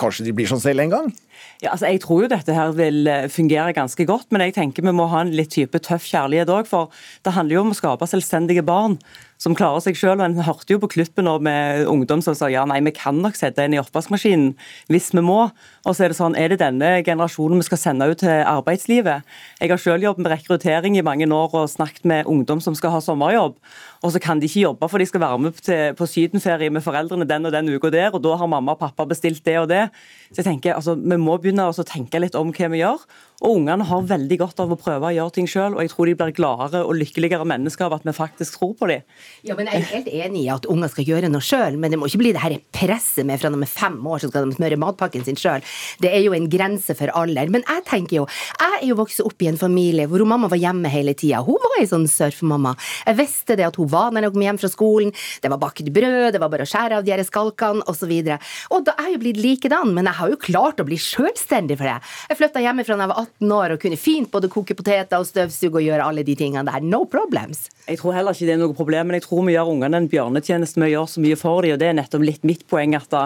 kanskje 0.00 0.28
de 0.28 0.34
blir 0.36 0.50
sånn 0.50 0.62
selv 0.62 0.86
en 0.86 0.94
gang? 0.94 1.14
Ja, 1.62 1.72
altså 1.72 1.88
Jeg 1.88 2.02
tror 2.04 2.24
jo 2.24 2.32
dette 2.32 2.56
her 2.56 2.74
vil 2.76 3.06
eh, 3.08 3.28
fungere 3.32 3.74
ganske 3.76 4.04
godt, 4.08 4.28
men 4.30 4.44
jeg 4.44 4.56
tenker 4.58 4.84
vi 4.84 4.94
må 4.96 5.08
ha 5.12 5.22
en 5.24 5.32
litt 5.36 5.54
type 5.54 5.80
tøff 5.84 6.04
kjærlighet 6.08 6.52
òg. 6.52 6.68
For 6.68 6.92
det 7.24 7.32
handler 7.36 7.58
jo 7.58 7.64
om 7.64 7.72
å 7.72 7.78
skape 7.78 8.08
selvstendige 8.10 8.64
barn 8.66 8.98
som 9.42 9.56
klarer 9.56 9.82
seg 9.84 9.98
selv. 9.98 10.22
En 10.24 10.38
hørte 10.46 10.74
jo 10.74 10.80
på 10.82 10.90
Klippen 10.94 11.28
med 11.44 11.86
ungdom 11.90 12.22
som 12.24 12.36
sa 12.36 12.48
ja, 12.52 12.64
nei, 12.68 12.80
vi 12.86 12.94
kan 12.96 13.18
nok 13.22 13.36
sette 13.38 13.64
en 13.64 13.76
i 13.76 13.80
oppvaskmaskinen 13.80 14.54
hvis 14.92 15.12
vi 15.14 15.24
må. 15.24 15.48
Og 15.86 15.96
så 15.96 16.06
er 16.06 16.12
det 16.12 16.18
sånn, 16.18 16.36
er 16.38 16.52
det 16.52 16.60
denne 16.62 16.92
generasjonen 17.06 17.60
vi 17.60 17.68
skal 17.68 17.82
sende 17.82 18.08
ut 18.10 18.20
til 18.22 18.42
arbeidslivet? 18.46 19.26
Jeg 19.60 19.72
har 19.72 19.82
selv 19.82 20.06
jobbet 20.06 20.24
med 20.24 20.34
rekruttering 20.34 20.98
i 20.98 21.04
mange 21.06 21.28
år 21.28 21.54
og 21.62 21.70
snakket 21.72 22.08
med 22.08 22.30
ungdom 22.30 22.62
som 22.64 22.76
skal 22.78 22.94
ha 22.96 23.02
sommerjobb. 23.04 23.58
Og 24.06 24.14
så 24.14 24.22
kan 24.22 24.38
de 24.38 24.46
ikke 24.46 24.62
jobbe 24.62 24.88
for 24.90 25.02
de 25.02 25.08
skal 25.10 25.24
være 25.24 25.38
med 25.42 25.60
på 25.98 26.06
sydenferie 26.06 26.70
med 26.70 26.84
foreldrene 26.84 27.26
den 27.26 27.48
og 27.48 27.54
den 27.54 27.72
uka 27.74 27.90
der, 27.90 28.14
og 28.14 28.22
da 28.22 28.36
har 28.38 28.50
mamma 28.50 28.76
og 28.76 28.82
pappa 28.84 29.06
bestilt 29.10 29.42
det 29.46 29.58
og 29.58 29.68
det. 29.72 29.88
Så 30.30 30.42
jeg 30.42 30.50
tenker, 30.52 30.76
altså, 30.78 30.94
Vi 30.94 31.16
må 31.18 31.36
begynne 31.38 31.66
å 31.66 31.86
tenke 31.86 32.20
litt 32.22 32.38
om 32.38 32.52
hva 32.54 32.70
vi 32.70 32.82
gjør. 32.84 33.02
Og 33.44 33.58
ungene 33.58 33.84
har 33.84 34.04
veldig 34.08 34.38
godt 34.40 34.60
av 34.64 34.70
å 34.72 34.78
prøve 34.80 35.10
å 35.10 35.12
gjøre 35.12 35.34
ting 35.36 35.48
sjøl, 35.50 35.74
og 35.76 35.82
jeg 35.82 35.90
tror 35.92 36.08
de 36.08 36.14
blir 36.16 36.32
gladere 36.38 36.80
og 36.86 36.96
lykkeligere 36.96 37.44
mennesker 37.44 37.84
av 37.84 37.98
at 37.98 38.06
vi 38.06 38.14
faktisk 38.16 38.56
tror 38.56 38.72
på 38.78 38.88
dem. 38.88 39.02
Ja, 39.44 39.56
men 39.58 39.68
Jeg 39.68 39.82
er 39.82 39.90
helt 39.90 40.08
enig 40.08 40.44
i 40.46 40.52
at 40.54 40.68
unger 40.72 40.88
skal 40.88 41.04
gjøre 41.04 41.28
noe 41.28 41.44
sjøl, 41.44 41.76
men 41.76 41.92
det 41.92 41.98
må 42.00 42.08
ikke 42.08 42.22
bli 42.22 42.32
det 42.32 42.40
her 42.40 42.56
presset 42.72 43.26
med 43.28 43.40
fra 43.42 43.50
de 43.52 43.60
er 43.60 43.68
fem 43.68 43.98
år 44.08 44.22
så 44.22 44.30
skal 44.30 44.48
de 44.48 44.56
smøre 44.56 44.78
matpakken 44.80 45.26
sin 45.26 45.36
sjøl. 45.36 45.64
Det 46.00 46.14
er 46.14 46.24
jo 46.24 46.32
en 46.36 46.48
grense 46.48 46.96
for 46.96 47.12
alder. 47.12 47.52
Men 47.52 47.66
jeg 47.68 47.84
tenker 47.90 48.20
jo, 48.22 48.26
jeg 48.56 48.80
er 48.80 48.86
jo 48.88 48.96
vokst 49.02 49.20
opp 49.24 49.44
i 49.44 49.50
en 49.50 49.60
familie 49.60 50.08
hvor 50.08 50.24
mamma 50.24 50.48
var 50.48 50.62
hjemme 50.62 50.88
hele 50.92 51.12
tida. 51.12 51.42
Hun 51.44 51.60
var 51.60 51.76
ei 51.80 51.88
sånn 51.90 52.08
surfemamma. 52.08 52.72
Jeg 53.04 53.20
visste 53.20 53.56
det 53.60 53.68
at 53.68 53.76
hun 53.76 53.90
var 53.92 53.95
når 54.14 54.26
jeg 54.28 54.34
kom 54.36 54.44
hjem 54.46 54.60
fra 54.62 54.70
skolen. 54.72 55.12
Det 55.42 55.52
var 55.52 55.60
bakt 55.62 55.90
brød, 55.96 56.32
det 56.36 56.40
var 56.42 56.52
bare 56.52 56.66
å 56.66 56.70
skjære 56.70 57.00
av 57.00 57.06
de 57.06 57.14
her 57.14 57.22
skalkene 57.26 57.84
osv. 57.90 58.12
Og, 58.16 58.48
og 58.76 58.84
da 58.88 58.94
er 58.98 59.10
jeg 59.10 59.16
jo 59.16 59.22
blitt 59.24 59.40
likedan, 59.42 59.92
men 59.96 60.08
jeg 60.10 60.18
har 60.20 60.32
jo 60.34 60.40
klart 60.46 60.80
å 60.82 60.86
bli 60.88 60.98
sjølstendig 61.00 61.78
for 61.80 61.88
det. 61.88 61.96
Jeg 62.30 62.40
flytta 62.40 62.62
hjemmefra 62.64 62.96
da 62.98 63.06
jeg 63.06 63.12
var 63.14 63.22
18 63.26 63.54
år 63.58 63.74
og 63.76 63.82
kunne 63.82 64.00
fint 64.00 64.30
både 64.32 64.50
koke 64.52 64.76
poteter 64.78 65.20
og 65.20 65.28
støvsuge 65.28 65.80
og 65.80 65.86
gjøre 65.86 66.06
alle 66.10 66.24
de 66.26 66.36
tingene 66.38 66.66
der. 66.68 66.84
No 66.86 67.04
problems. 67.10 67.66
Jeg 67.86 68.00
tror 68.00 68.16
heller 68.16 68.34
ikke 68.34 68.48
det 68.48 68.54
er 68.56 68.62
noe 68.62 68.74
problem, 68.74 69.06
men 69.10 69.20
jeg 69.20 69.26
tror 69.28 69.44
vi 69.46 69.54
gjør 69.54 69.68
ungene 69.70 70.00
en 70.00 70.08
bjørnetjeneste 70.10 70.80
med 70.82 70.88
å 70.88 70.92
gjøre 70.94 71.10
så 71.12 71.22
mye 71.22 71.36
for 71.38 71.62
dem. 71.62 71.74
og 71.76 71.78
Det 71.82 71.86
er 71.90 71.94
nettopp 72.00 72.24
litt 72.26 72.42
mitt 72.48 72.64
poeng 72.70 72.96
at 72.98 73.06
da, 73.12 73.20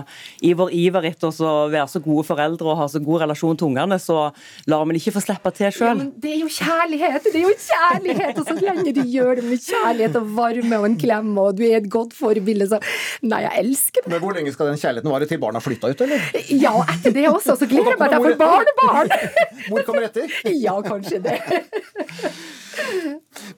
i 0.45 0.53
vår 0.59 0.75
iver 0.77 1.07
etter 1.09 1.31
å 1.33 1.55
være 1.73 1.87
så 1.89 2.03
gode 2.05 2.27
foreldre 2.29 2.69
og 2.69 2.77
ha 2.83 2.89
så 2.93 3.01
god 3.01 3.23
relasjon 3.25 3.57
til 3.61 3.71
ungene, 3.71 3.97
så 4.03 4.19
lar 4.69 4.85
vi 4.85 4.93
dem 4.93 5.01
ikke 5.01 5.15
få 5.17 5.23
slippe 5.25 5.53
til 5.57 5.69
Ja, 5.71 5.73
sjøl. 5.79 5.97
men 6.03 6.11
det 6.21 6.35
er 6.35 6.41
jo 6.43 6.51
kjærlighet! 6.53 7.29
Det 7.31 7.41
er 7.41 7.47
jo 7.47 7.55
kjærlighet! 7.65 8.41
Og 8.43 8.51
så 8.51 8.57
lenge 8.61 8.93
de 8.97 9.05
gjør 9.15 9.41
det 9.41 9.45
med 9.49 9.65
kjærlighet 9.65 10.17
og 10.21 10.29
varme 10.37 10.50
og 10.59 10.87
en 10.89 10.97
klem, 11.01 11.39
og 11.39 11.59
du 11.59 11.65
er 11.69 11.77
et 11.79 11.91
godt 11.91 12.15
forbilde, 12.17 12.67
så 12.71 12.79
Nei, 13.23 13.43
jeg 13.45 13.65
elsker 13.65 14.05
det. 14.05 14.13
Men 14.13 14.23
hvor 14.23 14.37
lenge 14.37 14.53
skal 14.55 14.71
den 14.71 14.81
kjærligheten 14.81 15.13
vare 15.13 15.29
til 15.29 15.41
barna 15.43 15.61
flytta 15.63 15.93
ut, 15.93 16.01
eller? 16.07 16.19
Ja, 16.51 16.73
og 16.79 16.95
etter 16.95 17.15
det 17.15 17.27
også, 17.31 17.57
så 17.61 17.69
gleder 17.69 17.95
jeg 17.95 18.01
meg 18.01 18.15
til 18.15 18.17
jeg 18.17 18.27
får 18.27 18.41
barnebarn! 18.41 19.09
Mor 19.71 19.87
kommer 19.87 20.09
etter? 20.09 20.27
Ja, 20.57 20.75
kanskje 20.85 21.19
det. 21.25 21.39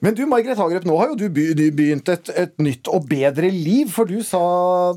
Men 0.03 0.17
du, 0.17 0.23
Margaret 0.27 0.59
Hagerup, 0.59 0.85
nå 0.87 0.95
har 0.99 1.13
jo 1.13 1.19
du 1.19 1.27
begynt 1.31 2.09
et, 2.11 2.31
et 2.39 2.55
nytt 2.61 2.89
og 2.91 3.07
bedre 3.09 3.49
liv. 3.53 3.91
For 3.93 4.09
du 4.09 4.19
sa 4.25 4.41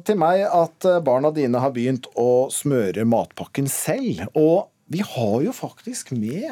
til 0.07 0.19
meg 0.21 0.43
at 0.47 0.89
eh, 0.89 1.03
barna 1.05 1.33
dine 1.35 1.63
har 1.63 1.75
begynt 1.75 2.09
å 2.19 2.49
smøre 2.53 3.07
matpakken 3.09 3.71
selv. 3.71 4.27
Og 4.35 4.69
vi 4.93 5.03
har 5.07 5.39
jo 5.47 5.55
faktisk 5.55 6.13
med 6.17 6.51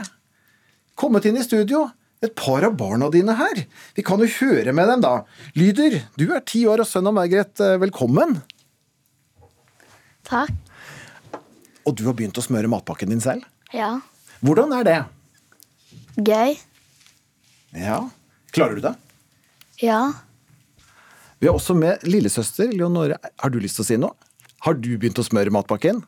kommet 0.98 1.26
inn 1.26 1.38
i 1.38 1.46
studio 1.46 1.88
et 2.26 2.34
par 2.38 2.64
av 2.66 2.74
barna 2.78 3.10
dine 3.12 3.34
her. 3.38 3.62
Vi 3.96 4.04
kan 4.06 4.20
jo 4.22 4.28
høre 4.40 4.72
med 4.76 4.88
dem, 4.90 5.02
da. 5.04 5.14
Lyder, 5.58 6.00
du 6.20 6.26
er 6.34 6.42
ti 6.46 6.64
år 6.70 6.82
og 6.84 6.88
sønn 6.88 7.08
av 7.10 7.16
Margaret. 7.16 7.54
Eh, 7.60 7.76
Velkommen. 7.82 8.38
Takk. 10.24 10.52
Og 11.84 11.96
du 11.98 12.06
har 12.08 12.16
begynt 12.16 12.38
å 12.40 12.44
smøre 12.44 12.70
matpakken 12.72 13.12
din 13.12 13.20
selv. 13.20 13.44
Ja. 13.74 13.98
Hvordan 14.44 14.72
er 14.78 14.86
det? 14.88 14.98
Gøy. 16.24 16.54
Ja, 17.74 18.04
Klarer 18.54 18.76
du 18.78 18.84
det? 18.84 18.92
Ja. 19.82 20.12
Vi 21.42 21.48
har 21.48 21.56
også 21.58 21.74
med 21.74 22.04
lillesøster 22.06 22.70
Leonore. 22.70 23.16
Har 23.42 23.50
du 23.50 23.58
lyst 23.58 23.80
til 23.80 23.82
å 23.82 23.88
si 23.88 23.96
noe? 23.98 24.14
Har 24.62 24.78
du 24.78 24.92
begynt 24.94 25.18
å 25.18 25.24
smøre 25.26 25.50
matpakken? 25.52 25.98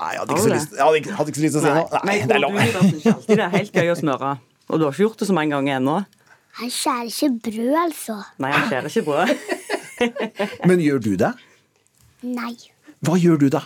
Nei, 0.00 0.10
jeg 0.14 0.20
hadde 0.20 0.34
ikke 0.36 0.44
så 0.44 0.52
lyst, 0.52 0.74
jeg 0.76 0.84
hadde 0.84 1.00
ikke, 1.00 1.14
hadde 1.16 1.32
ikke 1.32 1.40
så 1.40 1.44
lyst 1.46 1.56
til 1.56 1.60
å 1.60 1.64
si 1.64 1.72
noe. 1.78 2.02
Nei, 2.08 2.18
det 2.28 2.36
er 2.36 2.42
lov. 2.44 3.24
det 3.26 3.38
er 3.40 3.54
helt 3.56 3.80
gøy 3.80 3.90
å 3.92 3.96
smøre. 3.98 4.34
Og 4.70 4.78
du 4.78 4.86
har 4.86 4.94
ikke 4.94 5.08
gjort 5.08 5.22
det 5.22 5.28
så 5.28 5.36
mange 5.36 5.56
ganger 5.56 5.80
ennå? 5.80 5.96
Han 6.60 6.70
skjærer 6.74 7.10
ikke 7.10 7.30
brød, 7.50 7.74
altså. 7.84 8.16
Nei, 8.42 8.52
han 8.54 8.68
skjærer 8.70 8.90
ikke 8.90 9.06
brød. 9.06 9.34
Men 10.68 10.82
gjør 10.82 11.04
du 11.04 11.12
det? 11.20 11.34
Nei. 12.26 12.54
Hva 13.04 13.16
gjør 13.20 13.38
du 13.40 13.48
da? 13.52 13.64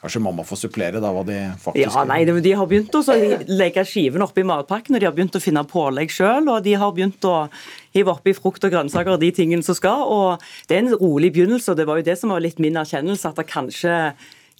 Kanskje 0.00 0.22
mamma 0.24 0.44
får 0.48 0.62
supplere 0.62 1.00
da 1.02 1.10
hva 1.12 1.22
de 1.28 1.36
faktisk 1.60 1.82
Ja, 1.82 2.04
nei, 2.08 2.22
De 2.24 2.52
har 2.56 2.68
begynt 2.68 2.94
å 2.96 3.02
legge 3.52 3.82
skiven 3.84 4.24
oppi 4.24 4.46
matpakken, 4.48 4.96
og 4.96 5.02
de 5.02 5.08
har 5.10 5.12
begynt 5.12 5.36
å 5.36 5.42
finne 5.44 5.64
pålegg 5.68 6.12
sjøl. 6.14 6.48
Og 6.48 6.64
de 6.64 6.72
har 6.80 6.94
begynt 6.96 7.26
å 7.28 7.34
hive 7.92 8.14
oppi 8.14 8.32
frukt 8.36 8.64
og 8.64 8.72
grønnsaker 8.72 9.12
og 9.12 9.20
de 9.20 9.28
tingene 9.36 9.66
som 9.66 9.76
skal. 9.76 10.06
og 10.08 10.40
Det 10.68 10.78
er 10.78 10.86
en 10.86 10.96
rolig 10.96 11.34
begynnelse, 11.36 11.74
og 11.74 11.76
det 11.76 11.88
var 11.90 12.00
jo 12.00 12.08
det 12.08 12.16
som 12.16 12.32
var 12.32 12.40
litt 12.40 12.62
min 12.62 12.80
erkjennelse, 12.80 13.28
at 13.28 13.42
det 13.42 13.50
kanskje 13.52 13.98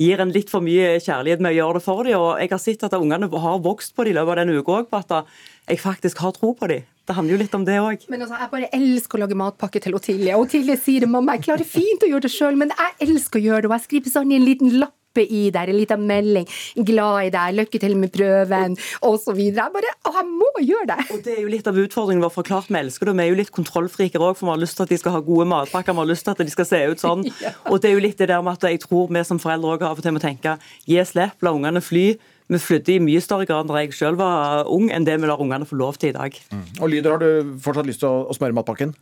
gir 0.01 0.23
en 0.23 0.33
litt 0.33 0.51
for 0.53 0.65
mye 0.65 0.95
kjærlighet 1.03 1.43
med 1.45 1.53
å 1.53 1.59
gjøre 1.59 1.79
det 1.79 1.85
for 1.85 2.07
dem. 2.09 2.17
Og 2.21 2.41
jeg 2.41 2.53
har 2.55 2.63
sett 2.63 2.87
at 2.89 2.97
ungene 2.97 3.29
har 3.29 3.61
vokst 3.65 3.95
på 3.97 4.07
det 4.07 4.15
i 4.15 4.17
løpet 4.17 4.35
av 4.35 4.41
denne 4.43 4.57
uka 4.61 4.79
òg, 4.79 4.89
på 4.91 5.03
at 5.03 5.29
jeg 5.69 5.83
faktisk 5.83 6.23
har 6.25 6.33
tro 6.37 6.55
på 6.57 6.71
dem. 6.71 6.87
Det 7.11 7.17
handler 7.17 7.35
jo 7.35 7.41
litt 7.41 7.55
om 7.59 7.65
det 7.67 7.77
òg. 7.83 8.07
Men 8.13 8.23
altså, 8.23 8.39
jeg 8.39 8.53
bare 8.53 8.71
elsker 8.77 9.19
å 9.19 9.23
lage 9.25 9.39
matpakke 9.39 9.83
til 9.83 9.97
Otilie. 9.99 10.37
Otilie 10.39 10.77
sier 10.79 11.05
det, 11.05 11.11
mamma, 11.11 11.35
jeg 11.37 11.49
klarer 11.49 11.67
fint 11.67 12.07
å 12.07 12.11
gjøre 12.11 12.27
det 12.29 12.33
sjøl, 12.33 12.59
men 12.61 12.71
jeg 12.71 13.09
elsker 13.09 13.41
å 13.41 13.47
gjøre 13.49 13.65
det. 13.65 13.71
Og 13.71 13.77
jeg 13.77 13.87
skriver 13.89 14.15
sånn 14.15 14.31
i 14.31 14.39
en 14.39 14.47
liten 14.47 14.73
lappe 15.11 15.27
i 15.31 15.51
der, 15.51 15.69
en 15.69 15.77
liten 15.77 16.07
melding. 16.07 16.47
Glad 16.87 17.27
i 17.27 17.31
deg, 17.31 17.55
lykke 17.57 17.81
til 17.81 17.97
med 17.97 18.13
prøven, 18.13 18.77
osv. 19.03 19.39
Jeg 19.39 19.55
bare 19.55 19.91
Å, 20.07 20.13
jeg 20.15 20.27
må 20.29 20.51
gjøre 20.63 20.87
det! 20.87 21.07
Og 21.11 21.23
Det 21.25 21.35
er 21.37 21.43
jo 21.43 21.49
litt 21.51 21.67
av 21.67 21.77
utfordringen 21.77 22.23
vår. 22.23 22.31
for 22.31 22.43
klart 22.43 22.69
Vi 22.69 22.79
elsker 22.79 23.07
det. 23.07 23.17
Vi 23.17 23.23
er 23.25 23.31
jo 23.31 23.39
litt 23.39 23.51
kontrollfriker 23.51 24.21
òg, 24.21 24.37
for 24.37 24.47
vi 24.47 24.51
har 24.55 24.61
lyst 24.63 24.77
til 24.77 24.85
at 24.85 24.91
de 24.91 24.99
skal 24.99 25.13
ha 25.13 25.21
gode 25.21 25.47
matpakker. 25.47 25.93
Vi 25.93 25.99
har 25.99 26.07
lyst 26.11 26.25
til 26.25 26.31
at 26.33 26.39
de 26.39 26.51
skal 26.51 26.65
se 26.67 26.83
ut 26.91 27.01
sånn. 27.01 27.25
Og 27.71 27.81
det 27.81 27.91
er 27.91 27.95
jo 27.97 28.05
litt 28.05 28.19
det 28.19 28.29
der 28.31 28.43
med 28.43 28.59
at 28.59 28.69
jeg 28.71 28.81
tror 28.87 29.11
vi 29.11 29.25
som 29.25 29.41
foreldre 29.43 29.77
òg 29.77 29.83
av 29.87 29.99
og 29.99 30.05
til 30.05 30.15
må 30.15 30.23
tenke 30.23 30.57
gi 30.87 31.01
slipp, 31.05 31.41
la 31.43 31.53
ungene 31.53 31.83
fly. 31.83 32.19
Vi 32.51 32.59
flydde 32.59 32.97
i 32.97 33.03
mye 33.03 33.21
større 33.23 33.47
grad 33.47 33.69
da 33.71 33.79
jeg 33.79 33.95
selv 33.95 34.19
var 34.19 34.67
ung, 34.71 34.89
enn 34.91 35.07
det 35.07 35.21
vi 35.23 35.29
lar 35.31 35.39
ungene 35.43 35.67
få 35.69 35.79
lov 35.79 35.99
til 36.03 36.11
i 36.11 36.17
dag. 36.17 36.35
Og 36.81 36.91
Lyder, 36.91 37.15
har 37.15 37.23
du 37.23 37.57
fortsatt 37.63 37.87
lyst 37.87 38.03
til 38.03 38.11
å 38.11 38.35
smøre 38.35 38.57
matpakken? 38.57 38.95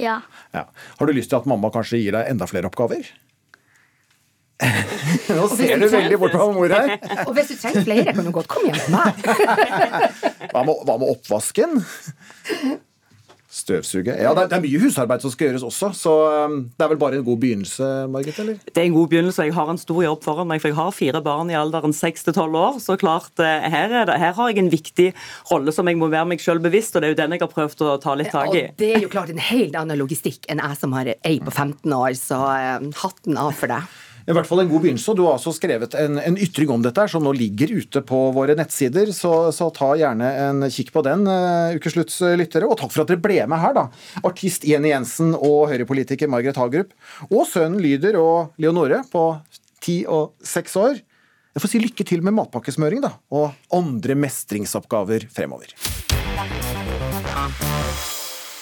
Ja. 0.00 0.20
Ja. 0.54 0.64
Har 0.98 1.06
du 1.06 1.14
lyst 1.14 1.30
til 1.30 1.38
at 1.38 1.46
mamma 1.50 1.70
kanskje 1.74 2.00
gir 2.02 2.16
deg 2.16 2.30
enda 2.32 2.48
flere 2.50 2.66
oppgaver? 2.70 3.06
Nå 5.36 5.46
ser 5.54 5.80
du 5.80 5.88
veldig 5.88 6.20
bort 6.20 6.36
på 6.36 6.50
mor 6.56 6.74
her. 6.74 6.94
Og 7.26 7.32
hvis 7.36 7.52
du 7.52 7.56
trenger 7.56 7.86
flere, 7.86 8.14
kan 8.14 8.26
du 8.26 8.34
godt 8.34 8.50
komme 8.50 8.70
hjem 8.70 8.84
til 8.84 8.94
meg. 8.94 9.24
Hva 10.52 10.62
med, 10.66 10.78
hva 10.84 10.96
med 10.98 11.10
oppvasken? 11.12 11.82
Støvsuge. 13.50 14.14
Ja, 14.14 14.30
det 14.30 14.44
er, 14.44 14.48
det 14.50 14.56
er 14.60 14.62
mye 14.62 14.78
husarbeid 14.78 15.24
som 15.24 15.32
skal 15.32 15.48
gjøres 15.48 15.64
også, 15.66 15.88
så 15.98 16.12
um, 16.46 16.56
det 16.70 16.84
er 16.84 16.90
vel 16.92 17.00
bare 17.00 17.18
en 17.18 17.24
god 17.26 17.40
begynnelse, 17.42 17.86
Margit? 18.10 18.36
eller? 18.38 18.60
Det 18.62 18.78
er 18.78 18.86
en 18.86 18.94
god 18.94 19.08
begynnelse. 19.10 19.46
Jeg 19.48 19.56
har 19.56 19.72
en 19.72 19.80
stor 19.80 19.98
jobb 20.04 20.22
foran 20.22 20.46
meg, 20.46 20.62
for 20.62 20.70
jeg 20.70 20.78
har 20.78 20.92
fire 20.94 21.22
barn 21.26 21.50
i 21.50 21.56
alderen 21.58 21.94
6 21.96 22.28
til 22.28 22.36
12 22.36 22.58
år. 22.60 22.78
Så 22.82 22.94
klart, 23.00 23.32
eh, 23.42 23.66
her, 23.74 23.90
er 24.02 24.06
det, 24.06 24.20
her 24.22 24.36
har 24.38 24.52
jeg 24.52 24.62
en 24.62 24.70
viktig 24.70 25.08
rolle 25.50 25.74
som 25.74 25.90
jeg 25.90 25.98
må 25.98 26.06
være 26.12 26.30
meg 26.30 26.44
selv 26.44 26.62
bevisst, 26.62 26.94
og 26.94 27.02
det 27.02 27.10
er 27.10 27.16
jo 27.16 27.20
den 27.24 27.34
jeg 27.34 27.42
har 27.42 27.50
prøvd 27.50 27.82
å 27.88 27.96
ta 28.02 28.14
litt 28.18 28.30
tak 28.30 28.54
i. 28.54 28.68
Og 28.70 28.78
det 28.84 28.92
er 28.94 29.02
jo 29.02 29.10
klart 29.10 29.34
en 29.34 29.42
helt 29.50 29.74
annen 29.82 29.98
logistikk 29.98 30.46
enn 30.46 30.62
jeg 30.62 30.78
som 30.78 30.94
har 30.94 31.10
ei 31.18 31.34
på 31.42 31.50
15 31.50 31.90
år, 31.90 32.14
så 32.18 32.38
eh, 32.54 32.86
hatten 33.02 33.40
av 33.40 33.50
for 33.58 33.74
deg. 33.74 33.98
I 34.28 34.34
hvert 34.36 34.48
fall 34.48 34.62
en 34.62 34.70
god 34.70 34.84
begynnelse. 34.84 35.14
Du 35.16 35.24
har 35.26 35.36
også 35.38 35.54
skrevet 35.56 35.94
en, 35.98 36.18
en 36.20 36.38
ytring 36.40 36.70
om 36.72 36.82
dette 36.84 37.06
som 37.10 37.24
nå 37.24 37.32
ligger 37.36 37.72
ute 37.80 38.02
på 38.06 38.20
våre 38.36 38.56
nettsider. 38.58 39.12
Så, 39.16 39.32
så 39.56 39.70
ta 39.74 39.92
gjerne 39.98 40.30
en 40.44 40.66
kikk 40.72 40.92
på 40.94 41.04
den, 41.06 41.26
uh, 41.28 41.76
Ukeslutts 41.76 42.20
eh, 42.26 42.36
lyttere. 42.40 42.68
Og 42.68 42.78
takk 42.80 42.94
for 42.94 43.04
at 43.04 43.12
dere 43.12 43.22
ble 43.22 43.40
med 43.50 43.62
her, 43.62 43.76
da. 43.76 43.86
Artist 44.26 44.66
Jenny 44.68 44.92
Jensen 44.92 45.32
og 45.36 45.70
høyrepolitiker 45.72 46.30
Margaret 46.30 46.60
Hagerup. 46.60 46.94
Og 47.30 47.46
sønnen 47.50 47.80
Lyder 47.82 48.18
og 48.20 48.52
Leonore 48.60 49.02
på 49.12 49.24
ti 49.80 50.02
og 50.08 50.36
seks 50.44 50.76
år. 50.80 51.00
Jeg 51.50 51.64
får 51.64 51.72
si 51.72 51.80
lykke 51.82 52.06
til 52.06 52.22
med 52.22 52.36
matpakkesmøring, 52.36 53.02
da. 53.02 53.16
Og 53.34 53.50
andre 53.74 54.14
mestringsoppgaver 54.18 55.26
fremover. 55.34 55.74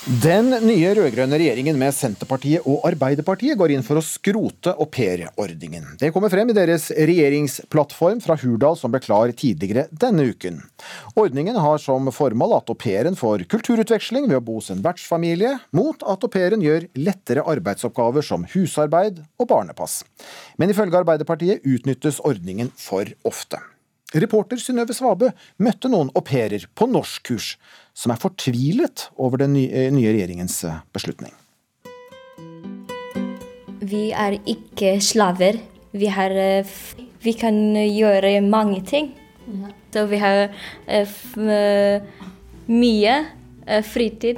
Den 0.09 0.47
nye 0.65 0.95
rød-grønne 0.97 1.37
regjeringen 1.37 1.77
med 1.77 1.93
Senterpartiet 1.93 2.65
og 2.65 2.81
Arbeiderpartiet 2.89 3.59
går 3.61 3.75
inn 3.75 3.83
for 3.85 4.01
å 4.01 4.05
skrote 4.05 4.73
aupairordningen. 4.81 5.85
Det 6.01 6.09
kommer 6.15 6.33
frem 6.33 6.49
i 6.49 6.57
deres 6.57 6.87
regjeringsplattform 6.97 8.23
fra 8.25 8.39
Hurdal 8.41 8.79
som 8.81 8.95
ble 8.95 9.03
klar 9.05 9.35
tidligere 9.37 9.85
denne 9.93 10.31
uken. 10.33 10.63
Ordningen 11.13 11.61
har 11.61 11.77
som 11.85 12.09
formål 12.09 12.57
at 12.57 12.73
au 12.73 12.81
pairen 12.81 13.21
får 13.21 13.45
kulturutveksling 13.53 14.31
ved 14.33 14.41
å 14.41 14.45
bo 14.49 14.57
hos 14.63 14.73
en 14.73 14.81
vertsfamilie, 14.81 15.59
mot 15.77 16.01
at 16.01 16.25
au 16.25 16.33
pairen 16.33 16.65
gjør 16.65 16.89
lettere 16.97 17.45
arbeidsoppgaver 17.45 18.25
som 18.25 18.49
husarbeid 18.57 19.21
og 19.37 19.53
barnepass. 19.53 20.07
Men 20.57 20.73
ifølge 20.73 21.05
Arbeiderpartiet 21.05 21.69
utnyttes 21.69 22.25
ordningen 22.25 22.73
for 22.81 23.13
ofte. 23.29 23.61
Reporter 24.17 24.57
Synnøve 24.57 24.95
Svabø 24.97 25.29
møtte 25.61 25.91
noen 25.93 26.09
au 26.17 26.23
pairer 26.25 26.65
på 26.79 26.87
norskkurs 26.89 27.57
som 27.93 28.15
er 28.15 28.21
fortvilet 28.23 29.09
over 29.21 29.43
den 29.43 29.53
nye, 29.53 29.69
eh, 29.69 29.93
regjeringens 29.93 30.63
eh, 30.65 30.81
beslutning. 30.93 31.35
Vi 33.85 34.11
er 34.13 34.39
ikke 34.47 34.99
slaver. 35.01 35.61
Vi, 35.93 36.07
har, 36.07 36.31
eh, 36.31 36.65
vi 37.21 37.33
kan 37.33 37.75
gjøre 37.75 38.41
mange 38.41 38.81
ting. 38.83 39.15
Så 39.93 40.05
vi 40.07 40.19
har 40.19 40.51
mye 42.69 43.15
fritid. 43.83 44.37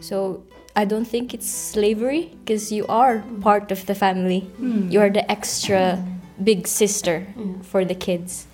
So 0.00 0.42
I 0.74 0.84
don't 0.84 1.04
think 1.04 1.32
it's 1.32 1.46
slavery 1.46 2.30
because 2.44 2.72
you 2.72 2.84
are 2.88 3.22
part 3.40 3.70
of 3.70 3.86
the 3.86 3.94
family. 3.94 4.42
Mm. 4.58 4.90
You 4.90 5.00
are 5.00 5.10
the 5.10 5.30
extra 5.30 6.02
big 6.42 6.66
sister 6.66 7.24
for 7.62 7.84
the 7.84 7.94
kids. 7.94 8.47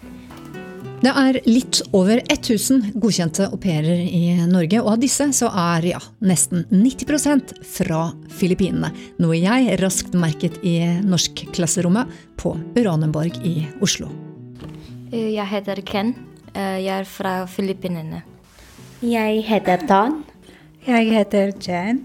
Det 1.04 1.12
er 1.12 1.36
litt 1.44 1.82
over 1.92 2.22
1000 2.32 2.94
godkjente 2.96 3.50
au 3.52 3.58
pairer 3.60 3.98
i 4.08 4.38
Norge, 4.48 4.78
og 4.80 4.94
av 4.94 5.02
disse 5.02 5.26
så 5.36 5.50
er 5.52 5.84
ja, 5.90 5.98
nesten 6.24 6.62
90% 6.70 7.52
fra 7.68 8.06
Filippinene. 8.32 8.88
Noe 9.20 9.36
jeg 9.36 9.74
raskt 9.82 10.16
merket 10.16 10.56
i 10.64 10.78
norskklasserommet 11.04 12.14
på 12.40 12.54
Uranienborg 12.78 13.36
i 13.44 13.66
Oslo. 13.84 14.08
Eh, 15.12 15.34
Jeg 15.34 15.46
heter 15.52 15.82
Ken. 15.84 16.14
Eh, 16.54 16.80
Jeg 16.86 17.00
er 17.02 17.04
fra 17.04 17.34
Filippinene. 17.46 18.22
Jeg 19.02 19.44
heter 19.44 19.84
Tan. 19.86 20.22
Jeg 20.86 21.12
heter 21.12 21.52
Jen. 21.60 22.00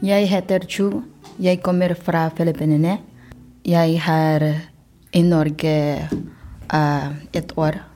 Jeg 0.00 0.28
heter 0.32 0.64
Chu. 0.64 1.02
Jeg 1.38 1.60
kommer 1.60 1.92
fra 1.94 2.30
Filippinene. 2.30 2.98
Jeg 3.64 4.00
er 4.08 4.62
i 5.12 5.22
Norge 5.22 6.08
uh, 6.72 7.08
et 7.34 7.52
år. 7.56 7.91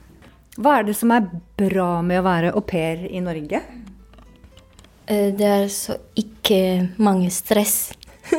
Hva 0.57 0.79
er 0.79 0.87
det 0.87 0.95
som 0.97 1.11
er 1.13 1.27
bra 1.59 2.01
med 2.01 2.19
å 2.19 2.25
være 2.25 2.51
au 2.57 2.61
pair 2.65 3.03
i 3.09 3.19
Norge? 3.21 3.61
Eh, 5.07 5.31
Det 5.37 5.45
er 5.47 5.67
så 5.69 5.97
ikke 6.17 6.89
mange 6.97 7.29
stress. 7.31 7.93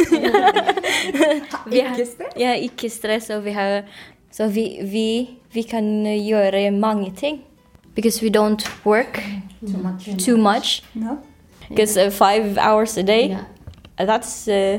Ikke 1.72 2.04
stress? 2.06 2.34
Ja, 2.36 2.52
ikke 2.60 2.90
stress. 2.90 3.30
Og 3.30 3.44
vi 3.44 3.52
har, 3.56 3.82
så 4.32 4.48
vi, 4.52 4.66
vi 4.84 5.06
vi 5.54 5.62
kan 5.64 5.84
gjøre 6.04 6.70
mange 6.70 7.12
ting. 7.16 7.40
Because 7.94 8.22
we 8.22 8.28
don't 8.30 8.62
work 8.84 9.22
Too 9.60 9.78
much. 9.82 10.04
too 10.24 10.36
much. 10.36 10.82
No. 10.94 11.18
Because 11.68 11.96
uh, 11.96 12.10
five 12.10 12.58
hours 12.58 12.96
a 12.98 13.02
day, 13.02 13.28
Yeah. 13.98 14.06
that's 14.06 14.46
uh, 14.48 14.78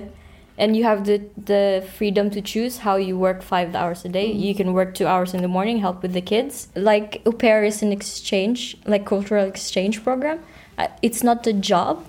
and 0.59 0.75
you 0.75 0.83
have 0.83 1.05
the 1.05 1.21
the 1.45 1.83
freedom 1.97 2.29
to 2.29 2.41
choose 2.41 2.77
how 2.77 2.97
you 2.97 3.17
work 3.17 3.41
five 3.41 3.73
hours 3.73 4.05
a 4.05 4.09
day. 4.09 4.31
You 4.31 4.53
can 4.53 4.73
work 4.73 4.93
two 4.93 5.07
hours 5.07 5.33
in 5.33 5.41
the 5.41 5.47
morning, 5.47 5.79
help 5.79 6.03
with 6.03 6.13
the 6.13 6.21
kids. 6.21 6.67
Like 6.75 7.21
au 7.25 7.31
pair 7.31 7.63
is 7.63 7.81
an 7.81 7.91
exchange, 7.91 8.77
like 8.85 9.05
cultural 9.05 9.47
exchange 9.47 10.03
program. 10.03 10.39
Uh, 10.77 10.87
it's 11.01 11.23
not 11.23 11.47
a 11.47 11.53
job. 11.53 12.03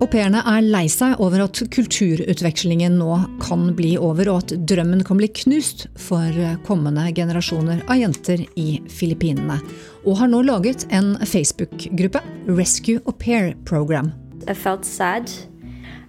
Au 0.00 0.06
pairene 0.08 0.40
er 0.48 0.62
lei 0.64 0.86
seg 0.88 1.18
over 1.20 1.42
at 1.44 1.58
kulturutvekslingen 1.74 2.94
nå 2.96 3.18
kan 3.42 3.66
bli 3.76 3.98
over, 4.00 4.30
og 4.32 4.46
at 4.46 4.54
drømmen 4.70 5.02
kan 5.04 5.20
bli 5.20 5.28
knust 5.42 5.84
for 6.00 6.40
kommende 6.64 7.04
generasjoner 7.12 7.82
av 7.84 8.00
jenter 8.00 8.46
i 8.56 8.80
Filippinene. 8.88 9.58
Og 10.06 10.16
har 10.22 10.32
nå 10.32 10.40
laget 10.48 10.86
en 10.88 11.18
Facebook-gruppe, 11.20 12.24
Rescue 12.48 13.04
Au 13.04 13.12
Pair 13.12 13.52
Program. 13.68 14.14
I 14.48 14.54
felt 14.54 14.88
sad. 14.88 15.28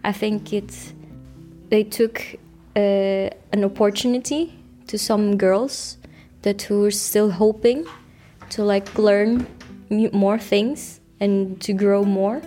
I 0.07 0.13
think 0.13 0.53
it's 0.53 0.93
they 1.71 1.83
took 1.83 2.21
uh, 2.75 3.27
an 3.55 3.63
opportunity 3.63 4.53
to 4.87 4.97
some 4.97 5.35
girls 5.37 5.97
that 6.43 6.61
who 6.69 6.81
were 6.81 6.91
still 6.91 7.31
hoping 7.31 7.85
to 8.49 8.63
like 8.63 8.87
learn 8.97 9.45
more 10.13 10.37
things 10.37 10.99
and 11.19 11.59
to 11.61 11.73
grow 11.73 12.03
more 12.03 12.41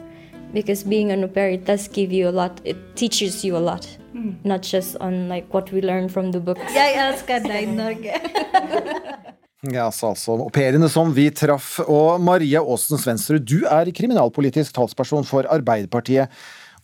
because 0.53 0.85
being 0.85 1.11
an 1.13 1.25
au 1.25 1.29
pair 1.29 1.51
it 1.51 1.65
does 1.67 1.89
give 1.89 2.13
you 2.13 2.29
a 2.29 2.35
lot 2.41 2.61
it 2.65 2.77
teaches 2.95 3.45
you 3.45 3.57
a 3.57 3.65
lot 3.73 3.89
Mm. 4.15 4.37
not 4.45 4.63
just 4.63 4.95
on 5.01 5.29
like 5.29 5.47
what 5.53 5.73
we 5.73 5.81
learn 5.83 6.09
from 6.09 6.31
the 6.31 6.39
books 6.39 6.61
Jeg 6.75 6.93
elsker 6.95 7.41
deg, 7.43 7.69
Norge. 7.75 8.15
Ja, 9.75 9.89
så 9.91 10.11
altså 10.13 10.37
au 10.37 10.51
pairene 10.53 10.89
som 10.93 11.11
vi 11.17 11.31
traff. 11.35 11.81
Og 11.89 12.21
Maria 12.21 12.61
Aasen 12.61 12.99
Svensrud, 13.01 13.41
du 13.49 13.65
er 13.65 13.89
kriminalpolitisk 13.97 14.75
talsperson 14.77 15.25
for 15.25 15.49
Arbeiderpartiet 15.51 16.29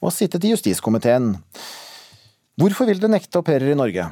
og 0.00 0.08
har 0.08 0.16
sittet 0.16 0.46
i 0.48 0.50
justiskomiteen. 0.54 1.34
Hvorfor 2.60 2.90
vil 2.90 3.00
dere 3.00 3.16
nekte 3.16 3.40
au 3.40 3.46
pairer 3.46 3.72
i 3.72 3.78
Norge? 3.78 4.10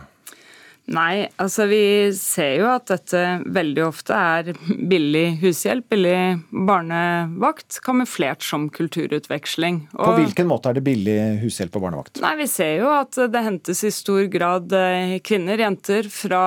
Nei, 0.89 1.27
altså 1.37 1.67
vi 1.69 2.09
ser 2.17 2.63
jo 2.63 2.69
at 2.71 2.87
dette 2.89 3.21
veldig 3.45 3.83
ofte 3.85 4.17
er 4.17 4.55
billig 4.89 5.35
hushjelp, 5.43 5.85
billig 5.93 6.39
barnevakt, 6.49 7.83
kamuflert 7.85 8.47
som 8.47 8.71
kulturutveksling. 8.73 9.83
På 9.93 10.15
hvilken 10.17 10.49
måte 10.49 10.71
er 10.71 10.79
det 10.79 10.85
billig 10.87 11.19
hushjelp 11.43 11.77
og 11.77 11.85
barnevakt? 11.85 12.23
Nei, 12.25 12.33
Vi 12.41 12.49
ser 12.49 12.79
jo 12.81 12.89
at 12.95 13.21
det 13.21 13.45
hentes 13.45 13.85
i 13.85 13.93
stor 13.93 14.25
grad 14.33 14.73
eh, 14.73 15.19
kvinner, 15.21 15.61
jenter, 15.61 16.09
fra 16.09 16.41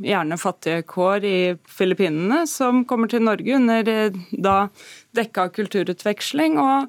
gjerne 0.00 0.40
fattige 0.40 0.80
kår 0.88 1.28
i 1.28 1.38
Filippinene, 1.68 2.46
som 2.48 2.86
kommer 2.88 3.12
til 3.12 3.26
Norge 3.28 3.60
under 3.60 3.92
eh, 3.92 4.16
da 4.32 4.56
dekka 5.14 5.50
kulturutveksling. 5.60 6.56
og 6.56 6.88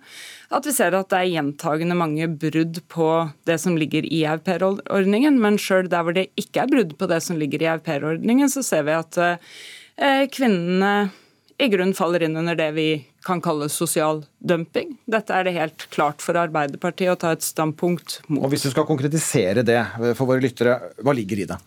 at 0.53 0.67
vi 0.67 0.73
ser 0.75 0.93
at 0.97 1.09
det 1.09 1.19
er 1.19 1.31
gjentagende 1.33 1.97
mange 1.97 2.27
brudd 2.41 2.81
på 2.91 3.09
det 3.49 3.57
som 3.61 3.77
ligger 3.79 4.05
i 4.05 4.23
aupairordningen. 4.29 5.39
Men 5.41 5.59
sjøl 5.61 5.89
der 5.91 6.05
hvor 6.05 6.15
det 6.15 6.29
ikke 6.39 6.65
er 6.65 6.71
brudd 6.71 6.95
på 6.99 7.09
det 7.09 7.21
som 7.25 7.39
ligger 7.41 7.63
i 7.63 7.71
aupairordningen, 7.73 8.51
så 8.51 8.63
ser 8.65 8.85
vi 8.87 8.97
at 8.97 9.19
eh, 9.21 10.25
kvinnene 10.33 11.09
i 11.57 11.69
grunnen 11.71 11.95
faller 11.95 12.25
inn 12.25 12.37
under 12.37 12.57
det 12.59 12.71
vi 12.75 12.89
kan 13.25 13.41
kalle 13.41 13.69
sosial 13.71 14.23
dumping. 14.45 14.95
Dette 15.09 15.33
er 15.35 15.47
det 15.47 15.55
helt 15.57 15.85
klart 15.93 16.23
for 16.23 16.37
Arbeiderpartiet 16.39 17.11
å 17.11 17.17
ta 17.19 17.33
et 17.35 17.45
standpunkt 17.45 18.19
mot. 18.27 18.43
Og 18.45 18.53
Hvis 18.53 18.65
du 18.67 18.71
skal 18.71 18.87
konkretisere 18.87 19.65
det 19.65 19.79
for 20.17 20.29
våre 20.29 20.43
lyttere, 20.43 20.77
hva 21.03 21.15
ligger 21.17 21.41
i 21.41 21.47
det? 21.49 21.57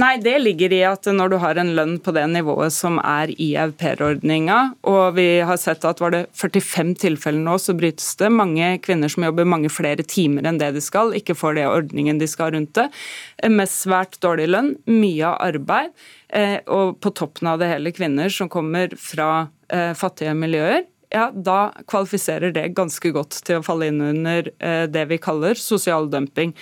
Nei, 0.00 0.16
det 0.22 0.34
ligger 0.42 0.72
i 0.74 0.80
at 0.88 1.06
når 1.12 1.32
du 1.32 1.36
har 1.42 1.60
en 1.60 1.74
lønn 1.76 1.96
på 2.02 2.14
det 2.16 2.24
nivået 2.32 2.74
som 2.74 2.98
er 3.02 3.30
i 3.42 3.52
aupairordninga, 3.60 4.58
og 4.88 5.18
vi 5.18 5.28
har 5.46 5.60
sett 5.60 5.86
at 5.86 6.02
var 6.02 6.14
det 6.14 6.24
45 6.36 6.96
tilfeller 7.04 7.44
nå, 7.44 7.58
så 7.62 7.76
brytes 7.76 8.08
det. 8.20 8.32
Mange 8.34 8.72
kvinner 8.84 9.12
som 9.12 9.28
jobber 9.28 9.48
mange 9.48 9.70
flere 9.72 10.06
timer 10.06 10.48
enn 10.48 10.60
det 10.62 10.72
de 10.76 10.82
skal, 10.84 11.14
ikke 11.16 11.36
får 11.38 11.60
det 11.60 11.68
ordningen 11.70 12.20
de 12.22 12.30
skal 12.30 12.54
rundt 12.56 12.74
det. 12.78 12.88
Med 13.46 13.70
svært 13.70 14.18
dårlig 14.24 14.48
lønn, 14.50 14.74
mye 14.90 15.30
av 15.30 15.38
arbeid, 15.52 15.94
eh, 16.34 16.58
og 16.66 16.98
på 17.04 17.14
toppen 17.14 17.52
av 17.52 17.62
det 17.62 17.70
hele 17.70 17.94
kvinner 17.94 18.32
som 18.32 18.50
kommer 18.52 18.96
fra 18.98 19.48
eh, 19.70 19.92
fattige 19.98 20.34
miljøer 20.36 20.84
ja, 21.16 21.30
da 21.32 21.72
kvalifiserer 21.88 22.52
det 22.54 22.68
ganske 22.76 23.12
godt 23.16 23.40
til 23.46 23.60
å 23.60 23.66
falle 23.66 23.88
inn 23.90 24.02
under 24.04 24.52
eh, 24.60 24.84
det 24.90 25.06
vi 25.10 25.20
kaller 25.22 25.58
sosial 25.58 26.10
dumping. 26.12 26.54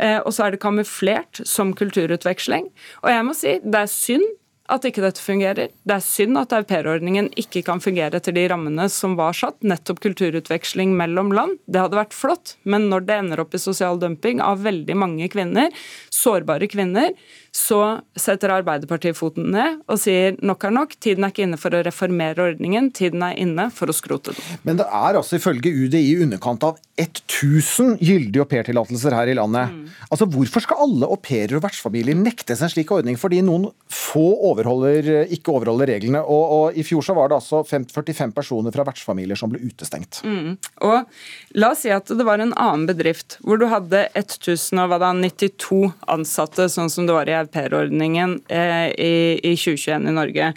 Eh, 0.00 0.18
og 0.22 0.32
så 0.34 0.46
er 0.46 0.56
det 0.56 0.64
kamuflert 0.64 1.42
som 1.48 1.74
kulturutveksling. 1.76 2.70
Og 3.04 3.10
jeg 3.12 3.26
må 3.28 3.36
si 3.36 3.58
det 3.64 3.84
er 3.84 3.92
synd 3.92 4.28
at 4.68 4.84
ikke 4.84 5.02
dette 5.02 5.22
fungerer. 5.24 5.70
Det 5.88 5.94
er 5.94 6.04
synd 6.04 6.38
at 6.40 6.52
aupairordningen 6.52 7.30
ikke 7.40 7.62
kan 7.66 7.80
fungere 7.80 8.20
etter 8.20 8.34
de 8.36 8.44
rammene 8.52 8.84
som 8.92 9.14
var 9.18 9.36
satt, 9.36 9.56
nettopp 9.64 10.02
kulturutveksling 10.04 10.92
mellom 10.98 11.32
land. 11.36 11.56
Det 11.66 11.80
hadde 11.80 11.98
vært 11.98 12.16
flott, 12.16 12.54
men 12.68 12.90
når 12.92 13.06
det 13.08 13.18
ender 13.22 13.42
opp 13.44 13.56
i 13.56 13.62
sosial 13.62 14.00
dumping 14.00 14.42
av 14.44 14.62
veldig 14.66 14.98
mange 14.98 15.30
kvinner, 15.32 15.72
sårbare 16.12 16.68
kvinner, 16.70 17.14
så 17.54 18.00
setter 18.18 18.52
Arbeiderpartiet 18.58 19.16
foten 19.18 19.50
ned 19.54 19.80
og 19.88 20.00
sier 20.00 20.36
nok 20.44 20.66
er 20.68 20.74
nok, 20.74 20.94
tiden 21.00 21.24
er 21.24 21.32
ikke 21.32 21.46
inne 21.46 21.58
for 21.60 21.74
å 21.74 21.82
reformere 21.86 22.50
ordningen, 22.52 22.90
tiden 22.94 23.24
er 23.24 23.38
inne 23.40 23.68
for 23.74 23.90
å 23.90 23.96
skrote 23.96 24.34
den. 24.36 24.58
Men 24.68 24.80
det 24.80 24.86
er 24.86 25.18
altså 25.18 25.38
ifølge 25.38 25.72
UDI 25.72 26.02
i 26.10 26.18
underkant 26.24 26.66
av 26.66 26.78
1000 26.98 27.98
gyldige 28.02 28.42
aupairtillatelser 28.42 29.14
her 29.14 29.30
i 29.30 29.36
landet. 29.38 29.74
Altså 30.08 30.26
Hvorfor 30.28 30.64
skal 30.64 30.82
alle 30.84 31.08
au 31.08 31.18
pairer 31.22 31.56
og 31.58 31.64
vertsfamilier 31.64 32.18
nektes 32.18 32.62
en 32.64 32.72
slik 32.72 32.90
ordning 32.94 33.18
fordi 33.20 33.40
noen 33.46 33.68
få 33.92 34.24
overholder, 34.50 35.28
ikke 35.34 35.54
overholder 35.54 35.92
reglene? 35.94 36.22
Og, 36.24 36.54
og 36.58 36.78
I 36.78 36.84
fjor 36.86 37.06
så 37.06 37.16
var 37.16 37.30
det 37.30 37.38
altså 37.38 37.62
45 37.66 38.34
personer 38.36 38.74
fra 38.74 38.86
vertsfamilier 38.88 39.38
som 39.38 39.52
ble 39.52 39.62
utestengt. 39.62 40.22
Mm. 40.26 40.58
Og 40.86 41.58
La 41.58 41.72
oss 41.72 41.84
si 41.84 41.92
at 41.94 42.10
det 42.10 42.26
var 42.26 42.42
en 42.42 42.52
annen 42.58 42.86
bedrift 42.88 43.38
hvor 43.44 43.60
du 43.60 43.66
hadde 43.70 44.04
1092 44.18 45.92
ansatte, 46.10 46.68
sånn 46.72 46.90
som 46.92 47.06
det 47.08 47.16
var 47.16 47.30
i 47.30 47.37
aupairordningen 47.40 48.38
eh, 48.48 48.88
i, 48.92 49.12
i 49.42 49.54
2021 49.56 50.08
i 50.08 50.14
Norge. 50.16 50.52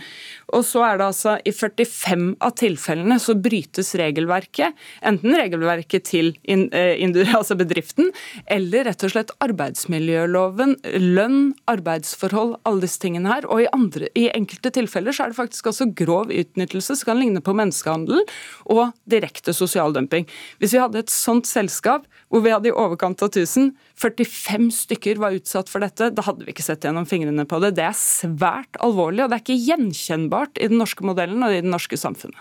Og 0.56 0.66
så 0.68 0.84
er 0.86 1.00
det 1.00 1.08
altså 1.08 1.38
I 1.48 1.54
45 1.56 2.26
av 2.44 2.56
tilfellene 2.60 3.18
så 3.22 3.36
brytes 3.40 3.94
regelverket. 4.00 4.78
Enten 5.08 5.36
regelverket 5.38 6.08
til 6.10 6.34
in, 6.44 6.68
eh, 6.76 7.00
altså 7.40 7.58
bedriften, 7.60 8.12
eller 8.52 8.88
rett 8.90 9.06
og 9.08 9.14
slett 9.14 9.34
arbeidsmiljøloven, 9.44 10.78
lønn, 11.16 11.54
arbeidsforhold, 11.72 12.58
alle 12.68 12.86
disse 12.86 13.02
tingene 13.04 13.32
her. 13.32 13.48
Og 13.48 13.66
i, 13.66 13.70
andre, 13.76 14.12
i 14.18 14.28
enkelte 14.34 14.74
tilfeller 14.76 15.16
så 15.16 15.26
er 15.26 15.34
det 15.34 15.40
faktisk 15.40 15.72
også 15.72 15.92
grov 15.98 16.32
utnyttelse 16.32 16.98
som 17.00 17.12
kan 17.12 17.22
ligne 17.22 17.44
på 17.44 17.56
menneskehandel 17.58 18.24
og 18.72 18.84
direkte 19.10 19.56
sosial 19.56 19.96
dumping. 19.96 20.28
Hvis 20.60 20.76
vi 20.76 20.82
hadde 20.84 21.02
et 21.02 21.14
sånt 21.14 21.50
selskap 21.50 22.08
hvor 22.32 22.44
vi 22.46 22.54
hadde 22.54 22.70
i 22.70 22.76
overkant 22.76 23.22
av 23.24 23.32
1000, 23.32 23.74
45 24.02 24.70
stykker 24.74 25.20
var 25.22 25.36
utsatt 25.36 25.70
for 25.70 25.84
dette, 25.84 26.10
da 26.16 26.24
hadde 26.26 26.46
vi 26.46 26.54
ikke 26.54 26.66
sett 26.66 26.86
gjennom 26.88 27.06
fingrene 27.10 27.46
på 27.50 27.60
det. 27.62 27.74
Det 27.78 27.84
er 27.86 27.98
svært 27.98 28.80
alvorlig, 28.84 29.26
og 29.26 29.32
det 29.32 29.38
er 29.38 29.44
ikke 29.44 29.60
gjenkjennbart 29.68 30.41
i 30.58 30.70
den 30.72 30.80
norske 30.82 31.06
modellen 31.06 31.44
og 31.46 31.54
i 31.54 31.62
det 31.62 31.70
norske 31.70 32.00
samfunnet. 32.00 32.40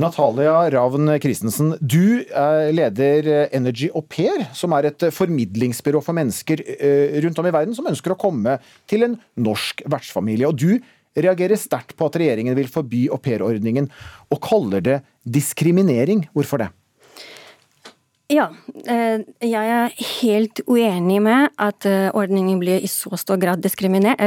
Natalia 0.00 0.54
Ravn 0.72 1.10
Christensen, 1.20 1.74
du 1.82 2.22
leder 2.72 3.50
Energy 3.52 3.90
Au 3.90 4.00
Pair, 4.06 4.46
som 4.56 4.72
er 4.72 4.88
et 4.88 5.04
formidlingsbyrå 5.12 6.00
for 6.04 6.16
mennesker 6.16 6.62
rundt 7.26 7.42
om 7.42 7.48
i 7.50 7.52
verden 7.52 7.76
som 7.76 7.90
ønsker 7.90 8.14
å 8.14 8.18
komme 8.20 8.56
til 8.88 9.04
en 9.04 9.18
norsk 9.36 9.82
vertsfamilie. 9.90 10.48
Og 10.48 10.56
du 10.56 10.78
reagerer 11.18 11.58
sterkt 11.58 11.96
på 11.98 12.06
at 12.06 12.16
regjeringen 12.22 12.56
vil 12.56 12.70
forby 12.70 13.08
aupairordningen, 13.12 13.90
og 14.30 14.40
kaller 14.46 14.80
det 14.86 15.00
diskriminering. 15.26 16.28
Hvorfor 16.32 16.62
det? 16.62 16.70
Ja, 18.30 18.44
jeg 19.42 19.70
er 19.74 19.94
helt 20.22 20.60
uenig 20.70 21.16
med 21.24 21.48
at 21.58 21.86
ordningen 22.14 22.60
blir 22.62 22.78
i 22.78 22.86
så 22.86 23.18
stor 23.18 23.40
grad 23.42 23.58
diskriminert, 23.64 24.22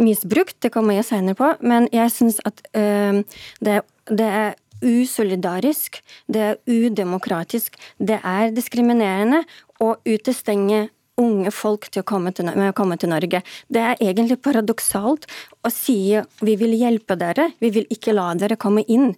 misbrukt. 0.00 0.56
Det 0.64 0.72
kommer 0.72 0.96
jeg 0.96 1.04
senere 1.10 1.36
på. 1.36 1.50
Men 1.60 1.90
jeg 1.92 2.14
syns 2.14 2.40
at 2.48 2.62
det, 2.72 3.82
det 4.08 4.30
er 4.40 4.56
usolidarisk, 4.80 6.00
det 6.32 6.40
er 6.40 6.60
udemokratisk, 6.64 7.76
det 7.98 8.20
er 8.24 8.54
diskriminerende 8.56 9.42
å 9.82 9.96
utestenge 10.08 10.86
unge 11.18 11.50
folk 11.50 11.88
til 11.90 12.04
å 12.04 12.06
komme 12.06 12.30
til, 12.34 12.46
å 12.48 12.74
komme 12.78 12.96
til 13.00 13.10
Norge. 13.10 13.42
Det 13.66 13.82
er 13.82 13.98
egentlig 14.00 14.38
paradoksalt 14.44 15.26
å 15.66 15.72
sier 15.72 16.26
vi 16.44 16.54
vil 16.60 16.74
hjelpe 16.78 17.16
dere, 17.18 17.48
vi 17.62 17.70
vil 17.74 17.86
ikke 17.92 18.14
la 18.14 18.30
dere 18.38 18.58
komme 18.60 18.84
inn. 18.86 19.10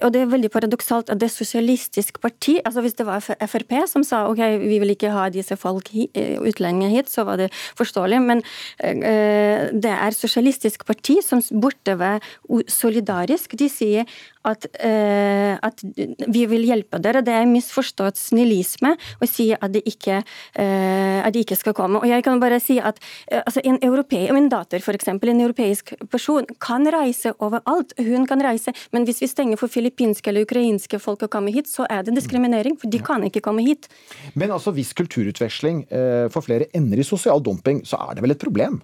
Og 0.00 0.08
det 0.14 0.24
er 0.24 0.32
veldig 0.32 0.50
paradoksalt 0.52 1.12
at 1.12 1.20
det 1.20 1.28
er 1.28 1.34
sosialistisk 1.34 2.20
parti, 2.22 2.56
altså 2.64 2.84
hvis 2.84 2.96
det 2.98 3.06
var 3.08 3.22
Frp 3.22 3.76
som 3.90 4.04
sa 4.06 4.24
ok, 4.30 4.42
vi 4.64 4.80
vil 4.82 4.94
ikke 4.94 5.12
ha 5.14 5.28
disse 5.32 5.56
folk 5.60 5.90
utlendinger 5.94 6.92
hit, 6.92 7.10
så 7.12 7.26
var 7.28 7.40
det 7.40 7.50
forståelig, 7.78 8.20
men 8.24 8.42
det 8.80 9.94
er 9.94 10.16
sosialistisk 10.16 10.84
parti 10.88 11.20
som 11.24 11.42
burde 11.50 11.96
være 12.00 12.64
solidarisk. 12.70 13.56
De 13.58 13.68
sier 13.70 14.08
at, 14.44 14.66
uh, 14.84 15.56
at, 15.64 15.82
vi 16.28 16.44
vil 16.50 16.66
hjelpe 16.68 17.00
dere. 17.02 17.22
Det 17.24 17.32
er 17.34 17.48
misforstått 17.48 18.18
snillisme 18.20 18.94
å 18.94 19.28
si 19.28 19.50
at 19.54 19.72
de 19.74 19.80
ikke, 19.88 20.20
uh, 20.20 21.20
at 21.24 21.32
de 21.34 21.44
ikke 21.44 21.58
skal 21.58 21.76
komme. 21.76 22.02
Og 22.02 22.10
jeg 22.10 22.24
kan 22.26 22.40
bare 22.42 22.60
si 22.62 22.78
at 22.78 23.00
uh, 23.00 23.40
altså 23.44 23.64
en, 23.64 23.80
europei, 23.84 24.26
min 24.36 24.50
datter 24.52 24.84
for 24.84 24.96
eksempel, 24.96 25.32
en 25.32 25.44
europeisk 25.46 25.83
filippinsk 25.84 26.10
person 26.10 26.46
kan 26.58 26.86
reise 26.90 27.32
overalt. 27.38 27.92
Hun 27.98 28.26
kan 28.26 28.40
reise, 28.42 28.72
men 28.92 29.04
hvis 29.04 29.22
vi 29.22 29.28
stenger 29.28 29.56
for 29.56 29.68
filippinske 29.68 30.30
eller 30.30 30.44
ukrainske 30.44 30.98
folk 30.98 31.22
å 31.22 31.28
komme 31.28 31.52
hit, 31.52 31.66
så 31.68 31.86
er 31.90 32.02
det 32.02 32.14
diskriminering, 32.14 32.76
for 32.78 32.88
de 32.90 32.98
kan 32.98 33.22
ikke 33.24 33.40
komme 33.40 33.62
hit. 33.62 33.88
Men 34.34 34.50
altså, 34.50 34.72
hvis 34.72 34.92
kulturutveksling 34.94 35.86
eh, 35.90 36.28
for 36.30 36.42
flere 36.42 36.68
ender 36.74 36.98
i 36.98 37.04
sosial 37.04 37.42
dumping, 37.42 37.84
så 37.84 37.96
er 38.08 38.14
det 38.14 38.22
vel 38.22 38.34
et 38.34 38.42
problem? 38.42 38.80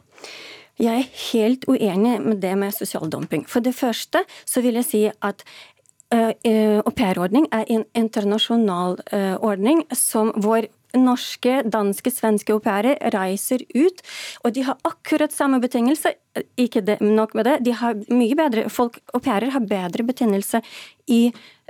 Jeg 0.81 0.97
er 0.97 1.11
helt 1.33 1.67
uenig 1.69 2.21
med 2.25 2.41
det 2.41 2.57
med 2.57 2.73
sosial 2.73 3.11
dumping. 3.11 3.45
For 3.47 3.61
det 3.61 3.75
første 3.75 4.25
så 4.47 4.63
vil 4.65 4.79
jeg 4.81 4.89
si 4.89 5.03
at 5.11 5.45
uh, 6.15 6.81
aupairordning 6.87 7.51
er 7.53 7.67
en 7.69 7.85
internasjonal 7.95 8.97
uh, 9.13 9.37
ordning 9.45 9.85
som 9.93 10.33
hvor 10.41 10.65
norske, 10.97 11.61
danske, 11.71 12.13
svenske 12.15 12.55
au 12.55 12.61
pairer 12.63 12.99
reiser 13.15 13.65
ut, 13.75 14.03
og 14.45 14.57
de 14.57 14.67
har 14.67 14.81
akkurat 14.89 15.33
samme 15.35 15.61
betingelse. 15.63 16.15
Ikke 16.61 16.83
det, 16.87 17.01
nok 17.03 17.35
med 17.35 17.49
det, 17.49 17.57
de 17.67 17.75
har 17.75 17.97
mye 18.15 18.37
bedre 18.39 18.69
folk, 18.71 19.01
Au 19.15 19.19
pairer 19.23 19.51
har 19.51 19.65
bedre 19.67 20.05
betingelse 20.07 20.61
i 21.11 21.25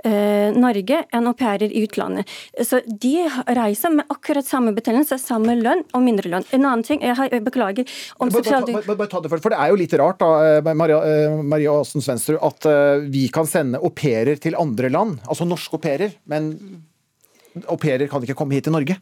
eh, 0.05 0.53
Norge 0.53 0.99
enn 1.13 1.29
au 1.29 1.33
pairer 1.37 1.71
i 1.71 1.81
utlandet. 1.85 2.29
Så 2.61 2.81
de 2.85 3.25
reiser 3.57 3.93
med 3.95 4.11
akkurat 4.13 4.45
samme 4.47 4.73
betingelse, 4.77 5.17
samme 5.21 5.55
lønn 5.59 5.83
og 5.97 6.05
mindre 6.05 6.29
lønn. 6.31 6.47
En 6.53 6.65
annen 6.65 6.85
ting, 6.87 7.01
jeg, 7.01 7.17
har, 7.17 7.31
jeg 7.33 7.45
beklager 7.45 7.97
om 8.21 8.31
sosial 8.33 8.65
bare, 8.67 8.83
bare, 8.85 8.99
bare 9.03 9.11
ta 9.11 9.23
det 9.23 9.33
for, 9.33 9.43
for 9.43 9.53
det 9.53 9.61
er 9.61 9.73
jo 9.73 9.81
litt 9.81 9.97
rart, 10.01 10.21
da, 10.21 10.59
eh, 10.59 10.73
Maria, 10.77 11.01
eh, 11.07 11.41
Maria 11.41 11.75
Aasen 11.79 12.05
Svendsrud, 12.05 12.39
at 12.41 12.69
uh, 12.69 13.03
vi 13.11 13.27
kan 13.33 13.49
sende 13.49 13.81
au 13.81 13.91
pairer 13.95 14.39
til 14.41 14.57
andre 14.59 14.91
land, 14.93 15.19
altså 15.27 15.47
norske 15.47 15.77
au 15.77 15.81
pairer, 15.81 16.13
men 16.29 16.53
au 17.67 17.77
pairer 17.81 18.09
kan 18.11 18.23
ikke 18.23 18.37
komme 18.37 18.57
hit 18.57 18.69
til 18.69 18.75
Norge. 18.75 18.97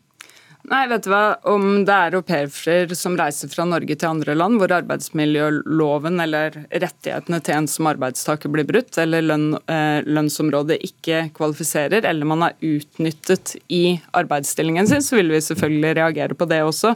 Nei, 0.68 0.82
vet 0.92 1.06
du 1.06 1.10
hva, 1.14 1.40
Om 1.48 1.86
det 1.88 1.96
er 1.96 2.16
au 2.18 2.96
som 2.98 3.16
reiser 3.18 3.50
fra 3.50 3.64
Norge 3.66 3.96
til 3.96 4.10
andre 4.10 4.36
land, 4.36 4.60
hvor 4.60 4.74
arbeidsmiljøloven 4.76 6.20
eller 6.20 6.58
rettighetene 6.70 7.40
til 7.42 7.56
en 7.56 7.70
som 7.72 7.88
arbeidstaker 7.88 8.52
blir 8.52 8.68
brutt, 8.68 8.98
eller 9.00 9.24
lønn, 9.24 9.54
eh, 9.72 10.04
lønnsområdet 10.04 10.82
ikke 10.84 11.30
kvalifiserer, 11.38 12.04
eller 12.04 12.28
man 12.28 12.44
er 12.50 12.58
utnyttet 12.60 13.56
i 13.72 14.02
arbeidsstillingen 14.12 14.88
sin, 14.92 15.02
så 15.02 15.16
vil 15.16 15.32
vi 15.32 15.42
selvfølgelig 15.48 15.96
reagere 16.02 16.36
på 16.36 16.50
det 16.52 16.62
også. 16.68 16.94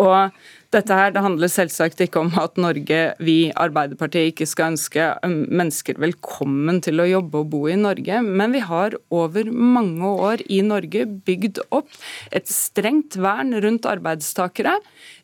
Og 0.00 0.32
dette 0.76 0.96
her, 0.96 1.12
Det 1.14 1.22
handler 1.24 1.50
selvsagt 1.50 2.00
ikke 2.04 2.20
om 2.20 2.30
at 2.40 2.58
Norge, 2.60 3.00
vi 3.22 3.36
Arbeiderpartiet, 3.56 4.32
ikke 4.32 4.48
skal 4.48 4.74
ønske 4.74 5.08
mennesker 5.24 5.98
velkommen 6.02 6.82
til 6.84 7.00
å 7.00 7.08
jobbe 7.08 7.42
og 7.42 7.50
bo 7.54 7.62
i 7.70 7.78
Norge, 7.80 8.20
men 8.22 8.54
vi 8.54 8.62
har 8.64 8.96
over 9.14 9.48
mange 9.50 10.10
år 10.28 10.44
i 10.52 10.60
Norge 10.66 11.06
bygd 11.26 11.62
opp 11.70 11.88
et 12.30 12.50
strengt 12.50 13.16
vern 13.20 13.56
rundt 13.64 13.88
arbeidstakere. 13.88 14.76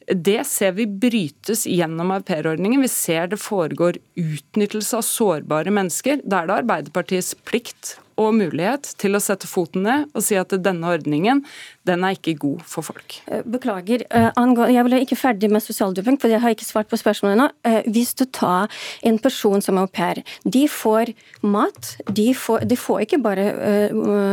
Det 0.09 0.40
ser 0.48 0.74
vi 0.78 0.86
brytes 0.86 1.66
gjennom 1.70 2.11
aupairordningen. 2.16 2.82
Vi 2.82 2.90
ser 2.90 3.28
det 3.30 3.40
foregår 3.42 4.00
utnyttelse 4.18 4.98
av 4.98 5.07
sårbare 5.07 5.74
mennesker. 5.74 6.24
Da 6.24 6.42
er 6.42 6.50
det 6.50 6.59
Arbeiderpartiets 6.62 7.36
plikt 7.46 7.96
og 8.20 8.34
mulighet 8.36 8.92
til 9.00 9.16
å 9.16 9.22
sette 9.22 9.48
foten 9.50 9.86
ned 9.86 10.10
og 10.12 10.24
si 10.24 10.36
at 10.38 10.52
denne 10.62 10.90
ordningen 10.92 11.42
den 11.88 12.04
er 12.06 12.14
ikke 12.14 12.36
god 12.38 12.62
for 12.68 12.86
folk. 12.86 13.16
Eh, 13.26 13.42
beklager. 13.48 14.04
Eh, 14.10 14.30
jeg 14.70 14.84
ble 14.86 15.00
ikke 15.02 15.18
ferdig 15.18 15.50
med 15.50 15.64
sosial 15.64 15.94
dumping, 15.94 16.18
for 16.20 16.30
jeg 16.30 16.42
har 16.42 16.54
ikke 16.54 16.66
svart 16.68 16.90
på 16.90 16.98
spørsmålet 17.00 17.34
ennå. 17.36 17.48
Eh, 17.66 17.88
hvis 17.90 18.14
du 18.14 18.24
tar 18.24 18.70
en 19.02 19.18
person 19.18 19.62
som 19.62 19.78
er 19.78 19.86
au 19.86 19.90
pair, 19.90 20.22
de 20.44 20.66
får 20.70 21.14
mat. 21.42 21.96
De 22.06 22.28
får, 22.34 22.66
de 22.68 22.78
får 22.78 23.06
ikke 23.06 23.22
bare 23.22 23.48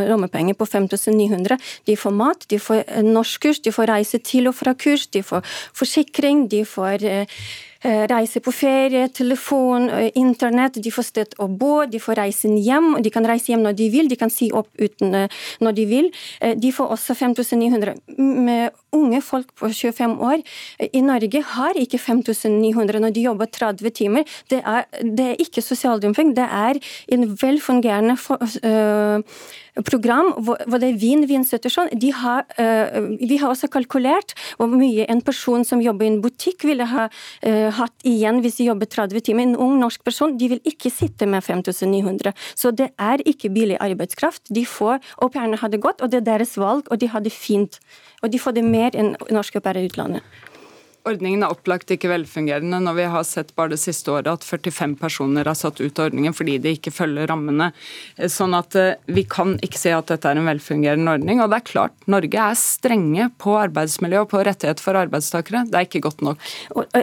lommepenger 0.10 0.54
på 0.58 0.68
5900. 0.68 1.58
De 1.88 1.96
får 1.98 2.14
mat, 2.14 2.46
de 2.50 2.60
får 2.62 2.86
norskkurs, 3.06 3.64
de 3.66 3.74
får 3.74 3.90
reise 3.90 4.20
til 4.22 4.48
og 4.48 4.56
fra 4.56 4.76
kurs, 4.78 5.08
de 5.08 5.24
får 5.26 5.42
forsikring, 5.74 6.48
de 6.52 6.64
får 6.66 7.06
reise 7.84 8.40
på 8.40 8.52
ferie, 8.52 9.08
telefon, 9.08 9.90
eh, 9.90 10.12
internett. 10.16 10.74
De 10.84 10.92
får 10.92 11.04
sted 11.04 11.36
å 11.40 11.48
bo, 11.48 11.86
de 11.86 12.00
får 12.00 12.16
reise 12.16 12.48
hjem. 12.48 13.02
De 13.02 13.10
kan 13.10 13.26
reise 13.26 13.52
hjem 13.52 13.64
når 13.64 13.76
de 13.76 13.90
vil, 13.90 14.08
de 14.08 14.16
kan 14.16 14.30
si 14.30 14.52
opp 14.52 14.68
uten 14.78 15.16
eh, 15.16 15.28
når 15.62 15.76
de 15.76 15.86
vil. 15.86 16.12
De 16.60 16.72
får 16.72 16.92
også 16.92 17.16
5900. 17.16 17.96
Med 18.18 18.72
unge 18.92 19.22
folk 19.22 19.54
på 19.56 19.70
25 19.70 20.20
år 20.20 20.42
i 20.94 21.02
Norge 21.02 21.42
har 21.56 21.78
ikke 21.78 22.00
5900 22.00 23.00
når 23.00 23.14
de 23.14 23.26
jobber 23.28 23.46
30 23.46 23.92
timer. 23.96 24.24
Det 24.50 24.62
er, 24.66 24.86
det 25.04 25.26
er 25.26 25.42
ikke 25.44 25.62
sosial 25.62 26.02
dumping, 26.02 26.36
det 26.36 26.48
er 26.50 26.80
en 27.14 27.28
velfungerende 27.42 28.18
for, 28.18 28.42
uh, 28.42 29.22
program 29.88 30.34
hvor, 30.44 30.60
det 30.80 30.90
er 30.90 31.00
vinn-vinn-situasjon. 31.02 31.92
Uh, 32.00 33.16
vi 33.20 33.38
har 33.40 33.50
også 33.50 33.70
kalkulert 33.72 34.36
hvor 34.60 34.72
mye 34.72 35.08
en 35.10 35.22
person 35.26 35.66
som 35.68 35.84
jobber 35.84 36.08
i 36.08 36.12
en 36.14 36.22
butikk 36.24 36.66
ville 36.68 36.88
ha 36.90 37.08
uh, 37.10 37.70
hatt 37.80 38.08
igjen 38.08 38.42
hvis 38.44 38.60
de 38.60 38.70
jobber 38.70 38.90
30 38.90 39.26
timer. 39.30 39.48
En 39.48 39.60
ung 39.68 39.78
norsk 39.82 40.04
person 40.06 40.36
de 40.40 40.52
vil 40.56 40.62
ikke 40.68 40.92
sitte 40.94 41.28
med 41.30 41.46
5900. 41.46 42.34
Så 42.56 42.74
det 42.76 42.92
er 43.00 43.24
ikke 43.30 43.54
billig 43.54 43.80
arbeidskraft. 43.80 44.46
De 44.54 44.66
får, 44.68 45.00
Au 45.24 45.32
pairene 45.32 45.60
har 45.60 45.72
det 45.72 45.82
og 46.02 46.12
det 46.12 46.22
er 46.22 46.30
deres 46.34 46.58
valg, 46.60 46.88
og 46.90 47.00
de 47.00 47.10
har 47.12 47.24
det 47.24 47.34
fint. 47.34 47.80
Og 48.24 48.32
de 48.32 48.40
får 48.40 48.58
det 48.58 48.66
mer 48.68 48.96
enn 48.98 49.16
norske 49.32 49.62
au 49.64 49.80
i 49.80 49.88
utlandet. 49.88 50.24
Ordningen 51.08 51.46
er 51.46 51.54
opplagt 51.54 51.92
ikke 51.94 52.10
velfungerende 52.12 52.82
når 52.84 52.98
vi 52.98 53.06
har 53.14 53.26
sett 53.28 53.54
bare 53.58 53.72
det 53.74 53.80
siste 53.80 54.12
året 54.12 54.28
at 54.28 54.46
45 54.46 54.98
personer 55.00 55.48
er 55.48 55.58
satt 55.58 55.80
ut 55.80 56.00
av 56.00 56.10
ordningen 56.10 56.36
fordi 56.36 56.58
de 56.60 56.74
ikke 56.76 56.92
følger 56.92 57.30
rammene. 57.32 57.70
Sånn 58.28 58.56
at 58.58 58.76
eh, 58.76 58.98
Vi 59.08 59.24
kan 59.30 59.56
ikke 59.64 59.80
si 59.80 59.94
at 59.96 60.12
dette 60.12 60.28
er 60.28 60.40
en 60.40 60.50
velfungerende 60.50 61.16
ordning. 61.16 61.42
og 61.42 61.50
det 61.52 61.62
er 61.62 61.68
klart, 61.70 61.96
Norge 62.12 62.44
er 62.50 62.58
strenge 62.60 63.30
på 63.40 63.56
arbeidsmiljø 63.60 64.26
og 64.26 64.32
på 64.34 64.44
rettigheter 64.44 64.84
for 64.84 65.00
arbeidstakere. 65.00 65.66
Det 65.70 65.80
er 65.80 65.88
ikke 65.88 66.04
godt 66.04 66.24
nok. 66.26 66.44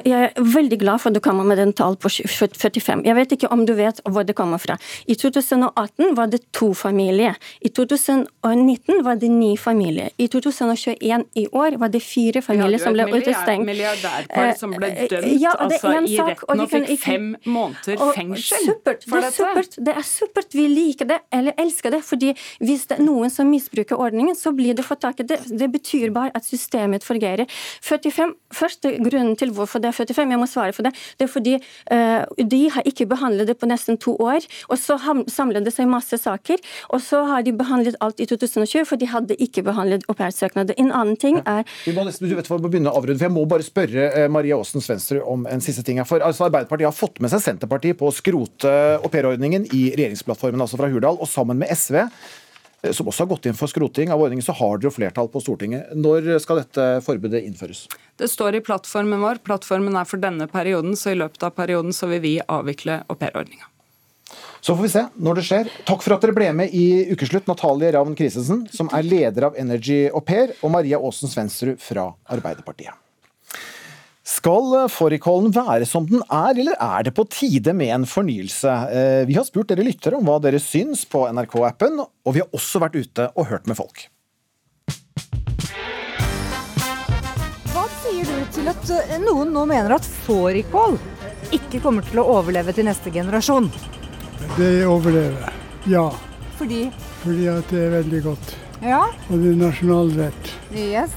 Jeg 0.05 0.29
er 0.29 0.37
veldig 0.57 0.81
glad 0.83 1.01
for 1.03 1.11
at 1.11 1.17
du 1.17 1.25
kommer 1.25 1.47
med 1.49 1.59
den 1.63 1.73
tall 1.77 1.97
på 1.97 2.11
45. 2.13 3.05
Jeg 3.07 3.17
vet 3.19 3.33
ikke 3.37 3.51
om 3.53 3.65
du 3.67 3.75
vet 3.79 4.01
hvor 4.05 4.27
det 4.27 4.37
kommer 4.37 4.61
fra. 4.63 4.79
I 5.07 5.17
2018 5.17 6.15
var 6.19 6.31
det 6.33 6.43
to 6.57 6.73
familier. 6.77 7.37
I 7.65 7.73
2019 7.73 9.03
var 9.07 9.21
det 9.21 9.31
ni 9.33 9.57
familier. 9.57 10.13
I 10.19 10.29
2021 10.29 11.27
i 11.35 11.47
år 11.53 11.79
var 11.81 11.93
det 11.93 12.03
fire 12.05 12.43
familier 12.45 12.79
ja, 12.79 12.85
som 12.85 12.97
ble 12.97 13.09
utestengt 13.11 13.67
milliardærpar 13.87 14.53
som 14.59 14.75
ble 14.77 14.91
eh, 14.91 15.09
dømt 15.11 15.41
ja, 15.41 15.53
altså, 15.59 15.93
i 16.07 16.17
retten 16.19 16.63
og 16.63 16.71
fikk 16.71 16.93
fem 17.03 17.29
måneder 17.45 18.13
fengsel 18.17 18.67
supert, 18.67 19.07
for 19.07 19.23
det 19.23 19.31
dette. 19.31 19.37
Supert, 19.37 19.79
det 19.89 19.95
er 19.95 20.07
supert. 20.07 20.57
Vi 20.57 20.67
liker 20.71 21.11
det, 21.11 21.21
eller 21.35 21.57
elsker 21.61 21.95
det. 21.95 22.03
fordi 22.05 22.33
hvis 22.61 22.87
det 22.91 22.99
er 22.99 23.05
noen 23.05 23.33
som 23.33 23.49
misbruker 23.51 23.99
ordningen, 24.01 24.37
så 24.39 24.53
blir 24.57 24.77
det 24.77 24.85
fått 24.87 25.03
tak 25.05 25.21
i 25.21 25.27
det. 25.29 25.41
Det 25.47 25.71
betyr 25.73 26.11
bare 26.15 26.33
at 26.35 26.47
systemet 26.47 27.05
fungerer. 27.05 27.47
45, 27.83 28.35
Første 28.57 28.93
grunnen 29.03 29.37
til 29.37 29.51
hvorfor 29.53 29.83
det 29.83 29.91
er 29.91 29.97
45, 29.97 30.31
jeg 30.33 30.41
må 30.41 30.47
svare 30.49 30.73
for 30.73 30.87
det, 30.87 30.93
det 31.19 31.27
er 31.27 31.31
fordi 31.31 31.57
uh, 31.59 32.23
de 32.39 32.61
har 32.73 32.87
ikke 32.89 33.09
behandlet 33.11 33.51
det 33.51 33.59
på 33.61 33.69
nesten 33.69 33.99
to 34.01 34.17
år. 34.23 34.47
og 34.71 34.79
Så 34.79 34.99
samlet 35.29 35.67
det 35.67 35.75
seg 35.75 35.91
masse 35.91 36.17
saker, 36.19 36.63
og 36.95 37.03
så 37.05 37.25
har 37.29 37.45
de 37.47 37.53
behandlet 37.57 37.99
alt 38.01 38.21
i 38.21 38.27
2020, 38.27 38.87
for 38.89 39.01
de 39.01 39.11
hadde 39.11 39.37
ikke 39.43 39.65
behandlet 39.67 40.07
aupairsøknader. 40.09 40.77
En 40.79 40.93
annen 40.93 41.17
ting 41.21 41.41
er 41.45 41.57
ja. 41.57 41.65
Vi 41.87 41.95
må 41.97 42.05
nesten, 42.07 42.29
du 42.29 42.37
vet 42.37 42.49
hva, 42.51 42.59
begynne 42.63 42.91
å 42.91 42.99
avrunde, 42.99 43.19
for 43.19 43.29
jeg 43.29 43.35
må 43.35 43.45
bare 43.49 43.65
spørre 43.67 43.76
eh, 43.85 44.29
Maria 44.33 44.57
Aasen 44.57 44.81
Svendsrud 44.81 45.23
om 45.25 45.47
en 45.51 45.63
siste 45.65 45.85
ting. 45.87 46.01
For 46.09 46.23
altså, 46.25 46.47
Arbeiderpartiet 46.49 46.89
har 46.89 46.97
fått 46.97 47.21
med 47.21 47.33
seg 47.33 47.45
Senterpartiet 47.45 47.99
på 48.01 48.09
å 48.11 48.15
skrote 48.15 48.73
aupairordningen 49.03 49.69
i 49.73 49.89
regjeringsplattformen 49.97 50.65
altså 50.65 50.81
fra 50.81 50.91
Hurdal, 50.93 51.21
og 51.21 51.31
sammen 51.31 51.61
med 51.61 51.71
SV 51.75 52.01
eh, 52.03 52.91
som 52.91 53.09
også 53.11 53.25
har 53.27 53.33
gått 53.35 53.51
inn 53.51 53.59
for 53.59 53.71
skroting 53.73 54.15
av 54.15 54.23
ordningen, 54.23 54.45
så 54.47 54.57
har 54.57 54.83
dere 54.83 54.95
flertall 54.95 55.31
på 55.33 55.45
Stortinget. 55.45 55.95
Når 55.95 56.35
skal 56.45 56.63
dette 56.63 56.89
forbudet 57.07 57.45
innføres? 57.45 57.87
Det 58.17 58.31
står 58.33 58.59
i 58.59 58.65
plattformen 58.65 59.23
vår. 59.23 59.45
Plattformen 59.47 59.97
er 59.99 60.09
for 60.09 60.23
denne 60.23 60.49
perioden, 60.51 60.97
så 60.97 61.13
i 61.13 61.23
løpet 61.23 61.47
av 61.47 61.57
perioden 61.57 61.97
så 61.97 62.11
vil 62.13 62.23
vi 62.25 62.37
avvikle 62.43 63.03
aupairordninga. 63.07 63.71
Så 64.61 64.75
får 64.75 64.83
vi 64.83 64.89
se 64.91 65.03
når 65.23 65.39
det 65.39 65.43
skjer. 65.47 65.69
Takk 65.87 66.01
for 66.03 66.17
at 66.17 66.25
dere 66.25 66.35
ble 66.35 66.51
med 66.59 66.73
i 66.75 66.87
Ukeslutt, 67.13 67.47
Natalie 67.47 67.93
Ravn 67.95 68.17
Christensen, 68.19 68.65
som 68.75 68.91
er 68.91 69.07
leder 69.07 69.47
av 69.47 69.59
Energy 69.61 70.07
Au 70.11 70.23
Pair, 70.27 70.57
og 70.59 70.73
Maria 70.75 70.99
Aasen 70.99 71.31
Svendsrud 71.31 71.79
fra 71.83 72.09
Arbeiderpartiet. 72.35 73.06
Skal 74.27 74.73
fårikålen 74.91 75.53
være 75.55 75.87
som 75.87 76.07
den 76.09 76.19
er, 76.27 76.57
eller 76.59 76.75
er 76.83 77.05
det 77.07 77.13
på 77.15 77.23
tide 77.31 77.71
med 77.79 77.93
en 77.95 78.07
fornyelse? 78.11 78.73
Eh, 78.91 79.23
vi 79.29 79.37
har 79.39 79.45
spurt 79.47 79.71
dere 79.71 79.85
lyttere 79.87 80.19
om 80.19 80.27
hva 80.27 80.41
dere 80.43 80.59
syns 80.59 81.05
på 81.07 81.21
NRK-appen, 81.31 82.01
og 82.03 82.35
vi 82.35 82.43
har 82.43 82.57
også 82.57 82.83
vært 82.83 82.99
ute 82.99 83.29
og 83.37 83.47
hørt 83.53 83.71
med 83.71 83.79
folk. 83.79 84.09
Hva 87.71 87.85
sier 88.01 88.27
du 88.27 88.41
til 88.57 88.71
at 88.73 88.91
eh, 88.97 89.15
noen 89.23 89.55
nå 89.55 89.63
mener 89.71 89.95
at 89.95 90.09
fårikål 90.27 90.99
ikke 91.55 91.79
kommer 91.85 92.03
til 92.09 92.19
å 92.19 92.27
overleve 92.41 92.75
til 92.75 92.89
neste 92.91 93.13
generasjon? 93.15 93.71
Det 94.57 94.73
overlever, 94.91 95.55
ja. 95.87 96.09
Fordi? 96.59 96.89
Fordi 97.23 97.47
at 97.55 97.71
det 97.71 97.85
er 97.85 97.95
veldig 98.01 98.25
godt. 98.27 98.59
Ja. 98.83 99.05
Og 99.31 99.39
det 99.39 99.55
er 99.55 99.63
nasjonalrett. 99.63 100.53
Yes. 100.75 101.15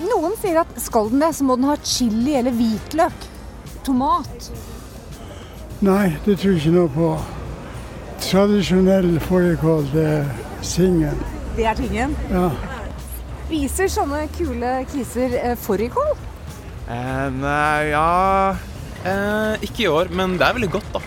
Noen 0.00 0.36
sier 0.40 0.62
at 0.62 0.72
skal 0.80 1.10
den 1.12 1.22
det, 1.22 1.32
så 1.36 1.46
må 1.46 1.58
den 1.58 1.68
ha 1.68 1.76
chili 1.84 2.36
eller 2.38 2.54
hvitløk. 2.56 3.28
Tomat. 3.86 4.50
Nei, 5.84 6.14
det 6.26 6.38
tror 6.40 6.54
jeg 6.54 6.62
ikke 6.62 6.74
noe 6.76 6.92
på. 6.94 7.10
Tradisjonell 8.24 9.14
fårikål, 9.24 9.86
det 9.94 10.08
er 10.16 10.32
singen. 10.64 11.22
Det 11.56 11.68
er 11.68 11.78
tingen? 11.78 12.16
Ja. 12.32 12.48
Spiser 13.46 13.88
sånne 13.90 14.26
kule 14.36 14.74
kiser 14.92 15.38
eh, 15.40 15.56
fårikål? 15.58 16.12
Eh, 16.90 17.26
nei, 17.40 17.90
ja 17.90 18.10
Eh, 19.00 19.62
ikke 19.64 19.86
i 19.86 19.88
år, 19.88 20.10
men 20.12 20.34
det 20.36 20.44
er 20.44 20.56
veldig 20.58 20.70
godt, 20.74 20.88
da. 20.92 21.00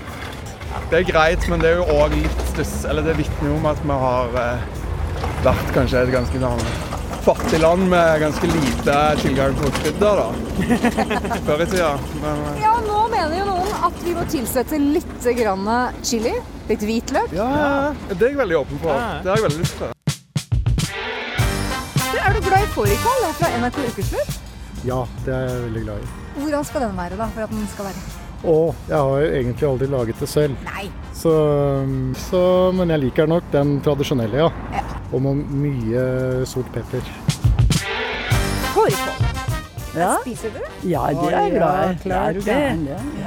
Det 0.90 1.00
er 1.00 1.06
greit, 1.06 1.44
men 1.50 1.62
det 1.62 1.70
er 1.70 1.82
jo 1.82 2.00
òg 2.02 2.16
litt 2.18 2.40
stuss. 2.50 2.74
Eller 2.90 3.06
det 3.06 3.20
vitner 3.20 3.52
jo 3.52 3.58
om 3.60 3.68
at 3.70 3.82
vi 3.84 3.98
har 4.04 4.38
eh, 4.42 4.64
vært 5.46 5.74
kanskje 5.76 6.02
et 6.02 6.14
ganske 6.16 6.42
sånn 6.42 6.64
fattig 7.24 7.60
land 7.64 7.90
med 7.90 8.20
ganske 8.22 8.48
lite 8.48 8.96
tilgang 9.22 9.56
på 9.56 9.70
krydder, 9.78 10.20
da. 10.20 10.28
Før 11.48 11.64
i 11.64 11.68
tida. 11.72 11.92
Men 12.24 12.42
eh, 12.50 12.62
Ja, 12.64 12.74
nå 12.84 13.00
mener 13.14 13.38
jo 13.40 13.46
noen 13.48 13.72
at 13.88 14.02
vi 14.04 14.16
må 14.18 14.26
tilsette 14.32 14.80
litt 14.82 15.28
grann 15.40 15.70
chili. 16.04 16.34
Litt 16.70 16.84
hvitløk. 16.88 17.34
ja, 17.36 17.48
det 18.12 18.20
er 18.22 18.30
jeg 18.34 18.40
veldig 18.40 18.58
åpen 18.62 18.80
på. 18.84 18.92
Det 19.24 19.32
har 19.32 19.40
jeg 19.40 19.46
veldig 19.50 19.64
lyst 19.64 19.80
til. 19.80 19.90
Er 22.24 22.34
du 22.38 22.42
glad 22.46 22.64
i 22.64 22.70
fårikål? 22.76 23.18
Det 23.24 23.30
er 23.30 23.40
fra 23.40 23.50
NRK 23.60 23.80
Ukeslutt. 23.90 24.38
Ja, 24.88 25.00
det 25.26 25.34
er 25.36 25.48
jeg 25.50 25.64
veldig 25.70 25.84
glad 25.88 26.04
i. 26.04 26.12
Hvordan 26.44 26.68
skal 26.68 26.86
den 26.88 26.96
være, 26.98 27.20
da? 27.20 27.28
For 27.36 27.48
at 27.48 27.52
den 27.56 27.68
skal 27.72 27.90
være 27.92 28.23
Og 28.44 28.76
jeg 28.90 28.98
har 28.98 29.20
jo 29.24 29.30
egentlig 29.40 29.68
aldri 29.70 29.88
laget 29.88 30.20
det 30.20 30.28
selv. 30.30 30.56
Nei. 30.68 30.90
Så, 31.16 31.32
så, 32.30 32.42
men 32.76 32.90
jeg 32.92 33.00
liker 33.06 33.30
nok 33.32 33.46
den 33.54 33.78
tradisjonelle, 33.86 34.38
ja. 34.44 34.50
Og 35.14 35.22
med 35.24 35.44
mye 35.64 36.46
sort 36.50 36.68
pepper. 36.74 37.06
Fårikål. 38.74 39.20
Ja. 39.94 40.16
Spiser 40.24 40.50
du? 40.50 40.62
Ja, 40.90 41.04
det 41.14 41.28
er 41.30 41.42
jeg 41.44 41.52
glad 41.54 41.76
i. 41.78 41.90
Ja, 41.94 41.98
klart 42.02 42.36
det. 42.36 42.44
Det 42.46 42.56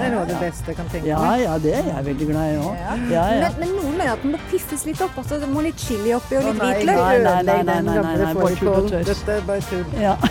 er 0.02 0.10
noe 0.10 0.22
av 0.24 0.30
det 0.32 0.38
beste 0.40 0.72
jeg 0.72 0.76
kan 0.80 0.88
tenke 0.90 1.04
meg. 1.06 1.12
ja, 1.12 1.28
ja, 1.44 1.52
det 1.62 1.74
er 1.78 1.90
jeg 1.92 2.06
veldig 2.08 2.26
glad 2.32 2.48
i 2.50 2.56
òg. 2.58 2.80
Ja, 2.80 2.96
ja. 3.14 3.26
Men, 3.44 3.60
men 3.62 3.74
noen 3.78 3.92
mener 4.00 4.10
at 4.16 4.24
den 4.26 4.34
må 4.34 4.40
piffes 4.50 4.82
litt 4.88 5.04
opp. 5.06 5.14
altså 5.22 5.38
Det 5.44 5.48
må 5.52 5.62
litt 5.62 5.78
chili 5.78 6.10
oppi 6.16 6.40
og 6.40 6.48
litt 6.48 6.58
hvitløk. 6.58 6.90
nei, 6.90 7.18
nei, 7.22 7.36
nei, 7.46 7.60
nei, 7.70 7.78
nei, 7.86 7.96
nei, 8.02 8.16
nei, 8.24 8.32
bare 8.40 8.58
tull 8.58 8.72
og 8.74 8.90
tøys. 8.90 9.06
Dette 9.12 9.36
er 9.38 9.46
bare 9.46 9.66
tull. 9.70 9.86
Ja. 10.02 10.16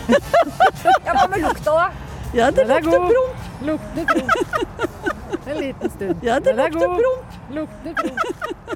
Ja, 1.05 1.13
Hva 1.15 1.23
med 1.31 1.41
lukta, 1.41 1.71
da? 1.73 1.86
ja, 2.36 2.51
det 2.53 2.65
er 2.65 2.83
lukter 2.83 3.05
promp. 3.09 3.44
Lukter 3.64 4.06
promp. 4.06 4.32
En 5.47 5.58
liten 5.58 5.89
stund. 5.89 6.24
Ja, 6.26 6.39
det 6.39 6.51
er 6.51 6.58
lukter 6.60 6.88
promp. 6.99 7.36
Lukter 7.56 7.93
promp. 7.99 8.20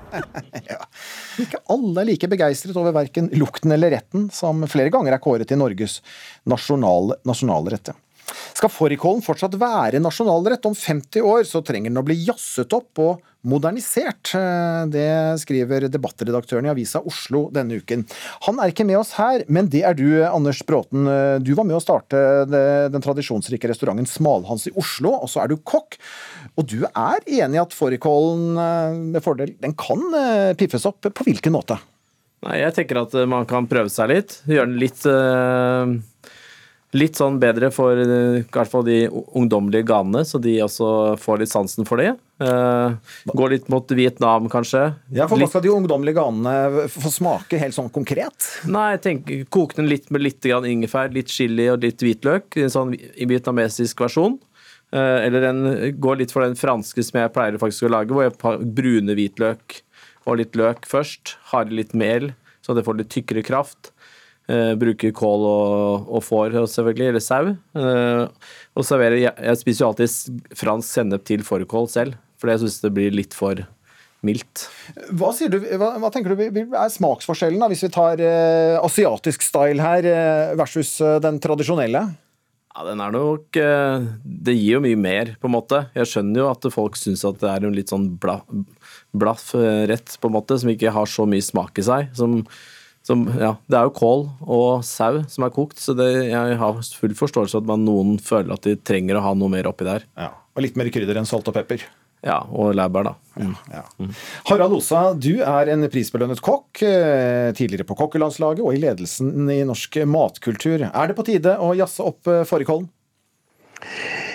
Ikke 1.44 1.62
alle 1.72 2.02
er 2.02 2.10
like 2.10 2.30
begeistret 2.32 2.78
over 2.78 2.94
verken 2.96 3.30
lukten 3.40 3.72
eller 3.76 3.94
retten, 3.96 4.28
som 4.34 4.62
flere 4.70 4.92
ganger 4.94 5.16
er 5.16 5.24
kåret 5.24 5.50
til 5.50 5.60
Norges 5.62 6.00
nasjonale, 6.50 7.20
nasjonalrette. 7.28 7.96
Skal 8.58 8.72
fårikålen 8.72 9.24
fortsatt 9.26 9.56
være 9.60 10.02
nasjonalrett 10.04 10.66
om 10.70 10.76
50 10.76 11.26
år, 11.26 11.46
så 11.48 11.64
trenger 11.66 11.90
den 11.92 12.02
å 12.02 12.06
bli 12.06 12.18
jazzet 12.28 12.74
opp 12.76 13.02
og 13.02 13.24
modernisert. 13.48 14.34
Eh, 14.36 14.86
Det 14.92 15.40
skriver 15.40 15.88
debattredaktøren 15.88 16.68
i 16.68 16.72
Avisa 16.74 17.00
Oslo 17.00 17.48
denne 17.54 17.80
uken. 17.80 18.06
Han 18.48 18.60
er 18.60 18.72
ikke 18.74 18.86
med 18.88 19.00
oss 19.00 19.14
her, 19.20 19.44
men 19.48 19.70
det 19.72 19.84
er 19.88 19.96
du, 19.96 20.24
Anders 20.26 20.62
Bråten. 20.66 21.08
Eh, 21.08 21.40
Du 21.40 21.54
var 21.56 21.64
med 21.64 21.78
å 21.78 21.84
starte 21.84 22.46
den 22.50 23.02
tradisjonsrike 23.02 23.70
restauranten 23.70 24.08
Smalhans 24.08 24.68
i 24.68 24.76
Oslo, 24.76 25.14
og 25.24 25.30
så 25.30 25.44
er 25.44 25.48
du 25.48 25.58
kokk. 25.58 25.98
Og 26.58 26.68
du 26.68 26.84
er 26.86 27.20
enig 27.26 27.56
i 27.56 27.64
at 27.64 27.76
fårikålen 27.76 28.58
eh, 28.58 29.00
med 29.16 29.24
fordel 29.24 29.56
den 29.60 29.74
kan 29.74 30.04
piffes 30.58 30.86
opp. 30.86 31.02
På 31.02 31.24
hvilken 31.24 31.54
måte? 31.56 31.80
Nei, 32.44 32.60
jeg 32.62 32.74
tenker 32.76 33.02
at 33.02 33.14
man 33.28 33.46
kan 33.46 33.68
prøve 33.68 33.92
seg 33.92 34.12
litt. 34.12 34.42
Gjøre 34.48 34.68
den 34.72 34.80
litt 34.80 35.04
Litt 36.90 37.20
sånn 37.20 37.36
bedre 37.38 37.68
for 37.70 37.94
i 37.94 38.42
hvert 38.50 38.72
fall 38.72 38.82
de 38.82 39.04
ungdommelige 39.38 39.86
ganene, 39.86 40.24
så 40.26 40.40
de 40.42 40.56
også 40.66 41.20
får 41.22 41.44
litt 41.44 41.52
sansen 41.52 41.86
for 41.86 42.02
det. 42.02 42.16
Eh, 42.40 42.92
Gå 43.36 43.48
litt 43.52 43.68
mot 43.72 43.92
Vietnam, 43.92 44.48
kanskje. 44.52 44.84
Ja, 45.12 45.28
for 45.28 45.42
Hva 45.42 45.50
skal 45.52 45.64
de 45.66 45.74
ungdommelige 45.74 46.20
ganene 46.22 46.86
få 46.92 47.12
smake 47.12 47.60
helt 47.60 47.76
sånn 47.76 47.92
konkret? 47.92 48.48
Nei, 48.70 48.94
jeg 48.96 49.02
tenker, 49.06 49.42
Koke 49.52 49.76
den 49.80 49.90
litt 49.92 50.08
med 50.14 50.24
litt 50.24 50.40
grann 50.46 50.68
ingefær, 50.70 51.12
litt 51.14 51.32
chili 51.34 51.68
og 51.74 51.84
litt 51.84 52.00
hvitløk. 52.06 52.56
En 52.64 52.72
sånn 52.74 52.96
vietnamesisk 53.20 54.00
versjon. 54.06 54.40
Eh, 54.96 55.26
Eller 55.28 55.50
en, 55.52 55.62
går 56.00 56.22
litt 56.24 56.32
for 56.34 56.46
den 56.48 56.56
franske 56.60 57.04
som 57.06 57.20
jeg 57.22 57.34
pleier 57.36 57.60
faktisk 57.62 57.90
å 57.90 57.94
lage, 57.94 58.16
hvor 58.16 58.26
jeg 58.30 58.72
brune 58.74 59.18
hvitløk 59.20 59.82
og 60.26 60.40
litt 60.40 60.56
løk 60.56 60.88
først. 60.88 61.36
Har 61.52 61.66
litt 61.74 61.94
mel, 61.98 62.32
så 62.66 62.74
det 62.78 62.86
får 62.88 63.02
litt 63.02 63.12
tykkere 63.14 63.44
kraft. 63.46 63.92
Eh, 64.50 64.74
bruker 64.80 65.12
kål 65.14 65.44
og, 65.46 66.08
og 66.10 66.24
får, 66.26 66.56
selvfølgelig, 66.74 67.12
eller 67.12 67.22
sau. 67.22 67.52
Eh, 67.78 68.24
og 68.74 68.88
serverer 68.88 69.20
Jeg, 69.22 69.36
jeg 69.46 69.60
spiser 69.62 69.84
jo 69.84 69.90
alltid 69.92 70.56
fransk 70.58 70.90
sennep 70.90 71.28
til 71.28 71.44
fårikål 71.46 71.90
selv, 71.92 72.16
for 72.40 72.52
jeg 72.52 72.64
syns 72.64 72.80
det 72.84 72.94
blir 72.96 73.14
litt 73.16 73.36
for 73.38 73.62
mildt. 74.26 74.66
Hva, 75.16 75.30
sier 75.36 75.52
du, 75.52 75.62
hva, 75.80 75.94
hva 76.02 76.10
tenker 76.12 76.36
du 76.36 76.42
er 76.44 76.90
smaksforskjellen, 76.92 77.60
da, 77.62 77.70
hvis 77.72 77.86
vi 77.86 77.92
tar 77.94 78.20
eh, 78.24 78.76
asiatisk 78.84 79.46
style 79.46 79.84
her 79.84 80.08
eh, 80.08 80.56
versus 80.60 80.98
eh, 81.04 81.20
den 81.24 81.40
tradisjonelle? 81.44 82.02
Ja, 82.70 82.84
den 82.86 83.02
er 83.02 83.12
nok 83.12 83.58
eh, 83.60 84.04
Det 84.24 84.54
gir 84.54 84.78
jo 84.78 84.82
mye 84.84 84.98
mer, 85.00 85.32
på 85.42 85.50
en 85.50 85.56
måte. 85.56 85.86
Jeg 85.98 86.12
skjønner 86.12 86.44
jo 86.44 86.50
at 86.52 86.68
folk 86.74 87.00
syns 87.00 87.24
at 87.28 87.40
det 87.42 87.50
er 87.52 87.66
en 87.68 87.76
litt 87.76 87.92
sånn 87.92 88.10
bla, 88.22 88.38
blaff 89.16 89.54
eh, 89.58 89.86
rett, 89.90 90.18
på 90.20 90.30
en 90.30 90.36
måte, 90.36 90.60
som 90.62 90.72
ikke 90.72 90.94
har 90.96 91.10
så 91.10 91.26
mye 91.28 91.44
smak 91.44 91.80
i 91.82 91.88
seg. 91.88 92.12
Som, 92.20 92.42
som 93.08 93.24
Ja, 93.40 93.56
det 93.72 93.80
er 93.80 93.88
jo 93.88 93.96
kål 93.98 94.26
og 94.46 94.84
sau 94.88 95.24
som 95.32 95.48
er 95.48 95.56
kokt, 95.56 95.80
så 95.82 95.96
det, 95.98 96.10
jeg 96.30 96.60
har 96.60 96.84
full 97.00 97.16
forståelse 97.24 97.64
at 97.64 97.72
man, 97.72 97.88
noen 97.88 98.20
føler 98.22 98.54
at 98.56 98.68
de 98.68 98.76
trenger 98.78 99.18
å 99.18 99.24
ha 99.28 99.34
noe 99.36 99.52
mer 99.56 99.72
oppi 99.72 99.88
der. 99.88 100.06
Ja, 100.20 100.34
Og 100.56 100.68
litt 100.68 100.78
mer 100.80 100.92
krydder 100.94 101.20
enn 101.20 101.28
salt 101.30 101.48
og 101.48 101.56
pepper? 101.56 101.88
Ja, 102.26 102.41
og 102.51 102.74
laurbær, 102.76 103.07
da. 103.07 103.13
Mm. 103.39 104.09
Harald 104.49 104.76
Osa, 104.76 105.13
du 105.15 105.39
er 105.39 105.72
en 105.72 105.88
prisbelønnet 105.91 106.41
kokk, 106.43 106.82
eh, 106.84 107.51
tidligere 107.55 107.88
på 107.88 107.95
kokkelandslaget 108.01 108.63
og 108.65 108.76
i 108.76 108.82
ledelsen 108.84 109.47
i 109.53 109.61
norsk 109.67 110.01
matkultur. 110.03 110.84
Er 110.89 111.07
det 111.07 111.15
på 111.15 111.28
tide 111.30 111.55
å 111.63 111.72
jazze 111.80 112.03
opp 112.03 112.28
eh, 112.28 112.43
fårikålen? 112.47 112.89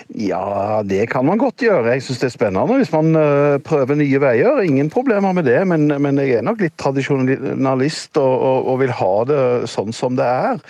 Ja, 0.08 0.82
det 0.84 1.06
kan 1.12 1.24
man 1.26 1.40
godt 1.40 1.62
gjøre. 1.64 1.94
Jeg 1.96 2.04
syns 2.04 2.20
det 2.20 2.28
er 2.28 2.34
spennende 2.34 2.76
hvis 2.80 2.92
man 2.92 3.16
øh, 3.16 3.56
prøver 3.64 3.96
nye 3.98 4.20
veier. 4.20 4.60
Ingen 4.64 4.90
problemer 4.92 5.36
med 5.36 5.48
det, 5.48 5.60
men, 5.68 5.88
men 5.88 6.20
jeg 6.20 6.38
er 6.38 6.44
nok 6.44 6.60
litt 6.64 6.76
tradisjonalist 6.80 8.20
og, 8.20 8.34
og, 8.34 8.68
og 8.72 8.80
vil 8.84 8.92
ha 9.00 9.14
det 9.28 9.40
sånn 9.72 9.96
som 9.96 10.16
det 10.20 10.28
er. 10.28 10.60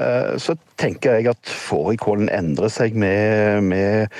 Eh, 0.00 0.32
så 0.40 0.56
tenker 0.78 1.18
jeg 1.18 1.32
at 1.32 1.50
fårikålen 1.50 2.30
endrer 2.32 2.70
seg 2.72 2.96
med, 2.98 3.64
med, 3.66 4.14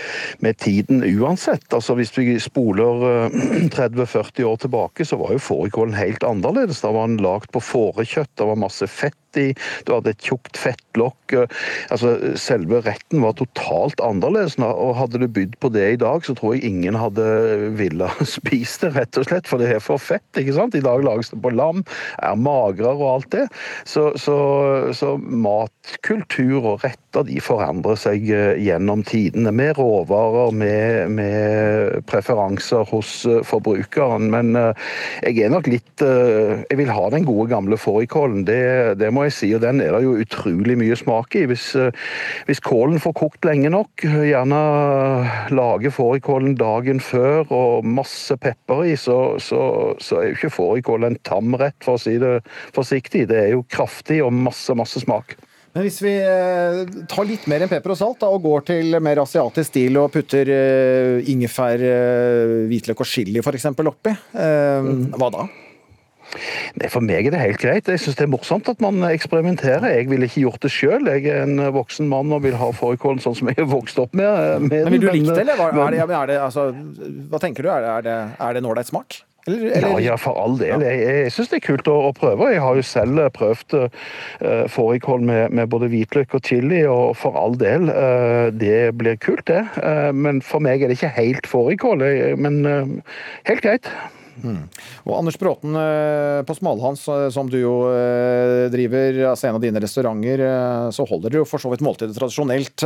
med 0.44 0.58
tiden 0.60 1.04
uansett. 1.06 1.66
Altså 1.74 1.96
Hvis 1.98 2.14
vi 2.18 2.38
spoler 2.42 3.06
øh, 3.12 3.38
30-40 3.74 4.44
år 4.48 4.60
tilbake, 4.64 5.06
så 5.08 5.20
var 5.20 5.34
jo 5.34 5.42
fårikålen 5.42 5.96
helt 5.98 6.26
annerledes. 6.26 6.82
Da 6.84 6.92
var 6.94 7.08
den 7.10 7.22
lagd 7.22 7.52
på 7.54 7.62
fårekjøtt, 7.62 8.34
det 8.38 8.50
var 8.50 8.60
masse 8.60 8.90
fett 8.90 9.16
i, 9.36 9.52
du 9.84 9.92
hadde 9.92 10.14
et 10.14 10.24
tjukt 10.24 10.56
fettlokk. 10.58 11.34
øh, 11.36 11.46
altså 11.92 12.14
Selve 12.40 12.80
retten 12.86 13.22
var 13.22 13.36
totalt 13.38 14.00
annerledes. 14.04 14.58
og 14.58 14.96
Hadde 14.98 15.20
du 15.22 15.28
bydd 15.28 15.58
på 15.60 15.70
det 15.74 15.86
i 15.92 16.00
dag, 16.00 16.24
så 16.24 16.34
tror 16.34 16.56
jeg 16.56 16.64
ingen 16.64 16.98
hadde 16.98 17.26
ville 17.78 18.10
spist 18.36 18.82
det, 18.84 18.94
rett 18.96 19.20
og 19.20 19.28
slett. 19.28 19.48
For 19.50 19.60
det 19.62 19.70
er 19.74 19.84
for 19.84 20.00
fett. 20.02 20.26
ikke 20.36 20.56
sant? 20.56 20.74
I 20.74 20.84
dag 20.84 21.04
lages 21.04 21.32
det 21.32 21.40
på 21.44 21.52
lam, 21.54 21.84
er 22.22 22.38
magrere 22.40 22.96
og 22.96 23.08
alt 23.12 23.30
det. 23.34 23.46
Så, 23.88 24.10
så, 24.16 24.38
så 24.96 25.16
matkultur 25.88 26.64
og 26.64 26.82
retter 26.84 27.24
de 27.26 27.40
forandrer 27.40 27.96
seg 27.98 28.28
eh, 28.30 28.58
gjennom 28.60 29.02
tidene. 29.06 29.50
Med 29.52 29.78
råvarer, 29.78 30.52
med, 30.52 31.10
med 31.10 32.04
preferanser 32.06 32.84
hos 32.90 33.24
eh, 33.26 33.42
forbrukeren. 33.42 34.28
Men 34.30 34.56
eh, 34.56 34.74
jeg 35.24 35.46
er 35.46 35.50
nok 35.52 35.66
litt 35.68 35.86
Jeg 35.98 36.76
vil 36.78 36.90
ha 36.92 37.08
den 37.10 37.24
gode 37.26 37.48
gamle 37.50 37.76
fårikålen. 37.76 38.44
Det, 38.46 38.98
det 39.00 39.10
må 39.12 39.24
jeg 39.26 39.34
si. 39.34 39.48
Og 39.56 39.62
den 39.64 39.80
er 39.80 39.96
det 39.96 40.04
jo 40.04 40.18
utrolig 40.20 40.76
mye 40.78 40.96
smak 40.96 41.34
i. 41.34 41.46
Hvis, 41.48 41.72
hvis 42.46 42.62
kålen 42.62 43.00
får 43.02 43.16
kokt 43.18 43.48
lenge 43.48 43.72
nok, 43.72 44.04
gjerne 44.04 44.60
lage 45.50 45.90
fårikålen 45.94 46.54
dagen 46.58 47.02
før 47.02 47.50
og 47.50 47.88
masse 47.88 48.36
pepper 48.38 48.84
i, 48.92 48.94
så, 49.00 49.18
så, 49.42 49.60
så 49.98 50.20
er 50.20 50.30
jo 50.30 50.38
ikke 50.38 50.54
fårikål 50.54 51.08
en 51.08 51.20
tam 51.26 51.56
rett, 51.58 51.78
for 51.84 51.98
å 51.98 52.02
si 52.02 52.18
det 52.22 52.38
forsiktig. 52.76 53.26
Det 53.32 53.42
er 53.42 53.52
jo 53.56 53.66
kraftig 53.72 54.22
og 54.22 54.34
masse, 54.36 54.76
masse 54.78 55.02
smak. 55.02 55.34
Men 55.78 55.86
hvis 55.86 56.00
vi 56.02 56.10
eh, 56.18 56.80
tar 57.06 57.26
litt 57.28 57.44
mer 57.46 57.62
enn 57.62 57.70
pepper 57.70 57.92
og 57.94 57.98
salt 58.00 58.18
da, 58.18 58.32
og 58.34 58.42
går 58.42 58.64
til 58.66 58.96
mer 58.98 59.20
asiatisk 59.22 59.70
stil 59.70 60.00
og 60.00 60.08
putter 60.10 60.50
eh, 60.50 61.28
ingefær, 61.30 61.78
eh, 61.78 62.54
hvitløk 62.66 63.04
og 63.04 63.06
chili 63.06 63.38
f.eks. 63.38 63.68
oppi, 63.78 64.10
eh, 64.10 64.88
hva 65.14 65.28
da? 65.36 65.46
Nei, 66.82 66.90
For 66.90 66.98
meg 66.98 67.28
er 67.28 67.36
det 67.36 67.44
helt 67.44 67.62
greit. 67.62 67.92
Jeg 67.94 68.02
syns 68.02 68.18
det 68.18 68.26
er 68.26 68.32
morsomt 68.32 68.66
at 68.72 68.82
man 68.82 68.98
eksperimenterer. 69.06 69.86
Jeg 70.00 70.10
ville 70.10 70.26
ikke 70.26 70.42
gjort 70.48 70.66
det 70.66 70.72
sjøl. 70.74 71.06
Jeg 71.14 71.30
er 71.30 71.46
en 71.46 71.62
voksen 71.78 72.10
mann 72.10 72.34
og 72.34 72.42
vil 72.44 72.58
ha 72.58 72.72
fårikålen 72.74 73.22
sånn 73.22 73.38
som 73.38 73.52
jeg 73.52 73.62
er 73.62 73.70
vokst 73.70 74.02
opp 74.02 74.18
med. 74.18 74.66
med 74.66 74.82
Men 74.82 74.96
Vil 74.96 75.06
du 75.06 75.08
like 75.12 75.30
det, 75.30 75.46
eller 75.46 75.62
hva, 75.62 75.70
er 75.86 75.94
det, 75.94 76.02
er 76.10 76.32
det, 76.34 76.42
altså, 76.42 76.72
hva 77.30 77.40
tenker 77.46 77.64
du? 77.64 77.70
Er 77.70 77.86
det, 77.86 77.94
er 77.94 78.08
det, 78.10 78.18
er 78.34 78.58
det 78.58 78.64
en 78.64 78.70
ålreit 78.74 78.90
smak? 78.90 79.22
Eller, 79.48 79.64
Ja, 79.70 79.76
eller- 79.80 80.02
ja, 80.04 80.16
for 80.20 80.36
all 80.36 80.58
del. 80.60 80.82
Jeg, 80.84 80.98
jeg 81.00 81.32
syns 81.32 81.48
det 81.48 81.62
er 81.62 81.66
kult 81.70 81.88
å, 81.88 81.96
å 82.10 82.12
prøve. 82.16 82.50
Jeg 82.52 82.60
har 82.60 82.76
jo 82.76 82.84
selv 82.84 83.22
eh, 83.22 83.30
prøvd 83.32 83.76
uh, 83.80 84.66
fårikål 84.68 85.24
med, 85.24 85.56
med 85.56 85.70
både 85.72 85.88
hvitløk 85.88 86.36
og 86.36 86.44
chili, 86.44 86.82
og 86.84 87.16
for 87.16 87.38
all 87.40 87.56
del, 87.56 87.88
uh, 87.88 88.52
det 88.52 88.92
blir 89.00 89.16
kult, 89.22 89.46
det. 89.48 89.64
Uh, 89.80 90.12
men 90.12 90.42
for 90.44 90.60
meg 90.64 90.84
er 90.84 90.92
det 90.92 90.98
ikke 90.98 91.14
helt 91.16 91.48
fårikål. 91.48 92.04
Men 92.36 92.60
uh, 92.68 93.16
helt 93.48 93.64
greit. 93.64 93.88
Mm. 94.38 94.68
Og 95.02 95.16
Anders 95.16 95.34
Bråten 95.40 95.74
på 96.46 96.54
Smalhans, 96.54 97.00
som 97.34 97.48
du 97.50 97.56
jo 97.58 97.72
driver, 98.70 99.16
altså 99.32 99.48
en 99.48 99.56
av 99.58 99.64
dine 99.64 99.82
restauranter, 99.82 100.44
så 100.94 101.06
holder 101.10 101.32
dere 101.34 101.40
jo 101.42 101.48
for 101.48 101.58
så 101.58 101.72
vidt 101.72 101.82
måltidet 101.82 102.14
tradisjonelt. 102.14 102.84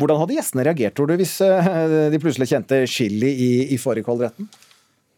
Hvordan 0.00 0.22
hadde 0.22 0.38
gjestene 0.38 0.64
reagert, 0.64 0.96
tror 0.96 1.10
du, 1.12 1.18
hvis 1.20 1.34
de 1.44 2.22
plutselig 2.22 2.48
kjente 2.54 2.86
chili 2.88 3.34
i, 3.36 3.50
i 3.76 3.80
fårikålretten? 3.82 4.48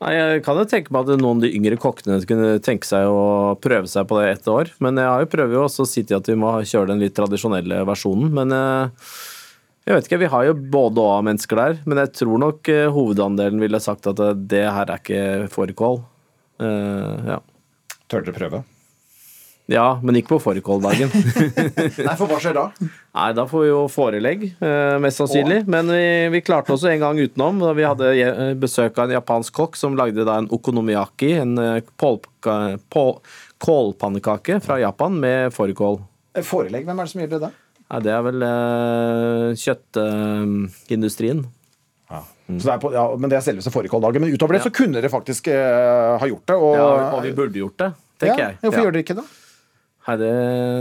Nei, 0.04 0.12
Jeg 0.12 0.42
kan 0.44 0.58
jo 0.60 0.66
tenke 0.68 0.92
meg 0.92 1.06
at 1.06 1.22
noen 1.22 1.38
av 1.38 1.46
de 1.46 1.54
yngre 1.56 1.78
kokkene 1.80 2.18
kunne 2.28 2.58
tenke 2.64 2.84
seg 2.88 3.08
å 3.08 3.56
prøve 3.62 3.88
seg 3.88 4.04
på 4.08 4.18
det 4.20 4.26
ett 4.34 4.50
år. 4.52 4.72
Men 4.84 5.00
jeg 5.00 5.08
har 5.08 5.48
jo 5.54 5.62
også 5.62 5.86
å 5.86 5.88
si 5.88 6.04
til 6.04 6.18
at 6.18 6.28
vi 6.28 6.36
må 6.36 6.52
kjøre 6.60 6.90
den 6.92 7.00
litt 7.00 7.16
tradisjonelle 7.16 7.80
versjonen. 7.88 8.28
Men 8.36 8.52
jeg 8.52 9.96
vet 9.96 10.10
ikke, 10.10 10.20
vi 10.20 10.30
har 10.34 10.50
jo 10.50 10.58
både 10.76 11.00
og 11.00 11.24
mennesker 11.30 11.62
der. 11.62 11.80
Men 11.88 12.02
jeg 12.04 12.12
tror 12.20 12.44
nok 12.44 12.72
hovedandelen 12.92 13.64
ville 13.64 13.80
sagt 13.80 14.10
at 14.12 14.20
det 14.44 14.66
her 14.68 14.84
er 14.84 15.00
ikke 15.00 15.24
fårikål. 15.56 16.02
Uh, 16.60 17.32
ja. 17.32 17.40
Tør 18.08 18.24
dere 18.24 18.36
prøve? 18.36 18.64
Ja, 19.66 19.98
men 20.02 20.14
ikke 20.20 20.36
på 20.36 20.38
fårikåldagen. 20.44 21.10
Nei, 22.06 22.14
for 22.14 22.30
hva 22.30 22.38
skjer 22.42 22.54
da? 22.54 22.64
Nei, 22.78 23.32
Da 23.34 23.46
får 23.50 23.64
vi 23.64 23.70
jo 23.72 23.80
forelegg, 23.90 24.44
eh, 24.62 24.98
mest 25.02 25.18
sannsynlig. 25.18 25.64
Åh. 25.64 25.70
Men 25.74 25.90
vi, 25.90 26.04
vi, 26.36 26.40
klarte 26.46 26.74
også 26.76 26.92
en 26.92 27.02
gang 27.02 27.18
utenom. 27.18 27.58
da 27.64 27.72
Vi 27.74 27.86
hadde 27.86 28.54
besøk 28.62 28.94
av 28.98 29.08
en 29.08 29.16
japansk 29.16 29.56
kokk 29.58 29.78
som 29.78 29.98
lagde 29.98 30.26
da 30.28 30.38
en 30.38 30.50
okonomiyaki, 30.54 31.32
en 31.42 31.58
eh, 31.58 31.82
kålpannekake 33.66 34.60
fra 34.62 34.78
Japan 34.84 35.18
med 35.22 35.50
fårikål. 35.56 35.98
Forelegg, 36.46 36.86
hvem 36.86 36.98
er 37.00 37.04
det 37.08 37.12
som 37.14 37.20
gjør 37.24 37.34
det 37.34 37.44
da? 37.48 37.52
Nei, 37.86 38.00
det 38.02 38.12
er 38.14 38.22
vel 38.26 38.40
kjøttindustrien. 39.62 41.44
Uh, 41.46 41.52
Mm. 42.48 42.58
Det 42.62 42.78
på, 42.78 42.92
ja, 42.94 43.04
men 43.18 43.30
det 43.30 43.40
er 43.40 43.42
selveste 43.42 43.72
fårikåldagen. 43.74 44.22
Men 44.22 44.34
utover 44.34 44.54
det 44.54 44.62
ja. 44.62 44.68
så 44.68 44.74
kunne 44.74 45.00
dere 45.00 45.10
faktisk 45.10 45.48
eh, 45.50 46.12
ha 46.20 46.28
gjort 46.30 46.46
det. 46.46 46.54
Og, 46.54 46.76
ja, 46.78 47.08
og 47.16 47.24
vi 47.24 47.32
burde 47.34 47.58
gjort 47.58 47.80
det, 47.82 47.90
tenker 48.22 48.42
ja, 48.42 48.48
jeg. 48.52 48.60
Hvorfor 48.62 48.84
gjør 48.84 48.94
dere 48.94 49.06
ikke 49.06 49.16
det? 49.18 49.26
Nei, 50.06 50.16
det, 50.20 50.34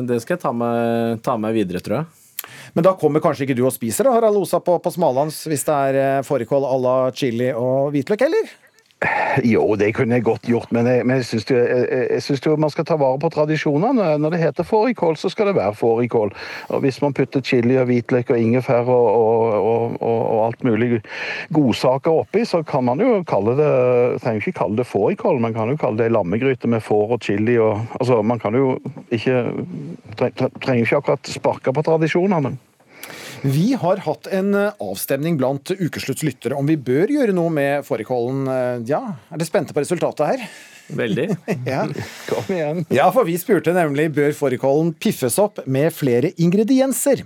det 0.09 0.19
skal 0.21 0.35
jeg 0.35 0.43
ta 0.43 0.51
med, 0.53 1.23
ta 1.25 1.33
med, 1.41 1.55
videre, 1.57 1.81
tror 1.81 2.01
jeg. 2.01 2.51
Men 2.77 2.85
da 2.85 2.93
kommer 2.99 3.23
kanskje 3.23 3.47
ikke 3.47 3.57
du 3.57 3.63
og 3.65 3.73
spiser 3.73 4.05
da, 4.05 4.13
Harald 4.13 4.37
Osa 4.37 4.59
på, 4.61 4.77
på 4.83 4.91
Smallands 4.93 5.39
hvis 5.49 5.65
det 5.65 5.77
er 5.89 6.19
uh, 6.19 6.25
fårikål 6.27 6.67
à 6.69 6.75
la 6.83 6.95
chili 7.15 7.49
og 7.55 7.89
hvitløk, 7.95 8.27
eller? 8.27 8.53
Jo, 9.43 9.75
det 9.75 9.89
kunne 9.95 10.15
jeg 10.15 10.23
godt 10.23 10.47
gjort, 10.47 10.71
men 10.71 10.87
jeg, 10.87 11.03
men 11.05 11.19
jeg 11.19 11.25
syns 11.27 11.49
jo, 11.51 12.51
jo, 12.51 12.55
man 12.59 12.71
skal 12.71 12.85
ta 12.87 12.95
vare 12.99 13.19
på 13.19 13.29
tradisjonene. 13.33 14.15
Når 14.21 14.33
det 14.33 14.39
heter 14.39 14.67
fårikål, 14.67 15.17
så 15.19 15.29
skal 15.29 15.49
det 15.49 15.55
være 15.57 15.75
fårikål. 15.75 16.31
Og 16.71 16.83
hvis 16.85 17.01
man 17.03 17.13
putter 17.13 17.43
chili 17.43 17.75
og 17.77 17.89
hvitløk 17.89 18.31
og 18.31 18.39
ingefær 18.39 18.87
og, 18.87 19.09
og, 19.15 19.97
og, 19.99 20.21
og, 20.21 20.45
alt 20.45 20.63
mulig 20.63 21.01
godsaker 21.53 22.21
oppi, 22.21 22.45
så 22.47 22.63
kan 22.63 22.87
man 22.87 23.03
jo 23.03 23.19
kalle 23.27 23.57
det 23.59 23.71
trenger 24.23 24.41
ikke 24.41 24.59
kalle 24.61 24.79
det 24.79 24.87
fårikål, 24.87 25.41
man 25.43 25.53
kan 25.57 25.73
jo 25.73 25.79
kalle 25.81 25.99
det 25.99 26.13
lammegryte 26.15 26.71
med 26.71 26.83
får 26.85 27.17
og 27.17 27.23
chili 27.23 27.57
og 27.59 27.73
Altså, 27.99 28.21
man 28.21 28.39
kan 28.39 28.55
jo 28.55 28.77
ikke 29.11 29.51
Trenger 30.15 30.83
ikke 30.83 30.97
akkurat 30.97 31.27
sparke 31.27 31.73
på 31.73 31.83
tradisjonene. 31.83 32.55
Vi 33.45 33.73
har 33.73 33.97
hatt 34.01 34.27
en 34.33 34.55
eh, 34.57 34.73
avstemning 34.81 35.35
blant 35.37 35.69
ukesluttslyttere 35.69 36.57
om 36.57 36.65
vi 36.65 36.79
bør 36.81 37.11
gjøre 37.13 37.33
noe 37.35 37.51
med 37.53 37.85
fårikålen. 37.85 38.47
Eh, 38.49 38.77
ja, 38.89 39.01
er 39.29 39.37
dere 39.37 39.45
spente 39.45 39.75
på 39.75 39.83
resultatet 39.83 40.31
her? 40.31 40.45
Veldig. 40.97 41.27
ja. 41.73 41.83
Kom 42.25 42.49
igjen. 42.55 42.81
Ja, 42.89 43.11
for 43.13 43.27
vi 43.29 43.35
spurte 43.37 43.75
nemlig 43.75 44.07
bør 44.15 44.33
fårikålen 44.33 44.95
piffes 44.97 45.37
opp 45.41 45.61
med 45.69 45.93
flere 45.93 46.31
ingredienser. 46.41 47.21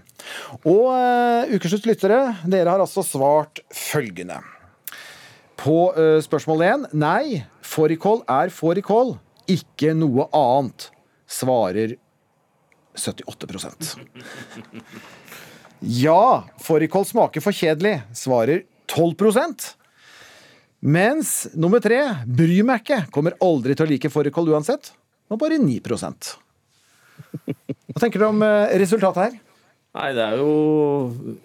Og 0.68 0.92
uh, 0.92 1.48
ukesluttslyttere, 1.56 2.20
dere 2.52 2.74
har 2.74 2.84
altså 2.84 3.04
svart 3.06 3.64
følgende. 3.72 4.42
På 5.60 5.94
uh, 5.96 6.20
spørsmål 6.24 6.66
én 6.68 6.86
nei, 7.00 7.44
fårikål 7.64 8.26
er 8.32 8.52
fårikål, 8.56 9.16
ikke 9.52 9.96
noe 9.96 10.28
annet, 10.36 10.92
svarer 11.28 11.96
78 13.00 13.48
ja, 15.80 16.44
fårikål 16.64 17.06
smaker 17.08 17.44
for 17.44 17.56
kjedelig, 17.56 18.00
svarer 18.18 18.66
12% 18.92 19.76
Mens 20.80 21.50
nummer 21.60 21.82
tre, 21.84 22.00
bryr 22.24 22.64
meg 22.68 22.86
ikke, 22.86 23.02
kommer 23.12 23.36
aldri 23.44 23.76
til 23.76 23.86
å 23.86 23.90
like 23.90 24.12
fårikål 24.12 24.54
uansett, 24.54 24.94
og 25.28 25.42
bare 25.42 25.60
9% 25.60 26.32
Hva 27.92 28.00
tenker 28.00 28.22
du 28.22 28.28
om 28.30 28.44
eh, 28.46 28.78
resultatet 28.80 29.26
her? 29.26 29.38
Nei, 30.00 30.10
det 30.16 30.24
er 30.24 30.40
jo 30.40 30.52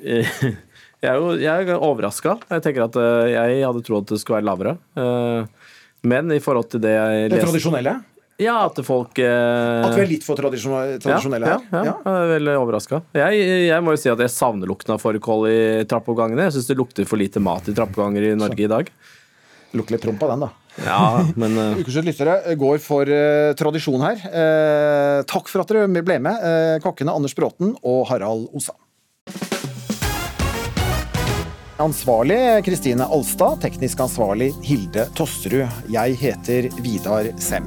Jeg 1.05 1.11
er 1.11 1.21
jo 1.21 1.33
jeg 1.37 1.67
er 1.69 1.83
overraska. 1.85 2.39
Jeg 2.49 2.63
tenker 2.65 2.87
at 2.87 2.95
eh, 2.97 3.35
jeg 3.35 3.65
hadde 3.67 3.83
trodd 3.85 4.07
at 4.07 4.15
det 4.15 4.21
skulle 4.23 4.39
være 4.39 4.49
lavere. 4.49 4.73
Eh, 4.97 5.73
men 6.09 6.33
i 6.33 6.41
forhold 6.41 6.71
til 6.73 6.81
det 6.81 6.95
jeg 6.95 7.27
leste 7.27 7.35
Det 7.35 7.43
tradisjonelle? 7.45 7.95
Ja, 8.43 8.65
at 8.67 8.79
folk 8.83 9.19
eh... 9.23 9.85
At 9.85 9.95
vi 9.95 10.03
er 10.03 10.11
litt 10.11 10.25
for 10.27 10.39
tradisjonelle 10.39 11.47
her? 11.47 11.61
Ja, 11.71 11.79
ja, 11.79 11.83
ja. 11.87 11.95
jeg 12.03 12.25
er 12.25 12.33
veldig 12.33 12.57
overraska. 12.65 13.01
Jeg, 13.15 13.45
jeg, 13.69 13.85
må 13.87 13.95
jo 13.95 14.01
si 14.03 14.11
at 14.11 14.23
jeg 14.25 14.33
savner 14.35 14.71
lukten 14.71 14.97
av 14.97 15.03
fårikål 15.03 15.47
i 15.53 15.61
trappeoppgangene. 15.91 16.49
Jeg 16.49 16.57
syns 16.57 16.71
det 16.71 16.79
lukter 16.81 17.07
for 17.07 17.21
lite 17.21 17.43
mat 17.43 17.71
i 17.71 17.77
trappeoppganger 17.77 18.33
i 18.33 18.35
Norge 18.39 18.67
i 18.67 18.71
dag. 18.71 18.91
Lukter 19.75 19.97
litt 19.97 20.07
promp 20.07 20.27
av 20.27 20.35
den, 20.35 20.47
da. 20.49 20.51
Ja, 20.83 21.05
men... 21.39 21.55
Uh... 21.55 21.79
Ukeslutt 21.83 22.11
lyttere 22.11 22.57
går 22.59 22.83
for 22.83 23.07
uh, 23.07 23.55
tradisjon 23.59 24.03
her. 24.03 24.19
Uh, 24.27 25.23
takk 25.31 25.51
for 25.51 25.63
at 25.63 25.71
dere 25.71 25.87
ble 25.95 26.19
med, 26.27 26.43
uh, 26.43 26.83
kokkene 26.83 27.15
Anders 27.15 27.39
Bråten 27.39 27.77
og 27.87 28.03
Harald 28.11 28.51
Osa. 28.51 28.75
Ansvarlig 31.83 32.39
Kristine 32.67 33.07
Alstad, 33.11 33.59
teknisk 33.63 34.03
ansvarlig 34.03 34.53
Hilde 34.67 35.09
Tosterud. 35.19 35.67
Jeg 35.91 36.23
heter 36.23 36.71
Vidar 36.83 37.35
Sem. 37.43 37.67